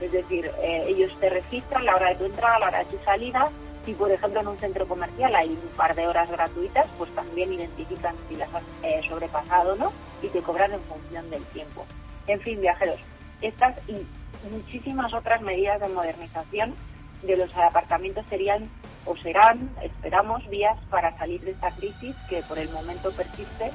Es 0.00 0.12
decir, 0.12 0.50
eh, 0.62 0.84
ellos 0.86 1.12
te 1.20 1.28
registran 1.28 1.84
la 1.84 1.96
hora 1.96 2.10
de 2.10 2.16
tu 2.16 2.24
entrada, 2.24 2.58
la 2.58 2.68
hora 2.68 2.78
de 2.80 2.84
tu 2.86 3.04
salida. 3.04 3.48
Si, 3.84 3.92
por 3.94 4.10
ejemplo, 4.10 4.40
en 4.40 4.48
un 4.48 4.58
centro 4.58 4.86
comercial 4.86 5.34
hay 5.34 5.48
un 5.50 5.76
par 5.76 5.94
de 5.94 6.06
horas 6.06 6.30
gratuitas, 6.30 6.86
pues 6.98 7.10
también 7.14 7.52
identifican 7.52 8.14
si 8.28 8.36
las 8.36 8.48
has 8.54 8.62
sobrepasado 9.08 9.72
o 9.72 9.76
no 9.76 9.92
y 10.22 10.28
te 10.28 10.40
cobran 10.40 10.72
en 10.72 10.80
función 10.82 11.28
del 11.30 11.42
tiempo. 11.46 11.84
En 12.26 12.40
fin, 12.40 12.60
viajeros, 12.60 13.00
estas 13.40 13.76
y 13.88 14.06
muchísimas 14.50 15.12
otras 15.12 15.40
medidas 15.42 15.80
de 15.80 15.88
modernización 15.88 16.74
de 17.22 17.36
los 17.36 17.54
aparcamientos 17.56 18.24
serían 18.28 18.70
o 19.04 19.16
serán, 19.16 19.70
esperamos, 19.82 20.46
vías 20.48 20.78
para 20.90 21.16
salir 21.18 21.40
de 21.42 21.52
esta 21.52 21.70
crisis 21.72 22.14
que 22.28 22.42
por 22.42 22.58
el 22.58 22.68
momento 22.70 23.10
persiste, 23.12 23.70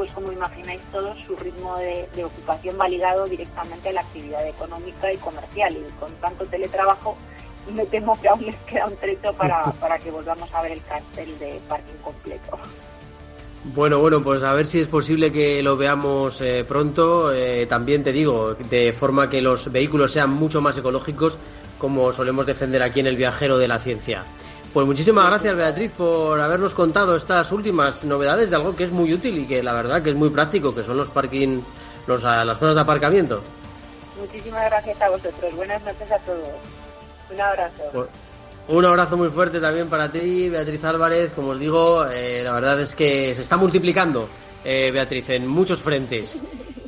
pues 0.00 0.12
como 0.12 0.32
imagináis 0.32 0.80
todos, 0.92 1.14
su 1.26 1.36
ritmo 1.36 1.76
de, 1.76 2.24
ocupación 2.24 2.74
va 2.80 2.88
ligado 2.88 3.26
directamente 3.26 3.90
a 3.90 3.92
la 3.92 4.00
actividad 4.00 4.48
económica 4.48 5.12
y 5.12 5.18
comercial 5.18 5.76
y 5.76 6.00
con 6.00 6.10
tanto 6.22 6.46
teletrabajo 6.46 7.18
me 7.74 7.84
temo 7.84 8.18
que 8.18 8.28
aún 8.30 8.46
les 8.46 8.56
queda 8.60 8.86
un 8.86 8.96
trecho 8.96 9.34
para, 9.34 9.62
para 9.80 9.98
que 9.98 10.10
volvamos 10.10 10.48
a 10.54 10.62
ver 10.62 10.72
el 10.72 10.82
cartel 10.84 11.38
de 11.38 11.60
parking 11.68 11.98
completo. 12.02 12.58
Bueno, 13.74 13.98
bueno, 13.98 14.22
pues 14.22 14.42
a 14.42 14.54
ver 14.54 14.64
si 14.64 14.80
es 14.80 14.88
posible 14.88 15.30
que 15.30 15.62
lo 15.62 15.76
veamos 15.76 16.40
eh, 16.40 16.64
pronto. 16.66 17.30
Eh, 17.34 17.66
también 17.66 18.02
te 18.02 18.10
digo, 18.10 18.54
de 18.54 18.94
forma 18.94 19.28
que 19.28 19.42
los 19.42 19.70
vehículos 19.70 20.12
sean 20.12 20.30
mucho 20.30 20.62
más 20.62 20.78
ecológicos, 20.78 21.36
como 21.76 22.10
solemos 22.14 22.46
defender 22.46 22.82
aquí 22.82 23.00
en 23.00 23.06
el 23.06 23.16
viajero 23.16 23.58
de 23.58 23.68
la 23.68 23.78
ciencia. 23.78 24.24
Pues 24.72 24.86
muchísimas 24.86 25.26
gracias 25.26 25.56
Beatriz 25.56 25.90
por 25.90 26.40
habernos 26.40 26.74
contado 26.74 27.16
estas 27.16 27.50
últimas 27.50 28.04
novedades 28.04 28.50
de 28.50 28.56
algo 28.56 28.76
que 28.76 28.84
es 28.84 28.92
muy 28.92 29.12
útil 29.12 29.38
y 29.38 29.46
que 29.46 29.64
la 29.64 29.72
verdad 29.72 30.00
que 30.00 30.10
es 30.10 30.16
muy 30.16 30.30
práctico, 30.30 30.72
que 30.72 30.84
son 30.84 30.96
los 30.96 31.08
parking, 31.08 31.60
los, 32.06 32.22
las 32.22 32.56
zonas 32.56 32.76
de 32.76 32.80
aparcamiento. 32.80 33.42
Muchísimas 34.20 34.64
gracias 34.70 35.00
a 35.02 35.08
vosotros. 35.08 35.56
Buenas 35.56 35.82
noches 35.82 36.12
a 36.12 36.18
todos. 36.18 36.48
Un 37.32 37.40
abrazo. 37.40 37.82
Pues, 37.92 38.06
un 38.68 38.84
abrazo 38.84 39.16
muy 39.16 39.28
fuerte 39.30 39.58
también 39.58 39.88
para 39.88 40.12
ti, 40.12 40.48
Beatriz 40.48 40.84
Álvarez. 40.84 41.32
Como 41.34 41.48
os 41.48 41.58
digo, 41.58 42.06
eh, 42.06 42.42
la 42.44 42.52
verdad 42.52 42.80
es 42.80 42.94
que 42.94 43.34
se 43.34 43.42
está 43.42 43.56
multiplicando, 43.56 44.28
eh, 44.64 44.92
Beatriz, 44.92 45.30
en 45.30 45.48
muchos 45.48 45.80
frentes. 45.80 46.36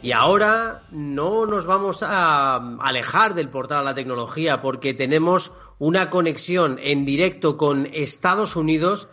Y 0.03 0.13
ahora 0.13 0.83
no 0.93 1.47
nos 1.47 1.67
vamos 1.67 2.05
a 2.05 2.57
alejar 2.81 3.35
del 3.35 3.49
portal 3.49 3.79
a 3.79 3.83
la 3.83 3.95
tecnología 3.95 4.61
porque 4.61 4.95
tenemos 4.95 5.51
una 5.83 6.11
conexión 6.11 6.79
en 6.81 7.05
directo 7.05 7.57
con 7.57 7.89
Estados 7.93 8.55
Unidos, 8.55 9.09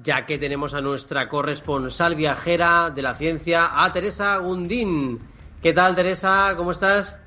ya 0.00 0.26
que 0.26 0.38
tenemos 0.38 0.72
a 0.72 0.80
nuestra 0.80 1.28
corresponsal 1.28 2.14
viajera 2.14 2.90
de 2.90 3.02
la 3.02 3.16
ciencia, 3.16 3.82
a 3.82 3.92
Teresa 3.92 4.36
Gundín. 4.36 5.18
¿Qué 5.60 5.72
tal, 5.72 5.96
Teresa? 5.96 6.54
¿Cómo 6.56 6.70
estás? 6.70 7.18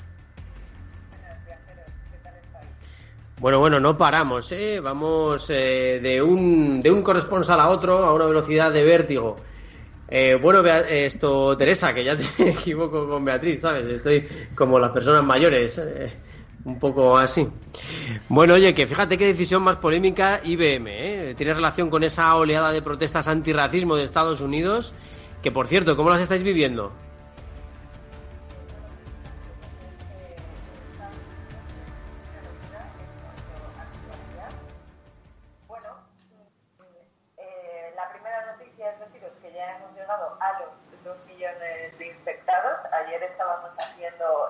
Bueno, 3.41 3.59
bueno, 3.59 3.81
no 3.81 3.97
paramos, 3.97 4.49
¿eh? 4.53 4.79
Vamos 4.79 5.49
eh, 5.49 5.99
de, 6.01 6.21
un, 6.21 6.81
de 6.81 6.91
un 6.91 7.01
corresponsal 7.01 7.59
a 7.59 7.67
otro 7.67 7.97
a 7.97 8.13
una 8.13 8.25
velocidad 8.25 8.71
de 8.71 8.83
vértigo. 8.85 9.35
Eh, 10.07 10.39
bueno, 10.41 10.65
esto, 10.65 11.57
Teresa, 11.57 11.93
que 11.93 12.05
ya 12.05 12.15
te 12.15 12.23
equivoco 12.51 13.05
con 13.09 13.25
Beatriz, 13.25 13.59
¿sabes? 13.63 13.91
Estoy 13.91 14.25
como 14.55 14.79
las 14.79 14.91
personas 14.91 15.25
mayores, 15.25 15.77
eh, 15.77 16.09
un 16.65 16.79
poco 16.79 17.17
así. 17.17 17.47
Bueno, 18.29 18.55
oye, 18.55 18.73
que 18.73 18.87
fíjate 18.87 19.17
qué 19.17 19.25
decisión 19.25 19.63
más 19.63 19.77
polémica 19.77 20.41
IBM, 20.43 20.87
¿eh? 20.87 21.33
Tiene 21.35 21.53
relación 21.53 21.89
con 21.89 22.03
esa 22.03 22.35
oleada 22.35 22.71
de 22.71 22.81
protestas 22.81 23.27
antirracismo 23.27 23.95
de 23.95 24.03
Estados 24.03 24.41
Unidos, 24.41 24.93
que 25.41 25.51
por 25.51 25.67
cierto, 25.67 25.95
¿cómo 25.95 26.09
las 26.09 26.21
estáis 26.21 26.43
viviendo? 26.43 26.91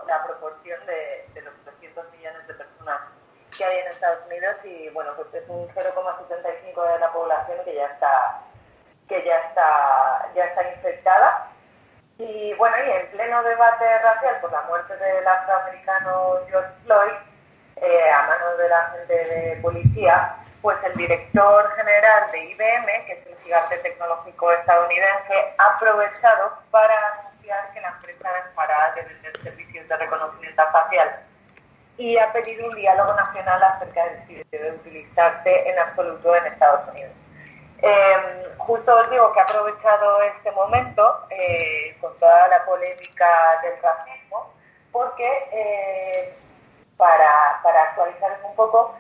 la 0.08 0.24
proporción 0.24 0.80
de, 0.86 1.42
los 1.42 1.54
300 1.64 2.12
millones 2.12 2.48
de 2.48 2.54
personas 2.54 3.02
que 3.56 3.64
hay 3.64 3.80
en 3.80 3.91
Estados 4.02 4.26
Unidos 4.26 4.56
y 4.64 4.90
bueno, 4.90 5.12
pues 5.16 5.32
es 5.32 5.48
un 5.48 5.68
0,75 5.70 6.94
de 6.94 7.00
la 7.00 7.14
población 7.14 7.60
que 7.64 7.76
ya 7.76 7.86
está 7.86 8.42
que 9.08 9.24
ya 9.24 9.38
está 9.38 10.28
ya 10.34 10.46
está 10.46 10.70
infectada. 10.72 11.48
Y 12.18 12.52
bueno, 12.56 12.76
y 12.84 12.90
en 12.90 13.12
pleno 13.12 13.44
debate 13.44 14.00
racial 14.00 14.42
por 14.42 14.52
la 14.52 14.64
muerte 14.64 14.98
del 14.98 15.28
afroamericano 15.28 16.40
George 16.50 16.72
Floyd, 16.84 17.14
eh, 17.76 18.10
a 18.10 18.24
manos 18.24 18.58
de 18.58 18.70
la 18.70 18.90
gente 18.90 19.14
de 19.14 19.60
policía, 19.62 20.36
pues 20.64 20.78
el 20.84 20.94
director 20.94 21.72
general 21.76 22.32
de 22.32 22.40
IBM, 22.40 23.06
que 23.06 23.14
es 23.14 23.28
el 23.28 23.38
gigante 23.38 23.78
tecnológico 23.78 24.52
estadounidense, 24.52 25.54
ha 25.60 25.76
aprovechado 25.76 26.58
para 26.72 27.22
que 27.74 27.82
la 27.82 27.90
empresa 27.90 28.30
dejará 28.46 28.94
de 28.96 29.02
vender 29.04 29.38
servicios 29.44 29.88
de 29.88 29.98
reconocimiento 29.98 30.64
facial 30.72 31.22
y 32.02 32.18
ha 32.18 32.34
pedido 32.34 32.68
un 32.68 32.76
diálogo 32.76 33.14
nacional 33.14 33.62
acerca 33.62 34.04
de 34.08 34.26
si 34.26 34.44
debe 34.50 34.72
utilizarse 34.72 35.70
en 35.70 35.78
absoluto 35.78 36.36
en 36.36 36.48
Estados 36.48 36.90
Unidos. 36.90 37.12
Em, 37.78 38.58
justo 38.58 38.96
os 38.96 39.10
digo 39.12 39.32
que 39.32 39.40
ha 39.40 39.44
aprovechado 39.44 40.24
este 40.24 40.50
momento 40.52 41.28
eh, 41.30 41.96
con 42.02 42.18
toda 42.18 42.48
la 42.48 42.66
polémica 42.66 43.30
del 43.62 43.80
racismo, 43.84 44.52
porque 44.92 45.30
eh, 45.52 46.34
para, 46.98 47.60
para 47.62 47.84
actualizaros 47.84 48.40
un 48.46 48.56
poco, 48.56 48.98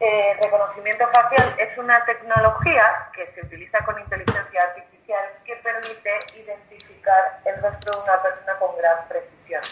eh, 0.00 0.36
reconocimiento 0.42 1.08
facial 1.08 1.54
es 1.56 1.78
una 1.78 2.04
tecnología 2.04 3.08
que 3.14 3.26
se 3.32 3.40
utiliza 3.40 3.78
con 3.86 3.98
inteligencia 3.98 4.62
artificial 4.64 5.24
que 5.46 5.56
permite 5.56 6.18
identificar 6.36 7.38
el 7.46 7.62
rostro 7.62 7.92
de 7.92 8.04
una 8.04 8.22
persona 8.22 8.54
con 8.58 8.76
gran 8.76 9.08
precisión 9.08 9.62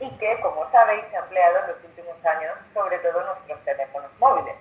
y 0.00 0.10
que, 0.18 0.40
como 0.40 0.70
sabéis, 0.70 1.04
se 1.10 1.16
ha 1.16 1.20
empleado 1.20 1.58
en 1.60 1.68
los 1.68 1.84
últimos 1.84 2.24
años, 2.24 2.52
sobre 2.72 2.98
todo 2.98 3.20
en 3.20 3.26
nuestros 3.26 3.64
teléfonos 3.64 4.10
móviles. 4.18 4.54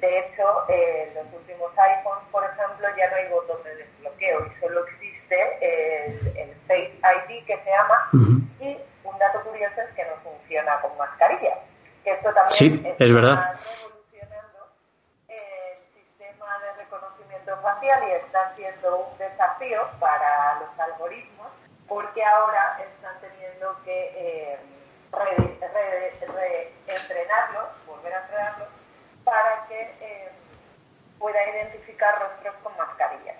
De 0.00 0.18
hecho, 0.18 0.64
en 0.68 1.14
los 1.14 1.32
últimos 1.32 1.70
iPhones, 1.78 2.24
por 2.30 2.44
ejemplo, 2.44 2.86
ya 2.96 3.10
no 3.10 3.16
hay 3.16 3.28
botón 3.28 3.62
de 3.62 3.76
desbloqueo 3.76 4.46
y 4.46 4.60
solo 4.60 4.84
existe 4.86 5.58
el, 5.60 6.54
Face 6.66 6.92
ID 6.94 7.44
que 7.44 7.58
se 7.58 7.70
llama 7.70 8.08
y 8.58 8.78
un 9.04 9.18
dato 9.18 9.42
curioso 9.42 9.82
es 9.82 9.94
que 9.94 10.04
no 10.04 10.16
funciona 10.22 10.80
con 10.80 10.96
mascarilla. 10.96 11.58
Que 12.02 12.12
esto 12.12 12.32
también 12.32 12.52
sí, 12.52 12.94
es 12.98 13.12
verdad 13.12 13.54
facial 17.64 18.02
y 18.08 18.12
está 18.12 18.54
siendo 18.56 19.06
un 19.06 19.18
desafío 19.18 19.80
para 19.98 20.60
los 20.60 20.78
algoritmos 20.78 21.48
porque 21.88 22.22
ahora 22.24 22.78
están 22.78 23.18
teniendo 23.20 23.76
que 23.84 24.12
eh, 24.16 24.58
reentrenarlos, 26.86 27.86
volver 27.86 28.14
a 28.14 28.20
entrenarlos, 28.20 28.68
para 29.24 29.66
que 29.66 29.80
eh, 30.00 30.32
pueda 31.18 31.42
identificar 31.50 32.18
rostros 32.20 32.54
con 32.62 32.76
mascarillas. 32.76 33.36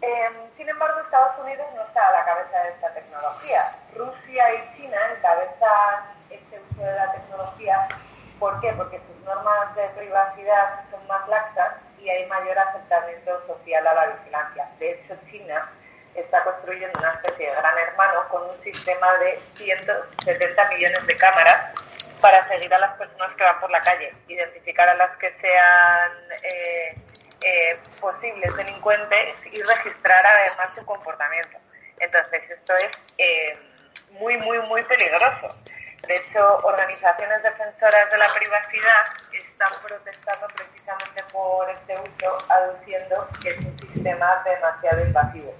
Em, 0.00 0.34
sin 0.56 0.68
embargo, 0.68 1.00
Estados 1.00 1.38
Unidos 1.38 1.66
no 1.76 1.82
está 1.82 2.08
a 2.08 2.12
la 2.12 2.24
cabeza 2.24 2.58
de 2.64 2.70
esta 2.70 2.92
tecnología. 2.92 3.76
Rusia 3.94 4.54
y 4.54 4.76
China 4.76 4.96
encabezan 5.16 6.04
este 6.28 6.60
uso 6.60 6.82
de 6.82 6.92
la 6.92 7.12
tecnología. 7.12 7.88
¿Por 8.40 8.60
qué? 8.60 8.72
Porque 8.72 8.98
sus 8.98 9.24
normas 9.24 9.74
de 9.76 9.86
privacidad 9.90 10.80
son 10.90 11.06
más 11.06 11.28
laxas 11.28 11.74
y 12.00 12.08
hay 12.08 12.26
mayor 12.26 12.58
acercamiento 12.58 13.46
social 13.46 13.86
a 13.86 13.94
la 13.94 14.06
vigilancia. 14.06 14.68
De 14.80 14.90
hecho, 14.90 15.14
China 15.30 15.62
está 16.14 16.42
construyendo 16.44 16.98
una 16.98 17.12
especie 17.12 17.48
de 17.48 17.56
gran 17.56 17.78
hermano 17.78 18.28
con 18.28 18.48
un 18.48 18.62
sistema 18.62 19.12
de 19.18 19.38
170 19.56 20.68
millones 20.68 21.06
de 21.06 21.16
cámaras 21.16 21.72
para 22.20 22.46
seguir 22.48 22.72
a 22.72 22.78
las 22.78 22.96
personas 22.96 23.36
que 23.36 23.44
van 23.44 23.60
por 23.60 23.70
la 23.70 23.80
calle, 23.80 24.14
identificar 24.28 24.88
a 24.88 24.94
las 24.94 25.16
que 25.18 25.32
sean 25.40 26.12
eh, 26.42 26.96
eh, 27.44 27.78
posibles 28.00 28.54
delincuentes 28.56 29.34
y 29.52 29.60
registrar 29.62 30.24
además 30.24 30.68
su 30.74 30.84
comportamiento. 30.86 31.58
Entonces, 31.98 32.42
esto 32.50 32.74
es 32.76 32.90
eh, 33.18 33.58
muy, 34.10 34.36
muy, 34.38 34.58
muy 34.60 34.82
peligroso. 34.82 35.56
De 36.06 36.16
hecho, 36.16 36.58
organizaciones 36.58 37.42
defensoras 37.42 38.10
de 38.10 38.18
la 38.18 38.28
privacidad 38.34 39.04
están 39.32 39.72
protestando 39.86 40.46
precisamente 40.48 41.22
por 41.32 41.70
este 41.70 41.94
uso, 41.94 42.38
aduciendo 42.48 43.28
que 43.42 43.50
es 43.50 43.58
un 43.58 43.78
sistema 43.78 44.42
demasiado 44.44 45.00
invasivo. 45.04 45.54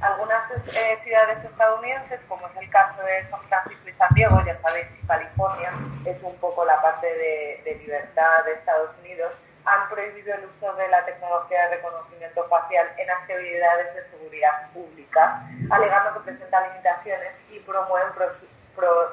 Algunas 0.00 0.50
eh, 0.50 0.98
ciudades 1.04 1.44
estadounidenses, 1.44 2.20
como 2.26 2.46
es 2.46 2.56
el 2.56 2.70
caso 2.70 3.02
de 3.02 3.22
San 3.28 3.40
Francisco 3.42 3.86
y 3.86 3.92
San 3.92 4.08
Diego, 4.14 4.42
ya 4.46 4.58
sabéis, 4.62 4.86
California 5.06 5.72
es 6.06 6.16
un 6.22 6.34
poco 6.36 6.64
la 6.64 6.80
parte 6.80 7.06
de, 7.06 7.78
libertad 7.84 8.44
de 8.46 8.52
Estados 8.52 8.90
Unidos, 9.00 9.30
han 9.66 9.90
prohibido 9.90 10.34
el 10.34 10.46
uso 10.46 10.72
de 10.74 10.88
la 10.88 11.04
tecnología 11.04 11.68
de 11.68 11.76
reconocimiento 11.76 12.48
facial 12.48 12.88
en 12.96 13.10
actividades 13.10 13.94
de 13.94 14.10
seguridad 14.10 14.70
pública, 14.72 15.42
alegando 15.70 16.14
que 16.14 16.30
presenta 16.30 16.66
limitaciones 16.68 17.34
y 17.50 17.58
promueven 17.60 18.08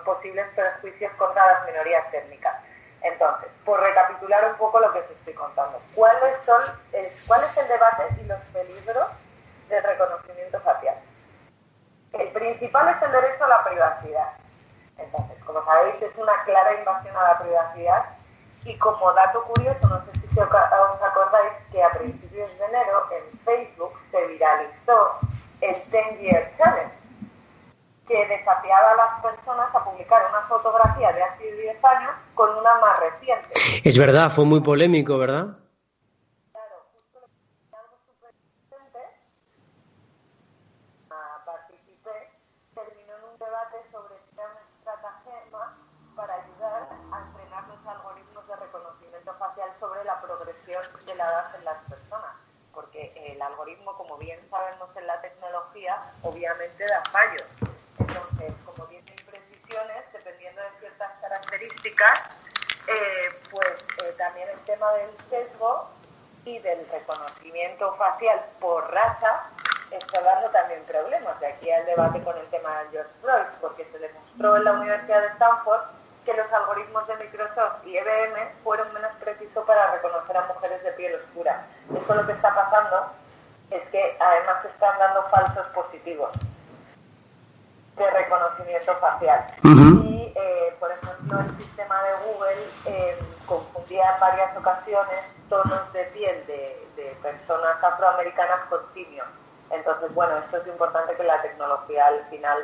posibles 0.05 0.45
perjuicios 0.55 1.11
contra 1.17 1.47
las 1.47 1.65
minorías 1.65 2.13
étnicas. 2.13 2.55
Entonces, 3.01 3.49
por 3.65 3.81
recapitular 3.81 4.45
un 4.51 4.57
poco 4.57 4.79
lo 4.79 4.93
que 4.93 4.99
os 4.99 5.11
estoy 5.11 5.33
contando, 5.33 5.81
¿cuáles 5.93 6.37
son, 6.45 6.61
¿cuál 7.27 7.43
es 7.43 7.57
el 7.57 7.67
debate 7.67 8.03
y 8.21 8.25
los 8.25 8.39
peligros 8.53 9.07
del 9.69 9.83
reconocimiento 9.83 10.59
facial? 10.61 10.95
El 12.13 12.29
principal 12.29 12.89
es 12.89 13.01
el 13.01 13.11
derecho 13.11 13.45
a 13.45 13.47
la 13.49 13.63
privacidad. 13.63 14.33
Entonces, 14.97 15.43
como 15.43 15.63
sabéis, 15.65 16.01
es 16.01 16.15
una 16.17 16.33
clara 16.45 16.79
invasión 16.79 17.15
a 17.15 17.23
la 17.23 17.39
privacidad 17.39 18.05
y 18.65 18.77
como 18.77 19.13
dato 19.13 19.43
curioso, 19.43 19.87
no 19.87 20.03
sé 20.05 20.11
si 20.19 20.39
os 20.39 20.51
acordáis 20.51 21.53
que 21.71 21.81
a 21.81 21.89
principios 21.91 22.49
de 22.59 22.65
enero 22.65 23.07
en 23.11 23.39
Facebook 23.39 23.93
se 24.11 24.27
viralizó 24.27 25.19
el 25.61 25.75
10 25.89 26.19
Year 26.19 26.51
Challenge, 26.57 26.93
que 28.07 28.27
desafiaba 28.27 28.91
a 28.91 28.95
las 28.95 29.21
personas 29.21 29.73
a 29.73 29.83
publicar 29.83 30.21
una 30.29 30.41
fotografía 30.47 31.13
de 31.13 31.23
hace 31.23 31.51
10 31.51 31.83
años 31.85 32.11
con 32.35 32.57
una 32.57 32.75
más 32.75 32.99
reciente. 32.99 33.49
Es 33.83 33.97
verdad, 33.97 34.29
fue 34.29 34.45
muy 34.45 34.61
polémico, 34.61 35.17
¿verdad? 35.17 35.57
en 51.57 51.65
las 51.65 51.77
personas, 51.89 52.35
porque 52.73 53.11
el 53.33 53.41
algoritmo, 53.41 53.95
como 53.97 54.17
bien 54.17 54.39
sabemos 54.49 54.89
en 54.95 55.07
la 55.07 55.21
tecnología, 55.21 56.13
obviamente 56.37 56.85
da 56.85 57.01
fallos. 57.11 57.47
Entonces, 57.99 58.53
como 58.65 58.87
tiene 58.87 59.09
imprecisiones, 59.09 60.03
dependiendo 60.13 60.61
de 60.61 60.69
ciertas 60.79 61.11
características, 61.19 62.23
eh, 62.87 63.29
pues 63.49 63.73
eh, 64.03 64.13
también 64.17 64.47
el 64.49 64.59
tema 64.59 64.91
del 64.93 65.09
sesgo 65.29 65.89
y 66.45 66.59
del 66.59 66.87
reconocimiento 66.89 67.93
facial 67.95 68.39
por 68.59 68.89
raza 68.93 69.49
está 69.91 70.21
dando 70.21 70.49
también 70.49 70.83
problemas. 70.85 71.39
De 71.39 71.47
aquí 71.47 71.71
al 71.71 71.85
debate 71.85 72.21
con 72.23 72.37
el 72.37 72.45
tema 72.47 72.83
de 72.83 72.89
George 72.91 73.11
Floyd, 73.21 73.47
porque 73.59 73.85
se 73.91 73.99
demostró 73.99 74.57
en 74.57 74.63
la 74.63 74.71
Universidad 74.73 75.21
de 75.21 75.27
Stanford 75.29 75.81
que 76.23 76.33
los 76.33 76.51
algoritmos 76.51 77.07
de 77.07 77.15
Microsoft 77.15 77.85
y 77.85 77.97
IBM 77.97 78.61
fueron 78.63 78.93
menos 78.93 79.11
precisos 79.19 79.65
para 79.65 79.91
reconocer 79.93 80.37
a 80.37 80.45
mujeres 80.45 80.83
de 80.83 80.91
piel 80.91 81.15
oscura. 81.15 81.65
Esto 81.95 82.15
lo 82.15 82.25
que 82.25 82.33
está 82.33 82.53
pasando 82.53 83.13
es 83.71 83.81
que 83.89 84.17
además 84.19 84.65
están 84.65 84.97
dando 84.99 85.23
falsos 85.29 85.65
positivos 85.73 86.31
de 87.97 88.11
reconocimiento 88.11 88.95
facial. 88.97 89.41
Y, 89.63 90.31
eh, 90.35 90.75
por 90.79 90.91
ejemplo, 90.91 91.39
el 91.39 91.57
sistema 91.57 91.95
de 92.03 92.09
Google 92.25 92.63
eh, 92.85 93.17
confundía 93.45 94.03
en 94.13 94.19
varias 94.19 94.57
ocasiones 94.57 95.19
tonos 95.49 95.93
de 95.93 96.03
piel 96.13 96.45
de, 96.45 96.87
de 96.95 97.15
personas 97.21 97.83
afroamericanas 97.83 98.65
con 98.69 98.79
simios. 98.93 99.25
Entonces, 99.71 100.13
bueno, 100.13 100.37
esto 100.37 100.57
es 100.57 100.67
importante 100.67 101.15
que 101.15 101.23
la 101.23 101.41
tecnología 101.41 102.07
al 102.07 102.23
final 102.29 102.57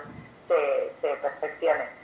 se, 0.47 0.93
se 1.01 1.15
perfeccione. 1.15 2.03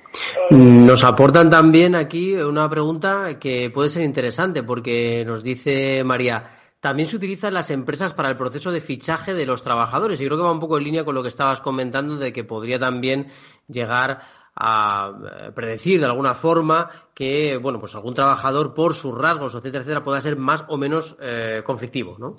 Nos 0.50 1.04
aportan 1.04 1.50
también 1.50 1.96
aquí 1.96 2.36
una 2.36 2.68
pregunta 2.70 3.38
que 3.40 3.70
puede 3.70 3.90
ser 3.90 4.04
interesante 4.04 4.64
porque 4.64 5.24
nos 5.26 5.44
dice 5.44 6.04
María, 6.04 6.59
también 6.80 7.10
se 7.10 7.18
utilizan 7.18 7.54
las 7.54 7.72
empresas 7.72 8.14
para 8.14 8.30
el 8.30 8.38
proceso 8.38 8.72
de 8.72 8.80
fichaje 8.80 9.34
de 9.34 9.46
los 9.46 9.64
trabajadores 9.64 10.22
y 10.22 10.26
creo 10.26 10.38
que 10.38 10.44
va 10.44 10.52
un 10.52 10.60
poco 10.60 10.78
en 10.78 10.86
línea 10.86 11.04
con 11.04 11.16
lo 11.16 11.22
que 11.22 11.28
estabas 11.28 11.62
comentando 11.62 12.16
de 12.16 12.32
que 12.32 12.44
podría 12.44 12.80
también 12.80 13.32
llegar 13.68 14.22
a 14.56 15.12
eh, 15.12 15.52
predecir 15.52 16.00
de 16.00 16.06
alguna 16.06 16.34
forma 16.34 16.90
que 17.14 17.58
bueno 17.58 17.80
pues 17.80 17.96
algún 17.96 18.14
trabajador 18.14 18.74
por 18.74 18.94
sus 18.94 19.18
rasgos 19.18 19.56
etcétera 19.56 19.82
etcétera 19.82 20.04
pueda 20.04 20.22
ser 20.22 20.36
más 20.38 20.64
o 20.68 20.78
menos 20.78 21.16
eh, 21.22 21.62
conflictivo, 21.66 22.18
¿no? 22.18 22.36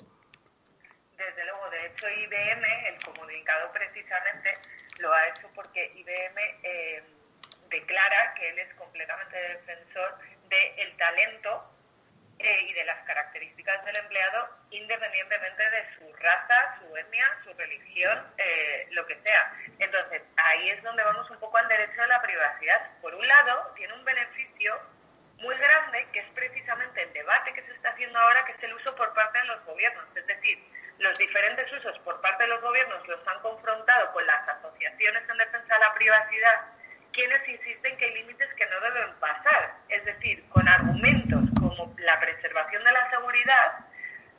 Desde 1.17 1.45
luego, 1.45 1.69
de 1.69 1.85
hecho 1.87 2.07
IBM 2.09 2.63
el 2.89 3.13
comunicado 3.13 3.71
precisamente 3.73 4.53
lo 4.99 5.11
ha 5.13 5.27
hecho 5.29 5.47
porque 5.55 5.91
IBM 5.95 6.39
eh, 6.63 7.03
declara 7.69 8.33
que 8.35 8.49
él 8.49 8.59
es 8.59 8.73
completamente 8.75 9.37
defensor 9.37 10.17
del 10.49 10.97
talento 10.97 11.63
eh, 12.43 12.65
y 12.67 12.73
de 12.73 12.85
las 12.85 13.03
características 13.05 13.85
del 13.85 13.97
empleado 13.97 14.49
independientemente 14.71 15.69
de 15.69 15.85
su 15.97 16.13
raza, 16.13 16.79
su 16.79 16.97
etnia, 16.97 17.25
su 17.43 17.53
religión, 17.53 18.25
eh, 18.37 18.87
lo 18.91 19.05
que 19.05 19.19
sea. 19.21 19.53
Entonces, 19.79 20.21
ahí 20.37 20.69
es 20.69 20.81
donde 20.83 21.03
vamos 21.03 21.29
un 21.29 21.39
poco 21.39 21.57
al 21.57 21.67
derecho 21.67 22.01
a 22.01 22.07
la 22.07 22.21
privacidad. 22.21 22.89
Por 23.01 23.13
un 23.13 23.27
lado, 23.27 23.73
tiene 23.75 23.93
un 23.93 24.03
beneficio 24.03 24.79
muy 25.37 25.55
grande, 25.57 26.07
que 26.13 26.19
es 26.19 26.29
precisamente 26.33 27.01
el 27.01 27.13
debate 27.13 27.53
que 27.53 27.63
se 27.63 27.73
está 27.73 27.89
haciendo 27.89 28.17
ahora, 28.19 28.45
que 28.45 28.53
es 28.53 28.63
el 28.63 28.73
uso 28.73 28.95
por 28.95 29.13
parte 29.13 29.39
de 29.39 29.45
los 29.45 29.65
gobiernos. 29.65 30.05
Es 30.15 30.25
decir, 30.25 30.63
los 30.99 31.17
diferentes 31.17 31.71
usos 31.73 31.97
por 31.99 32.21
parte 32.21 32.43
de 32.43 32.49
los 32.49 32.61
gobiernos 32.61 33.07
los 33.07 33.27
han 33.27 33.39
confrontado 33.41 34.13
con 34.13 34.25
las 34.25 34.47
asociaciones 34.47 35.27
en 35.29 35.37
defensa 35.37 35.73
de 35.73 35.79
la 35.79 35.93
privacidad 35.93 36.61
quienes 37.13 37.47
insisten 37.47 37.97
que 37.97 38.05
hay 38.05 38.13
límites 38.13 38.53
que 38.55 38.65
no 38.67 38.79
deben 38.81 39.13
pasar. 39.19 39.73
Es 39.89 40.03
decir, 40.05 40.47
con 40.49 40.67
argumentos 40.67 41.41
como 41.59 41.93
la 41.99 42.19
preservación 42.19 42.83
de 42.83 42.91
la 42.91 43.09
seguridad, 43.09 43.79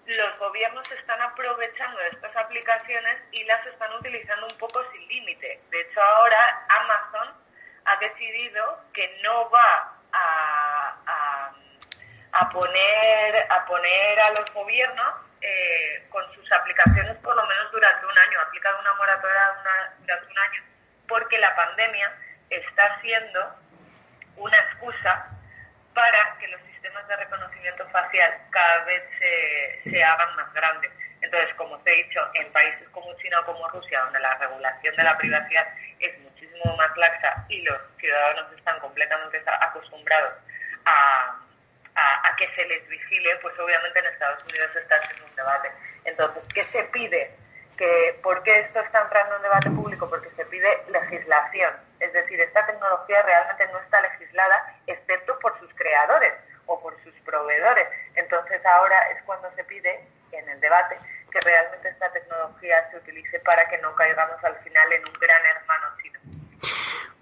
los 0.07 0.39
gobiernos 0.39 0.91
están 0.91 1.21
aprovechando 1.23 2.01
estas 2.01 2.35
aplicaciones 2.37 3.19
y 3.31 3.45
las 3.45 3.65
están 3.67 3.93
utilizando 3.95 4.47
un 4.47 4.59
poco 4.59 4.83
sin 4.93 5.07
límite. 5.09 5.61
De 5.71 5.81
hecho, 5.81 6.03
ahora 6.03 6.67
Amazon 6.69 7.35
ha 7.85 7.97
decidido 7.97 8.81
que 8.93 9.21
no 9.23 9.51
va 9.51 9.93
a, 10.13 11.53
a, 12.33 12.51
poner, 12.51 13.47
a 13.51 13.65
poner 13.67 14.21
a 14.21 14.31
los 14.33 14.53
gobiernos 14.53 15.15
eh, 15.41 16.07
con 16.11 16.25
sus 16.35 16.51
aplicaciones 16.53 17.17
por 17.19 17.35
lo 17.35 17.47
menos 17.47 17.71
durante 17.73 18.07
un 18.07 18.19
año, 18.19 18.39
ha 18.41 18.43
aplicado 18.43 18.79
una 18.81 18.95
moratoria 18.95 19.41
durante 20.01 20.27
un 20.27 20.39
año, 20.39 20.63
porque 21.09 21.39
la 21.39 21.55
pandemia 21.55 22.13
está 22.57 23.01
siendo 23.01 23.57
una 24.37 24.59
excusa 24.59 25.29
para 25.95 26.37
que 26.39 26.49
los 26.49 26.61
sistemas 26.63 27.07
de 27.09 27.17
reconocimiento 27.17 27.87
facial 27.89 28.33
cada 28.51 28.85
vez 28.85 29.03
se, 29.85 30.05
hagan 30.05 30.37
más 30.37 30.53
grandes. 30.53 30.91
Entonces, 31.21 31.55
como 31.55 31.75
os 31.75 31.87
he 31.87 31.91
dicho, 31.91 32.21
en 32.35 32.51
países 32.53 32.89
como 32.91 33.15
China 33.19 33.41
o 33.41 33.47
como 33.47 33.69
Rusia, 33.69 34.01
donde 34.01 34.21
la 34.21 34.35
regulación 34.35 34.97
de 34.97 35.03
la 35.03 35.17
privacidad 35.17 35.67
es 36.01 36.19
muchísimo 36.21 36.77
más 36.77 36.97
laxa 36.97 37.45
y 37.49 37.63
los 37.63 37.79
ciudadanos 37.99 38.53
están 38.57 38.81
completamente 38.81 39.43
acostumbrados 39.61 40.35
a, 40.85 41.37
a, 41.95 42.37
que 42.37 42.49
se 42.57 42.65
les 42.65 42.89
vigile, 42.89 43.37
pues 43.37 43.57
obviamente 43.59 43.99
en 43.99 44.07
Estados 44.07 44.43
Unidos 44.45 44.75
está 44.75 44.97
haciendo 44.97 45.27
un 45.27 45.37
debate. 45.37 45.71
Entonces, 46.05 46.43
¿qué 46.53 46.65
se 46.65 46.83
pide? 46.85 47.31
Que, 47.77 48.19
¿Por 48.23 48.43
qué 48.43 48.61
esto 48.61 48.81
está 48.81 49.03
entrando 49.03 49.37
en 49.37 49.43
debate 49.43 49.71
público? 49.71 50.11
Porque 50.11 50.29
se 50.31 50.45
pide 50.47 50.83
legislación 50.91 51.92
es 52.03 52.13
decir, 52.13 52.41
esta 52.41 52.67
tecnología 52.67 53.23
realmente 53.23 53.67
no 53.73 53.79
está 53.79 54.01
legislada 54.03 54.75
excepto 54.89 55.39
por 55.39 55.57
sus 55.61 55.73
creadores 55.75 56.33
o 56.67 56.81
por 56.81 57.01
sus 57.05 57.15
proveedores. 57.25 57.87
Entonces 58.17 58.61
ahora 58.67 59.11
es 59.13 59.23
cuando 59.23 59.49
se 59.55 59.63
pide 59.65 60.05
en 60.33 60.49
el 60.49 60.61
debate 60.61 60.99
que 61.31 61.41
realmente 61.41 61.89
esta 61.89 62.13
tecnología 62.13 62.91
se 62.91 62.97
utilice 62.97 63.39
para 63.41 63.69
que 63.69 63.79
no 63.79 63.95
caigamos 63.95 64.43
al 64.43 64.57
final 64.57 64.93
en 64.93 65.01
un 65.01 65.21
gran 65.21 65.41
hermano 65.47 65.87
chino. 66.03 66.19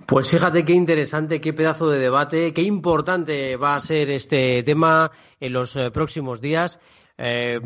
Pues 0.08 0.30
fíjate 0.30 0.64
qué 0.64 0.72
interesante, 0.72 1.40
qué 1.40 1.52
pedazo 1.52 1.90
de 1.90 1.98
debate, 1.98 2.54
qué 2.54 2.62
importante 2.62 3.56
va 3.56 3.74
a 3.74 3.80
ser 3.80 4.10
este 4.10 4.62
tema 4.62 5.10
en 5.38 5.52
los 5.52 5.76
eh, 5.76 5.90
próximos 5.90 6.40
días. 6.40 6.80
Eh, 7.22 7.60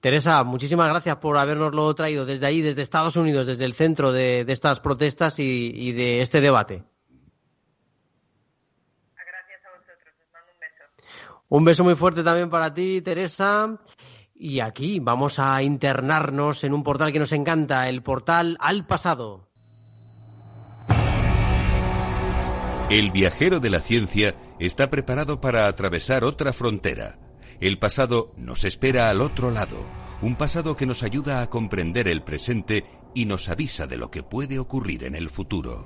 Teresa, 0.00 0.42
muchísimas 0.42 0.88
gracias 0.88 1.18
por 1.18 1.38
habernoslo 1.38 1.94
traído 1.94 2.26
desde 2.26 2.46
ahí, 2.46 2.62
desde 2.62 2.82
Estados 2.82 3.14
Unidos, 3.14 3.46
desde 3.46 3.64
el 3.64 3.74
centro 3.74 4.10
de, 4.10 4.44
estas 4.48 4.80
protestas 4.80 5.38
y, 5.38 5.92
de 5.92 6.20
este 6.20 6.40
debate. 6.40 6.82
Gracias 9.14 9.60
a 9.64 9.68
Un 11.48 11.64
beso 11.64 11.84
muy 11.84 11.94
fuerte 11.94 12.24
también 12.24 12.50
para 12.50 12.74
ti, 12.74 13.00
Teresa. 13.00 13.78
Y 14.34 14.58
aquí 14.58 14.98
vamos 14.98 15.38
a 15.38 15.62
internarnos 15.62 16.64
en 16.64 16.72
un 16.72 16.82
portal 16.82 17.12
que 17.12 17.20
nos 17.20 17.30
encanta, 17.30 17.88
el 17.88 18.02
portal 18.02 18.56
al 18.58 18.84
pasado. 18.84 19.48
El 22.90 23.12
viajero 23.12 23.60
de 23.60 23.70
la 23.70 23.78
ciencia 23.78 24.34
está 24.58 24.90
preparado 24.90 25.40
para 25.40 25.68
atravesar 25.68 26.24
otra 26.24 26.52
frontera. 26.52 27.27
El 27.60 27.76
pasado 27.78 28.32
nos 28.36 28.64
espera 28.64 29.10
al 29.10 29.20
otro 29.20 29.50
lado, 29.50 29.78
un 30.22 30.36
pasado 30.36 30.76
que 30.76 30.86
nos 30.86 31.02
ayuda 31.02 31.42
a 31.42 31.50
comprender 31.50 32.06
el 32.06 32.22
presente 32.22 32.84
y 33.14 33.24
nos 33.24 33.48
avisa 33.48 33.88
de 33.88 33.96
lo 33.96 34.12
que 34.12 34.22
puede 34.22 34.60
ocurrir 34.60 35.02
en 35.02 35.16
el 35.16 35.28
futuro. 35.28 35.84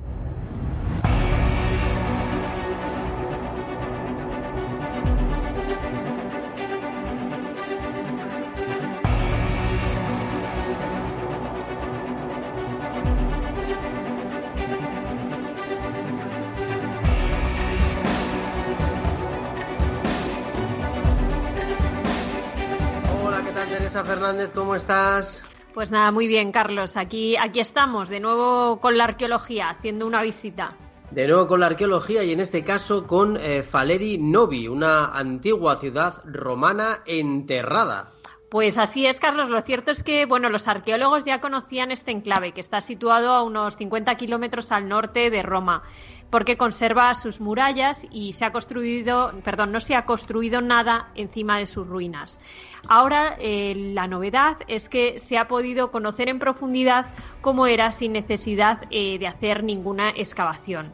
¿Cómo 24.51 24.75
estás? 24.75 25.45
Pues 25.75 25.91
nada, 25.91 26.11
muy 26.11 26.27
bien, 26.27 26.53
Carlos. 26.53 26.97
Aquí, 26.97 27.37
aquí 27.37 27.61
estamos, 27.61 28.09
de 28.09 28.21
nuevo 28.21 28.81
con 28.81 28.99
la 28.99 29.05
arqueología, 29.05 29.71
haciendo 29.71 30.07
una 30.07 30.23
visita. 30.23 30.77
De 31.11 31.27
nuevo 31.27 31.47
con 31.47 31.61
la 31.61 31.67
arqueología 31.67 32.23
y 32.25 32.33
en 32.33 32.41
este 32.41 32.65
caso 32.65 33.07
con 33.07 33.37
eh, 33.37 33.63
Faleri 33.63 34.19
Novi, 34.19 34.69
una 34.69 35.07
antigua 35.07 35.77
ciudad 35.77 36.23
romana 36.25 37.01
enterrada. 37.07 38.13
Pues 38.51 38.77
así 38.77 39.07
es, 39.07 39.19
Carlos. 39.19 39.49
Lo 39.49 39.63
cierto 39.63 39.93
es 39.93 40.03
que, 40.03 40.27
bueno, 40.27 40.51
los 40.51 40.69
arqueólogos 40.69 41.25
ya 41.25 41.41
conocían 41.41 41.91
este 41.91 42.11
enclave, 42.11 42.53
que 42.53 42.61
está 42.61 42.83
situado 42.83 43.35
a 43.35 43.43
unos 43.43 43.77
50 43.77 44.15
kilómetros 44.17 44.73
al 44.73 44.89
norte 44.89 45.31
de 45.31 45.43
Roma 45.43 45.85
porque 46.33 46.57
conserva 46.57 47.15
sus 47.15 47.43
murallas 47.43 48.07
y 48.11 48.33
se 48.33 48.47
ha 48.47 48.53
construido, 48.53 49.35
perdón, 49.45 49.71
no 49.71 49.81
se 49.81 49.95
ha 49.95 50.07
construido 50.07 50.63
nada 50.63 51.11
encima 51.15 51.59
de 51.59 51.67
sus 51.67 51.87
ruinas. 51.87 52.41
Ahora 52.89 53.37
eh, 53.39 53.75
la 53.93 54.07
novedad 54.07 54.57
es 54.67 54.89
que 54.89 55.19
se 55.19 55.37
ha 55.37 55.47
podido 55.47 55.91
conocer 55.91 56.31
en 56.31 56.39
profundidad 56.39 57.09
cómo 57.43 57.67
era 57.67 57.93
sin 57.93 58.15
necesidad 58.15 58.85
eh, 58.91 59.19
de 59.19 59.27
hacer 59.27 59.63
ninguna 59.63 60.09
excavación. 60.09 60.91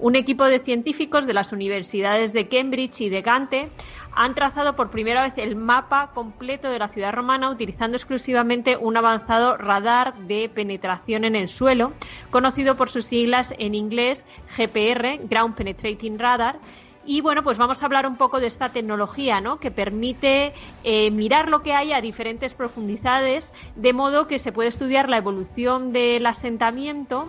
Un 0.00 0.16
equipo 0.16 0.44
de 0.46 0.58
científicos 0.58 1.24
de 1.24 1.34
las 1.34 1.52
universidades 1.52 2.32
de 2.32 2.48
Cambridge 2.48 3.02
y 3.02 3.10
de 3.10 3.22
Gante 3.22 3.70
han 4.12 4.34
trazado 4.34 4.76
por 4.76 4.90
primera 4.90 5.22
vez 5.22 5.34
el 5.36 5.56
mapa 5.56 6.10
completo 6.14 6.70
de 6.70 6.78
la 6.78 6.88
ciudad 6.88 7.12
romana 7.12 7.50
utilizando 7.50 7.96
exclusivamente 7.96 8.76
un 8.76 8.96
avanzado 8.96 9.56
radar 9.56 10.16
de 10.26 10.48
penetración 10.48 11.24
en 11.24 11.36
el 11.36 11.48
suelo, 11.48 11.92
conocido 12.30 12.76
por 12.76 12.90
sus 12.90 13.06
siglas 13.06 13.54
en 13.58 13.74
inglés 13.74 14.24
GPR, 14.56 15.20
Ground 15.28 15.54
Penetrating 15.54 16.18
Radar, 16.18 16.58
y 17.04 17.22
bueno, 17.22 17.42
pues 17.42 17.56
vamos 17.56 17.82
a 17.82 17.86
hablar 17.86 18.06
un 18.06 18.16
poco 18.16 18.40
de 18.40 18.46
esta 18.46 18.68
tecnología, 18.68 19.40
¿no? 19.40 19.58
Que 19.58 19.70
permite 19.70 20.52
eh, 20.84 21.10
mirar 21.10 21.48
lo 21.48 21.62
que 21.62 21.72
hay 21.72 21.92
a 21.92 22.00
diferentes 22.00 22.52
profundidades, 22.52 23.54
de 23.74 23.92
modo 23.92 24.26
que 24.26 24.38
se 24.38 24.52
puede 24.52 24.68
estudiar 24.68 25.08
la 25.08 25.16
evolución 25.16 25.92
del 25.92 26.26
asentamiento 26.26 27.28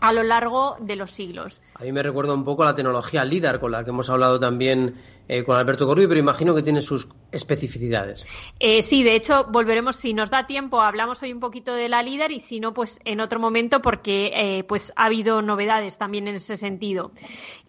a 0.00 0.12
lo 0.12 0.22
largo 0.22 0.76
de 0.80 0.96
los 0.96 1.12
siglos. 1.12 1.60
A 1.78 1.84
mí 1.84 1.92
me 1.92 2.02
recuerda 2.02 2.34
un 2.34 2.44
poco 2.44 2.62
a 2.62 2.66
la 2.66 2.74
tecnología 2.74 3.24
LIDAR 3.24 3.60
con 3.60 3.72
la 3.72 3.84
que 3.84 3.90
hemos 3.90 4.10
hablado 4.10 4.40
también 4.40 4.96
eh, 5.32 5.44
con 5.44 5.56
Alberto 5.56 5.86
Corbi, 5.86 6.08
pero 6.08 6.18
imagino 6.18 6.56
que 6.56 6.62
tiene 6.64 6.82
sus 6.82 7.06
especificidades. 7.30 8.26
Eh, 8.58 8.82
sí, 8.82 9.04
de 9.04 9.14
hecho, 9.14 9.44
volveremos, 9.44 9.94
si 9.94 10.12
nos 10.12 10.28
da 10.28 10.48
tiempo, 10.48 10.80
hablamos 10.80 11.22
hoy 11.22 11.32
un 11.32 11.38
poquito 11.38 11.72
de 11.72 11.88
la 11.88 12.02
LIDAR 12.02 12.32
y 12.32 12.40
si 12.40 12.58
no, 12.58 12.74
pues 12.74 12.98
en 13.04 13.20
otro 13.20 13.38
momento, 13.38 13.80
porque 13.80 14.32
eh, 14.34 14.64
pues 14.64 14.92
ha 14.96 15.04
habido 15.04 15.40
novedades 15.40 15.98
también 15.98 16.26
en 16.26 16.34
ese 16.34 16.56
sentido. 16.56 17.12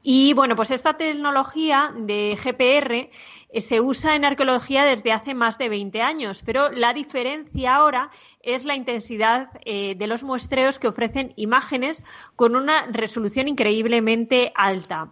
Y 0.01 0.33
bueno, 0.33 0.55
pues 0.55 0.71
esta 0.71 0.97
tecnología 0.97 1.93
de 1.95 2.35
GPR 2.35 3.11
se 3.59 3.81
usa 3.81 4.15
en 4.15 4.25
arqueología 4.25 4.85
desde 4.85 5.11
hace 5.11 5.35
más 5.35 5.57
de 5.57 5.69
20 5.69 6.01
años, 6.01 6.41
pero 6.43 6.71
la 6.71 6.93
diferencia 6.93 7.75
ahora 7.75 8.09
es 8.41 8.63
la 8.63 8.75
intensidad 8.75 9.49
eh, 9.65 9.93
de 9.95 10.07
los 10.07 10.23
muestreos 10.23 10.79
que 10.79 10.87
ofrecen 10.87 11.33
imágenes 11.35 12.03
con 12.35 12.55
una 12.55 12.87
resolución 12.87 13.47
increíblemente 13.47 14.51
alta. 14.55 15.11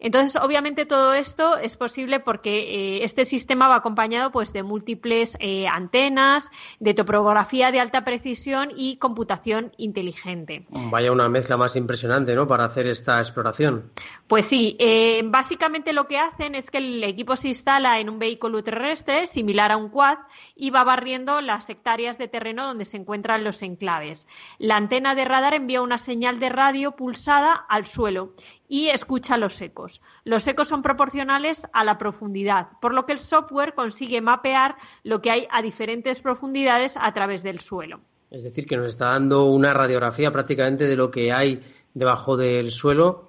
Entonces, 0.00 0.40
obviamente 0.42 0.86
todo 0.86 1.14
esto 1.14 1.56
es 1.56 1.76
posible 1.76 2.20
porque 2.20 2.98
eh, 2.98 3.04
este 3.04 3.24
sistema 3.24 3.68
va 3.68 3.76
acompañado 3.76 4.32
pues, 4.32 4.52
de 4.52 4.62
múltiples 4.62 5.36
eh, 5.40 5.66
antenas, 5.68 6.50
de 6.78 6.94
topografía 6.94 7.70
de 7.70 7.80
alta 7.80 8.04
precisión 8.04 8.70
y 8.74 8.96
computación 8.96 9.72
inteligente. 9.76 10.66
Vaya 10.90 11.12
una 11.12 11.28
mezcla 11.28 11.56
más 11.56 11.76
impresionante, 11.76 12.34
¿no? 12.34 12.46
Para 12.46 12.64
hacer 12.64 12.86
esta 12.86 13.20
exploración. 13.20 13.90
Pues 14.26 14.46
sí, 14.46 14.78
básicamente 15.24 15.92
lo 15.92 16.06
que 16.06 16.18
hacen 16.18 16.54
es 16.54 16.70
que 16.70 16.78
el 16.78 17.04
equipo 17.04 17.36
se 17.36 17.48
instala 17.48 18.00
en 18.00 18.08
un 18.08 18.18
vehículo 18.18 18.62
terrestre 18.62 19.26
similar 19.26 19.70
a 19.72 19.76
un 19.76 19.90
quad 19.90 20.18
y 20.56 20.70
va 20.70 20.84
barriendo 20.84 21.40
las 21.40 21.68
hectáreas 21.68 22.18
de 22.18 22.28
terreno 22.28 22.66
donde 22.66 22.84
se 22.84 22.96
encuentran 22.96 23.44
los 23.44 23.62
enclaves. 23.62 24.26
La 24.58 24.76
antena 24.76 25.14
de 25.14 25.24
radar 25.24 25.54
envía 25.54 25.82
una 25.82 25.98
señal 25.98 26.40
de 26.40 26.48
radio 26.48 26.92
pulsada 26.92 27.54
al 27.68 27.86
suelo 27.86 28.32
y 28.70 28.88
escucha 28.88 29.36
los 29.36 29.60
ecos. 29.60 30.00
Los 30.24 30.46
ecos 30.46 30.68
son 30.68 30.80
proporcionales 30.80 31.66
a 31.72 31.84
la 31.84 31.98
profundidad, 31.98 32.68
por 32.80 32.94
lo 32.94 33.04
que 33.04 33.12
el 33.12 33.18
software 33.18 33.74
consigue 33.74 34.20
mapear 34.20 34.76
lo 35.02 35.20
que 35.20 35.32
hay 35.32 35.48
a 35.50 35.60
diferentes 35.60 36.22
profundidades 36.22 36.96
a 36.98 37.12
través 37.12 37.42
del 37.42 37.58
suelo. 37.58 38.00
Es 38.30 38.44
decir, 38.44 38.66
que 38.66 38.76
nos 38.76 38.86
está 38.86 39.06
dando 39.06 39.46
una 39.46 39.74
radiografía 39.74 40.30
prácticamente 40.30 40.86
de 40.86 40.94
lo 40.94 41.10
que 41.10 41.32
hay 41.32 41.60
debajo 41.94 42.36
del 42.36 42.70
suelo 42.70 43.26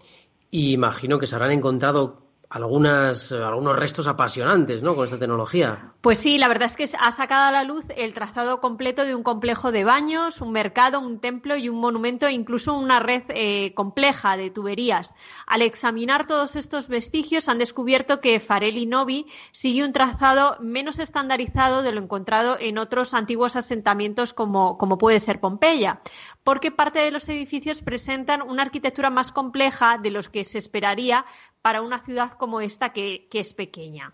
y 0.52 0.74
imagino 0.74 1.18
que 1.18 1.26
se 1.26 1.34
habrán 1.34 1.52
encontrado 1.52 2.22
algunas, 2.52 3.32
algunos 3.32 3.80
restos 3.80 4.08
apasionantes 4.08 4.84
¿no? 4.84 4.94
con 4.94 5.06
esta 5.06 5.18
tecnología. 5.18 5.94
Pues 6.02 6.20
sí, 6.20 6.38
la 6.38 6.50
verdad 6.50 6.66
es 6.66 6.76
que 6.76 6.98
ha 7.00 7.12
sacado 7.12 7.46
a 7.46 7.52
la 7.52 7.64
luz 7.64 7.86
el 7.96 8.14
trazado 8.14 8.60
completo 8.60 9.06
de 9.06 9.16
un 9.16 9.24
complejo 9.24 9.72
de 9.72 9.86
baños, 9.86 10.42
un 10.42 10.52
mercado, 10.52 11.00
un 11.00 11.20
templo 11.20 11.56
y 11.56 11.70
un 11.70 11.80
monumento 11.80 12.28
e 12.28 12.34
incluso 12.34 12.74
una 12.74 13.00
red 13.00 13.24
eh, 13.30 13.74
compleja 13.74 14.36
de 14.36 14.50
tuberías. 14.50 15.16
Al 15.48 15.62
examinar 15.62 16.28
todos 16.28 16.58
estos 16.58 16.90
vestigios 16.90 17.48
han 17.48 17.58
descubierto 17.58 18.20
que 18.20 18.42
Farelli 18.42 18.86
Novi 18.86 19.28
sigue 19.52 19.86
un 19.86 19.94
trazado 19.94 20.58
menos 20.60 21.00
estandarizado 21.00 21.84
de 21.84 21.94
lo 21.94 22.02
encontrado 22.02 22.58
en 22.60 22.78
otros 22.78 23.14
antiguos 23.14 23.56
asentamientos 23.56 24.34
como, 24.34 24.78
como 24.78 24.98
puede 24.98 25.22
ser 25.22 25.40
Pompeya, 25.40 26.02
porque 26.44 26.72
parte 26.72 27.00
de 27.00 27.12
los 27.12 27.30
edificios 27.30 27.82
presentan 27.82 28.42
una 28.42 28.64
arquitectura 28.64 29.10
más 29.10 29.32
compleja 29.32 29.98
de 29.98 30.12
los 30.12 30.28
que 30.28 30.44
se 30.44 30.58
esperaría 30.58 31.26
para 31.62 31.82
una 31.82 32.00
ciudad 32.00 32.32
como 32.34 32.62
esta 32.62 32.94
que, 32.94 33.28
es 33.32 33.54
pequeña. 33.54 34.14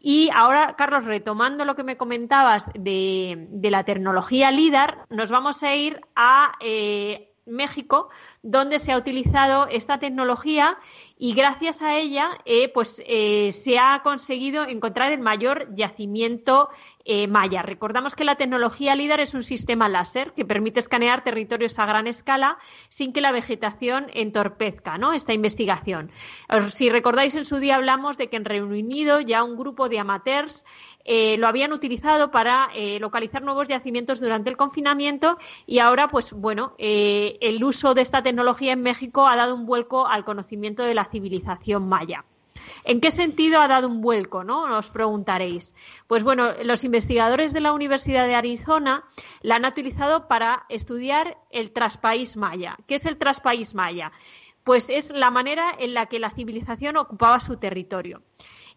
Y 0.00 0.30
ahora, 0.32 0.76
Carlos, 0.76 1.04
retomando 1.04 1.64
lo 1.64 1.74
que 1.74 1.82
me 1.82 1.96
comentabas 1.96 2.70
de, 2.74 3.48
la 3.62 3.84
tecnología 3.84 4.50
LIDAR, 4.50 5.06
nos 5.10 5.30
vamos 5.30 5.62
a 5.62 5.74
ir 5.74 6.00
a 6.14 6.52
eh, 6.60 7.32
México, 7.48 8.08
donde 8.42 8.78
se 8.78 8.92
ha 8.92 8.96
utilizado 8.96 9.66
esta 9.70 9.98
tecnología 9.98 10.78
y 11.18 11.34
gracias 11.34 11.82
a 11.82 11.96
ella 11.96 12.30
eh, 12.44 12.68
pues, 12.68 13.02
eh, 13.06 13.50
se 13.52 13.78
ha 13.78 14.00
conseguido 14.02 14.64
encontrar 14.68 15.12
el 15.12 15.20
mayor 15.20 15.74
yacimiento 15.74 16.68
eh, 17.04 17.26
maya. 17.26 17.62
Recordamos 17.62 18.14
que 18.14 18.24
la 18.24 18.36
tecnología 18.36 18.94
LIDAR 18.94 19.20
es 19.20 19.34
un 19.34 19.42
sistema 19.42 19.88
láser 19.88 20.32
que 20.34 20.44
permite 20.44 20.80
escanear 20.80 21.24
territorios 21.24 21.78
a 21.78 21.86
gran 21.86 22.06
escala 22.06 22.58
sin 22.88 23.12
que 23.12 23.20
la 23.20 23.32
vegetación 23.32 24.06
entorpezca 24.14 24.98
esta 25.14 25.32
investigación. 25.32 26.10
Si 26.70 26.90
recordáis, 26.90 27.34
en 27.34 27.44
su 27.44 27.58
día 27.58 27.76
hablamos 27.76 28.16
de 28.16 28.28
que 28.28 28.36
en 28.36 28.44
Reino 28.44 28.66
Unido 28.66 29.20
ya 29.20 29.42
un 29.42 29.56
grupo 29.56 29.88
de 29.88 29.98
amateurs 29.98 30.64
lo 31.38 31.48
habían 31.48 31.72
utilizado 31.72 32.30
para 32.30 32.68
localizar 33.00 33.42
nuevos 33.42 33.68
yacimientos 33.68 34.20
durante 34.20 34.50
el 34.50 34.56
confinamiento 34.56 35.38
y 35.66 35.78
ahora, 35.78 36.08
pues 36.08 36.32
bueno, 36.32 36.74
el 36.78 37.64
uso 37.64 37.94
de 37.94 38.02
esta 38.02 38.22
tecnología 38.22 38.72
en 38.72 38.82
México 38.82 39.26
ha 39.26 39.36
dado 39.36 39.54
un 39.54 39.66
vuelco 39.66 40.06
al 40.06 40.24
conocimiento 40.24 40.82
de 40.82 40.94
la 40.94 41.06
civilización 41.06 41.88
maya. 41.88 42.24
¿En 42.84 43.00
qué 43.00 43.10
sentido 43.10 43.60
ha 43.60 43.68
dado 43.68 43.88
un 43.88 44.00
vuelco? 44.00 44.44
¿no? 44.44 44.76
Os 44.76 44.90
preguntaréis. 44.90 45.74
Pues 46.06 46.22
bueno, 46.24 46.52
los 46.64 46.84
investigadores 46.84 47.52
de 47.52 47.60
la 47.60 47.72
Universidad 47.72 48.26
de 48.26 48.34
Arizona 48.34 49.04
la 49.42 49.56
han 49.56 49.64
utilizado 49.64 50.28
para 50.28 50.64
estudiar 50.68 51.38
el 51.50 51.72
traspaís 51.72 52.36
maya. 52.36 52.76
¿Qué 52.86 52.96
es 52.96 53.04
el 53.04 53.18
traspaís 53.18 53.74
maya? 53.74 54.12
Pues 54.64 54.90
es 54.90 55.10
la 55.10 55.30
manera 55.30 55.74
en 55.78 55.94
la 55.94 56.06
que 56.06 56.18
la 56.18 56.30
civilización 56.30 56.96
ocupaba 56.96 57.40
su 57.40 57.56
territorio. 57.56 58.22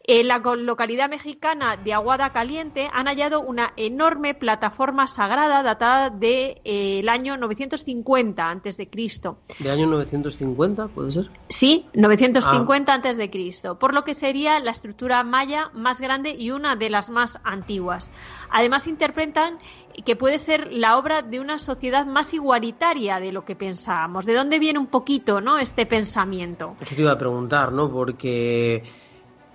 En 0.03 0.27
la 0.27 0.39
localidad 0.39 1.09
mexicana 1.09 1.77
de 1.77 1.93
Aguada 1.93 2.31
Caliente 2.31 2.89
han 2.91 3.05
hallado 3.05 3.41
una 3.41 3.73
enorme 3.77 4.33
plataforma 4.33 5.07
sagrada 5.07 5.61
datada 5.61 6.09
del 6.09 6.19
de, 6.19 6.61
eh, 6.63 7.05
año 7.07 7.37
950 7.37 8.49
antes 8.49 8.77
de 8.77 8.89
Cristo. 8.89 9.37
¿De 9.59 9.69
año 9.69 9.85
950 9.85 10.87
puede 10.87 11.11
ser? 11.11 11.29
Sí, 11.49 11.85
950 11.93 12.93
antes 12.93 13.17
de 13.17 13.29
Cristo, 13.29 13.77
por 13.77 13.93
lo 13.93 14.03
que 14.03 14.15
sería 14.15 14.59
la 14.59 14.71
estructura 14.71 15.23
maya 15.23 15.69
más 15.73 16.01
grande 16.01 16.35
y 16.37 16.49
una 16.49 16.75
de 16.75 16.89
las 16.89 17.09
más 17.09 17.39
antiguas. 17.43 18.11
Además 18.49 18.87
interpretan 18.87 19.59
que 20.03 20.15
puede 20.15 20.39
ser 20.39 20.71
la 20.71 20.97
obra 20.97 21.21
de 21.21 21.39
una 21.39 21.59
sociedad 21.59 22.07
más 22.07 22.33
igualitaria 22.33 23.19
de 23.19 23.31
lo 23.31 23.45
que 23.45 23.55
pensábamos. 23.55 24.25
¿De 24.25 24.33
dónde 24.33 24.57
viene 24.57 24.79
un 24.79 24.87
poquito, 24.87 25.41
no, 25.41 25.59
este 25.59 25.85
pensamiento? 25.85 26.75
Eso 26.79 26.95
te 26.95 27.01
iba 27.01 27.11
a 27.11 27.17
preguntar, 27.17 27.71
¿no? 27.71 27.91
Porque 27.91 28.83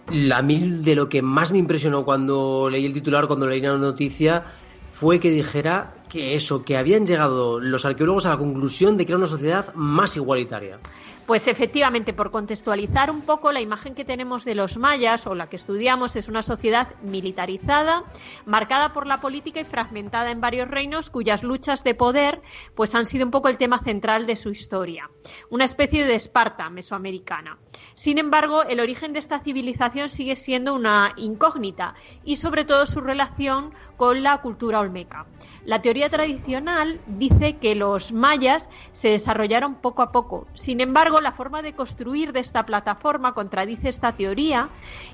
a 0.08 0.42
mí 0.42 0.80
de 0.82 0.94
lo 0.94 1.08
que 1.08 1.22
más 1.22 1.52
me 1.52 1.58
impresionó 1.58 2.04
cuando 2.04 2.68
leí 2.70 2.86
el 2.86 2.92
titular, 2.92 3.26
cuando 3.26 3.46
leí 3.46 3.60
la 3.60 3.76
noticia, 3.76 4.44
fue 4.92 5.20
que 5.20 5.30
dijera 5.30 5.94
que 6.08 6.34
eso, 6.34 6.64
que 6.64 6.78
habían 6.78 7.06
llegado 7.06 7.60
los 7.60 7.84
arqueólogos 7.84 8.26
a 8.26 8.30
la 8.30 8.38
conclusión 8.38 8.96
de 8.96 9.04
que 9.04 9.12
era 9.12 9.18
una 9.18 9.26
sociedad 9.26 9.74
más 9.74 10.16
igualitaria. 10.16 10.78
Pues 11.26 11.48
efectivamente, 11.48 12.12
por 12.12 12.30
contextualizar 12.30 13.10
un 13.10 13.22
poco 13.22 13.50
la 13.50 13.60
imagen 13.60 13.96
que 13.96 14.04
tenemos 14.04 14.44
de 14.44 14.54
los 14.54 14.78
mayas 14.78 15.26
o 15.26 15.34
la 15.34 15.48
que 15.48 15.56
estudiamos 15.56 16.14
es 16.14 16.28
una 16.28 16.40
sociedad 16.40 16.94
militarizada, 17.02 18.04
marcada 18.44 18.92
por 18.92 19.08
la 19.08 19.20
política 19.20 19.58
y 19.58 19.64
fragmentada 19.64 20.30
en 20.30 20.40
varios 20.40 20.68
reinos 20.68 21.10
cuyas 21.10 21.42
luchas 21.42 21.82
de 21.82 21.96
poder 21.96 22.42
pues 22.76 22.94
han 22.94 23.06
sido 23.06 23.24
un 23.24 23.32
poco 23.32 23.48
el 23.48 23.56
tema 23.56 23.80
central 23.80 24.24
de 24.26 24.36
su 24.36 24.50
historia, 24.50 25.10
una 25.50 25.64
especie 25.64 26.04
de 26.04 26.14
Esparta 26.14 26.70
mesoamericana. 26.70 27.58
Sin 27.96 28.18
embargo, 28.18 28.62
el 28.62 28.78
origen 28.78 29.12
de 29.12 29.18
esta 29.18 29.40
civilización 29.40 30.08
sigue 30.08 30.36
siendo 30.36 30.74
una 30.74 31.12
incógnita 31.16 31.94
y 32.24 32.36
sobre 32.36 32.64
todo 32.64 32.86
su 32.86 33.00
relación 33.00 33.74
con 33.96 34.22
la 34.22 34.40
cultura 34.42 34.78
olmeca. 34.78 35.26
La 35.64 35.82
teoría 35.82 36.08
tradicional 36.08 37.00
dice 37.08 37.56
que 37.56 37.74
los 37.74 38.12
mayas 38.12 38.70
se 38.92 39.10
desarrollaron 39.10 39.74
poco 39.74 40.02
a 40.02 40.12
poco. 40.12 40.46
Sin 40.54 40.80
embargo, 40.80 41.15
la 41.20 41.32
forma 41.32 41.62
de 41.62 41.74
construir 41.74 42.32
de 42.32 42.40
esta 42.40 42.64
plataforma 42.64 43.32
contradice 43.32 43.88
esta 43.88 44.12
teoría 44.12 44.68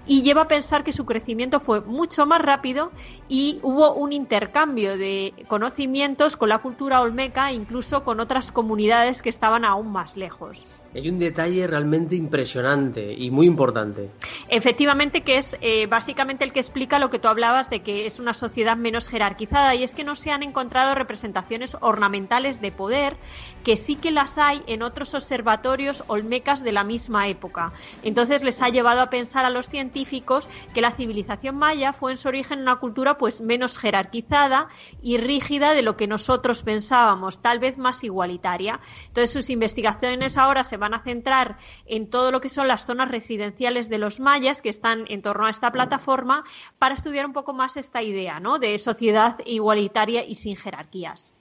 y 0.06 0.22
lleva 0.22 0.42
a 0.42 0.48
pensar 0.48 0.84
que 0.84 0.92
su 0.92 1.04
crecimiento 1.04 1.60
fue 1.60 1.80
mucho 1.80 2.26
más 2.26 2.40
rápido 2.40 2.92
y 3.28 3.58
hubo 3.62 3.94
un 3.94 4.12
intercambio 4.12 4.96
de 4.96 5.34
conocimientos 5.48 6.36
con 6.36 6.48
la 6.48 6.58
cultura 6.58 7.00
olmeca, 7.00 7.52
incluso 7.52 8.04
con 8.04 8.20
otras 8.20 8.52
comunidades 8.52 9.22
que 9.22 9.28
estaban 9.28 9.64
aún 9.64 9.92
más 9.92 10.16
lejos. 10.16 10.66
Hay 10.94 11.08
un 11.08 11.18
detalle 11.18 11.66
realmente 11.66 12.16
impresionante 12.16 13.12
y 13.12 13.30
muy 13.30 13.46
importante. 13.46 14.10
Efectivamente, 14.48 15.22
que 15.22 15.38
es 15.38 15.56
eh, 15.62 15.86
básicamente 15.86 16.44
el 16.44 16.52
que 16.52 16.60
explica 16.60 16.98
lo 16.98 17.08
que 17.08 17.18
tú 17.18 17.28
hablabas 17.28 17.70
de 17.70 17.80
que 17.80 18.04
es 18.04 18.20
una 18.20 18.34
sociedad 18.34 18.76
menos 18.76 19.08
jerarquizada 19.08 19.74
y 19.74 19.84
es 19.84 19.94
que 19.94 20.04
no 20.04 20.14
se 20.16 20.30
han 20.30 20.42
encontrado 20.42 20.94
representaciones 20.94 21.76
ornamentales 21.80 22.60
de 22.60 22.72
poder, 22.72 23.16
que 23.64 23.78
sí 23.78 23.96
que 23.96 24.10
las 24.10 24.36
hay 24.36 24.62
en 24.66 24.82
otros 24.82 25.14
observatorios 25.14 26.04
olmecas 26.08 26.62
de 26.62 26.72
la 26.72 26.84
misma 26.84 27.28
época. 27.28 27.72
Entonces 28.02 28.42
les 28.42 28.60
ha 28.60 28.68
llevado 28.68 29.00
a 29.00 29.08
pensar 29.08 29.46
a 29.46 29.50
los 29.50 29.68
científicos 29.70 30.48
que 30.74 30.82
la 30.82 30.92
civilización 30.92 31.56
maya 31.56 31.92
fue 31.92 32.10
en 32.10 32.16
su 32.18 32.28
origen 32.28 32.60
una 32.60 32.76
cultura 32.76 33.16
pues 33.16 33.40
menos 33.40 33.78
jerarquizada 33.78 34.68
y 35.00 35.16
rígida 35.16 35.72
de 35.72 35.82
lo 35.82 35.96
que 35.96 36.06
nosotros 36.06 36.62
pensábamos, 36.62 37.40
tal 37.40 37.60
vez 37.60 37.78
más 37.78 38.04
igualitaria. 38.04 38.80
Entonces 39.08 39.32
sus 39.32 39.48
investigaciones 39.48 40.36
ahora 40.36 40.64
se 40.64 40.81
van 40.82 40.94
a 40.94 41.02
centrar 41.02 41.56
en 41.86 42.10
todo 42.10 42.30
lo 42.30 42.40
que 42.42 42.50
son 42.50 42.68
las 42.68 42.84
zonas 42.84 43.10
residenciales 43.10 43.88
de 43.88 43.98
los 43.98 44.20
mayas 44.20 44.60
que 44.60 44.68
están 44.68 45.04
en 45.08 45.22
torno 45.22 45.46
a 45.46 45.50
esta 45.50 45.72
plataforma 45.72 46.44
para 46.78 46.94
estudiar 46.94 47.24
un 47.24 47.32
poco 47.32 47.54
más 47.54 47.76
esta 47.76 48.02
idea 48.02 48.40
¿no? 48.40 48.58
de 48.58 48.78
sociedad 48.78 49.38
igualitaria 49.46 50.26
y 50.26 50.34
sin 50.34 50.56
jerarquías. 50.56 51.32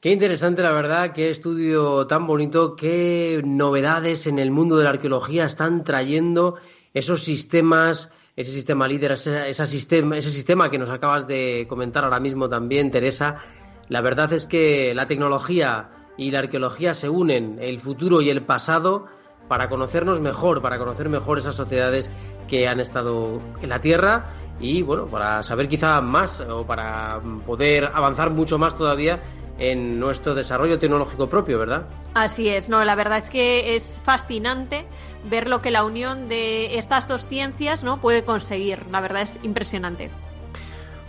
Qué 0.00 0.10
interesante, 0.10 0.62
la 0.62 0.72
verdad, 0.72 1.12
qué 1.12 1.30
estudio 1.30 2.08
tan 2.08 2.26
bonito, 2.26 2.74
qué 2.74 3.40
novedades 3.44 4.26
en 4.26 4.40
el 4.40 4.50
mundo 4.50 4.76
de 4.76 4.82
la 4.82 4.90
arqueología 4.90 5.44
están 5.44 5.84
trayendo 5.84 6.56
esos 6.92 7.22
sistemas, 7.22 8.10
ese 8.34 8.50
sistema 8.50 8.88
líder, 8.88 9.12
ese, 9.12 9.66
sistema, 9.66 10.18
ese 10.18 10.32
sistema 10.32 10.70
que 10.70 10.78
nos 10.78 10.90
acabas 10.90 11.28
de 11.28 11.66
comentar 11.68 12.02
ahora 12.02 12.18
mismo 12.18 12.48
también, 12.48 12.90
Teresa. 12.90 13.42
La 13.88 14.00
verdad 14.00 14.32
es 14.32 14.48
que 14.48 14.92
la 14.92 15.06
tecnología 15.06 16.01
y 16.22 16.30
la 16.30 16.40
arqueología 16.40 16.94
se 16.94 17.08
unen, 17.08 17.58
el 17.60 17.80
futuro 17.80 18.20
y 18.20 18.30
el 18.30 18.42
pasado, 18.42 19.06
para 19.48 19.68
conocernos 19.68 20.20
mejor, 20.20 20.62
para 20.62 20.78
conocer 20.78 21.08
mejor 21.08 21.38
esas 21.38 21.54
sociedades 21.54 22.10
que 22.48 22.68
han 22.68 22.80
estado 22.80 23.40
en 23.60 23.68
la 23.68 23.80
Tierra 23.80 24.30
y, 24.60 24.82
bueno, 24.82 25.06
para 25.06 25.42
saber 25.42 25.68
quizá 25.68 26.00
más 26.00 26.40
o 26.40 26.64
para 26.64 27.20
poder 27.44 27.90
avanzar 27.92 28.30
mucho 28.30 28.56
más 28.56 28.76
todavía 28.76 29.20
en 29.58 29.98
nuestro 29.98 30.34
desarrollo 30.34 30.78
tecnológico 30.78 31.28
propio, 31.28 31.58
¿verdad? 31.58 31.86
Así 32.14 32.48
es, 32.48 32.68
no, 32.68 32.84
la 32.84 32.94
verdad 32.94 33.18
es 33.18 33.28
que 33.28 33.74
es 33.74 34.00
fascinante 34.04 34.86
ver 35.28 35.48
lo 35.48 35.60
que 35.60 35.70
la 35.70 35.84
unión 35.84 36.28
de 36.28 36.78
estas 36.78 37.08
dos 37.08 37.26
ciencias 37.26 37.82
no 37.82 38.00
puede 38.00 38.24
conseguir. 38.24 38.86
La 38.90 39.00
verdad 39.00 39.22
es 39.22 39.38
impresionante. 39.42 40.10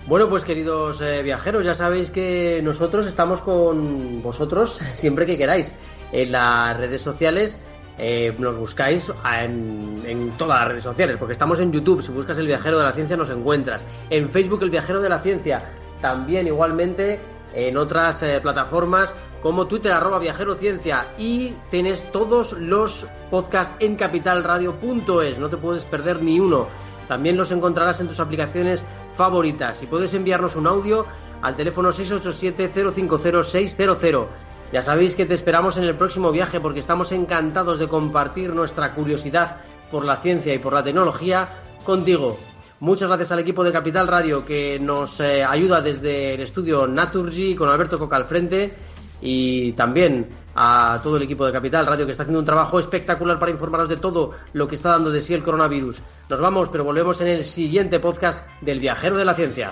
Bueno, 0.06 0.28
pues 0.28 0.44
queridos 0.44 1.02
eh, 1.02 1.24
viajeros, 1.24 1.64
ya 1.64 1.76
sabéis 1.76 2.12
que 2.12 2.60
nosotros 2.62 3.08
estamos 3.08 3.40
con 3.40 4.22
vosotros 4.22 4.82
siempre 4.96 5.26
que 5.26 5.38
queráis. 5.38 5.76
En 6.12 6.34
las 6.34 6.78
redes 6.78 7.02
sociales 7.02 7.60
eh, 7.98 8.36
nos 8.38 8.58
buscáis 8.58 9.10
en, 9.42 10.34
todas 10.38 10.60
las 10.60 10.68
redes 10.68 10.84
sociales, 10.84 11.16
porque 11.18 11.32
estamos 11.32 11.62
en 11.62 11.72
YouTube, 11.72 12.02
si 12.02 12.12
buscas 12.12 12.38
el 12.38 12.48
viajero 12.48 12.80
de 12.80 12.84
la 12.84 12.92
ciencia 12.92 13.16
nos 13.16 13.30
encuentras. 13.30 13.86
En 14.10 14.30
Facebook 14.30 14.62
el 14.64 14.70
viajero 14.70 15.02
de 15.02 15.08
la 15.08 15.20
ciencia, 15.20 15.64
también 16.02 16.48
igualmente 16.48 17.20
en 17.54 17.78
otras 17.78 18.22
eh, 18.24 18.40
plataformas 18.42 19.14
como 19.42 19.68
Twitter 19.68 19.94
arroba 19.94 20.20
viajero 20.20 20.56
ciencia 20.56 21.08
y 21.18 21.54
tienes 21.70 22.04
todos 22.12 22.54
los 22.54 23.08
podcasts 23.32 23.74
en 23.80 23.96
capitalradio.es, 23.96 25.40
no 25.40 25.50
te 25.50 25.58
puedes 25.58 25.86
perder 25.86 26.22
ni 26.22 26.40
uno. 26.42 26.68
También 27.14 27.38
los 27.38 27.52
encontrarás 27.52 28.02
en 28.02 28.08
tus 28.08 28.20
aplicaciones 28.20 28.84
favoritas 29.14 29.84
y 29.84 29.86
puedes 29.86 30.16
enviarnos 30.16 30.56
un 30.56 30.66
audio 30.66 31.06
al 31.44 31.56
teléfono 31.56 31.90
687-050-600. 31.90 34.26
Ya 34.72 34.82
sabéis 34.82 35.16
que 35.16 35.28
te 35.28 35.36
esperamos 35.36 35.78
en 35.78 35.84
el 35.84 35.94
próximo 35.94 36.32
viaje 36.32 36.60
porque 36.60 36.80
estamos 36.80 37.12
encantados 37.12 37.78
de 37.78 37.88
compartir 37.88 38.52
nuestra 38.52 38.96
curiosidad 38.96 39.58
por 39.92 40.06
la 40.06 40.16
ciencia 40.16 40.56
y 40.56 40.58
por 40.58 40.74
la 40.74 40.84
tecnología 40.84 41.48
contigo. 41.84 42.40
Muchas 42.80 43.10
gracias 43.10 43.32
al 43.32 43.38
equipo 43.38 43.64
de 43.64 43.72
Capital 43.72 44.08
Radio 44.08 44.44
que 44.44 44.80
nos 44.80 45.20
eh, 45.20 45.44
ayuda 45.44 45.82
desde 45.82 46.34
el 46.34 46.42
estudio 46.42 46.88
Naturgy 46.88 47.56
con 47.56 47.70
Alberto 47.70 48.00
Coca 48.00 48.16
al 48.16 48.26
frente 48.26 48.74
y 49.24 49.72
también 49.72 50.28
a 50.56 51.00
todo 51.02 51.18
el 51.18 51.24
equipo 51.24 51.46
de 51.46 51.54
Capital 51.54 51.86
Radio 51.86 52.06
que 52.06 52.12
está 52.12 52.24
haciendo 52.24 52.40
un 52.40 52.46
trabajo 52.46 52.78
espectacular 52.78 53.40
para 53.40 53.52
informaros 53.52 53.88
de 53.90 53.98
todo 53.98 54.32
lo 54.52 54.68
que 54.68 54.76
está 54.76 54.90
dando 54.90 55.10
de 55.10 55.22
sí 55.22 55.34
el 55.34 55.44
coronavirus. 55.44 56.02
Nos 56.30 56.42
vamos, 56.42 56.70
pero 56.70 56.84
volvemos 56.84 57.22
en 57.22 57.28
el 57.28 57.44
siguiente 57.44 58.00
podcast 58.00 58.46
del 58.62 58.80
Viajero 58.80 59.16
de 59.16 59.26
la 59.26 59.34
Ciencia. 59.34 59.72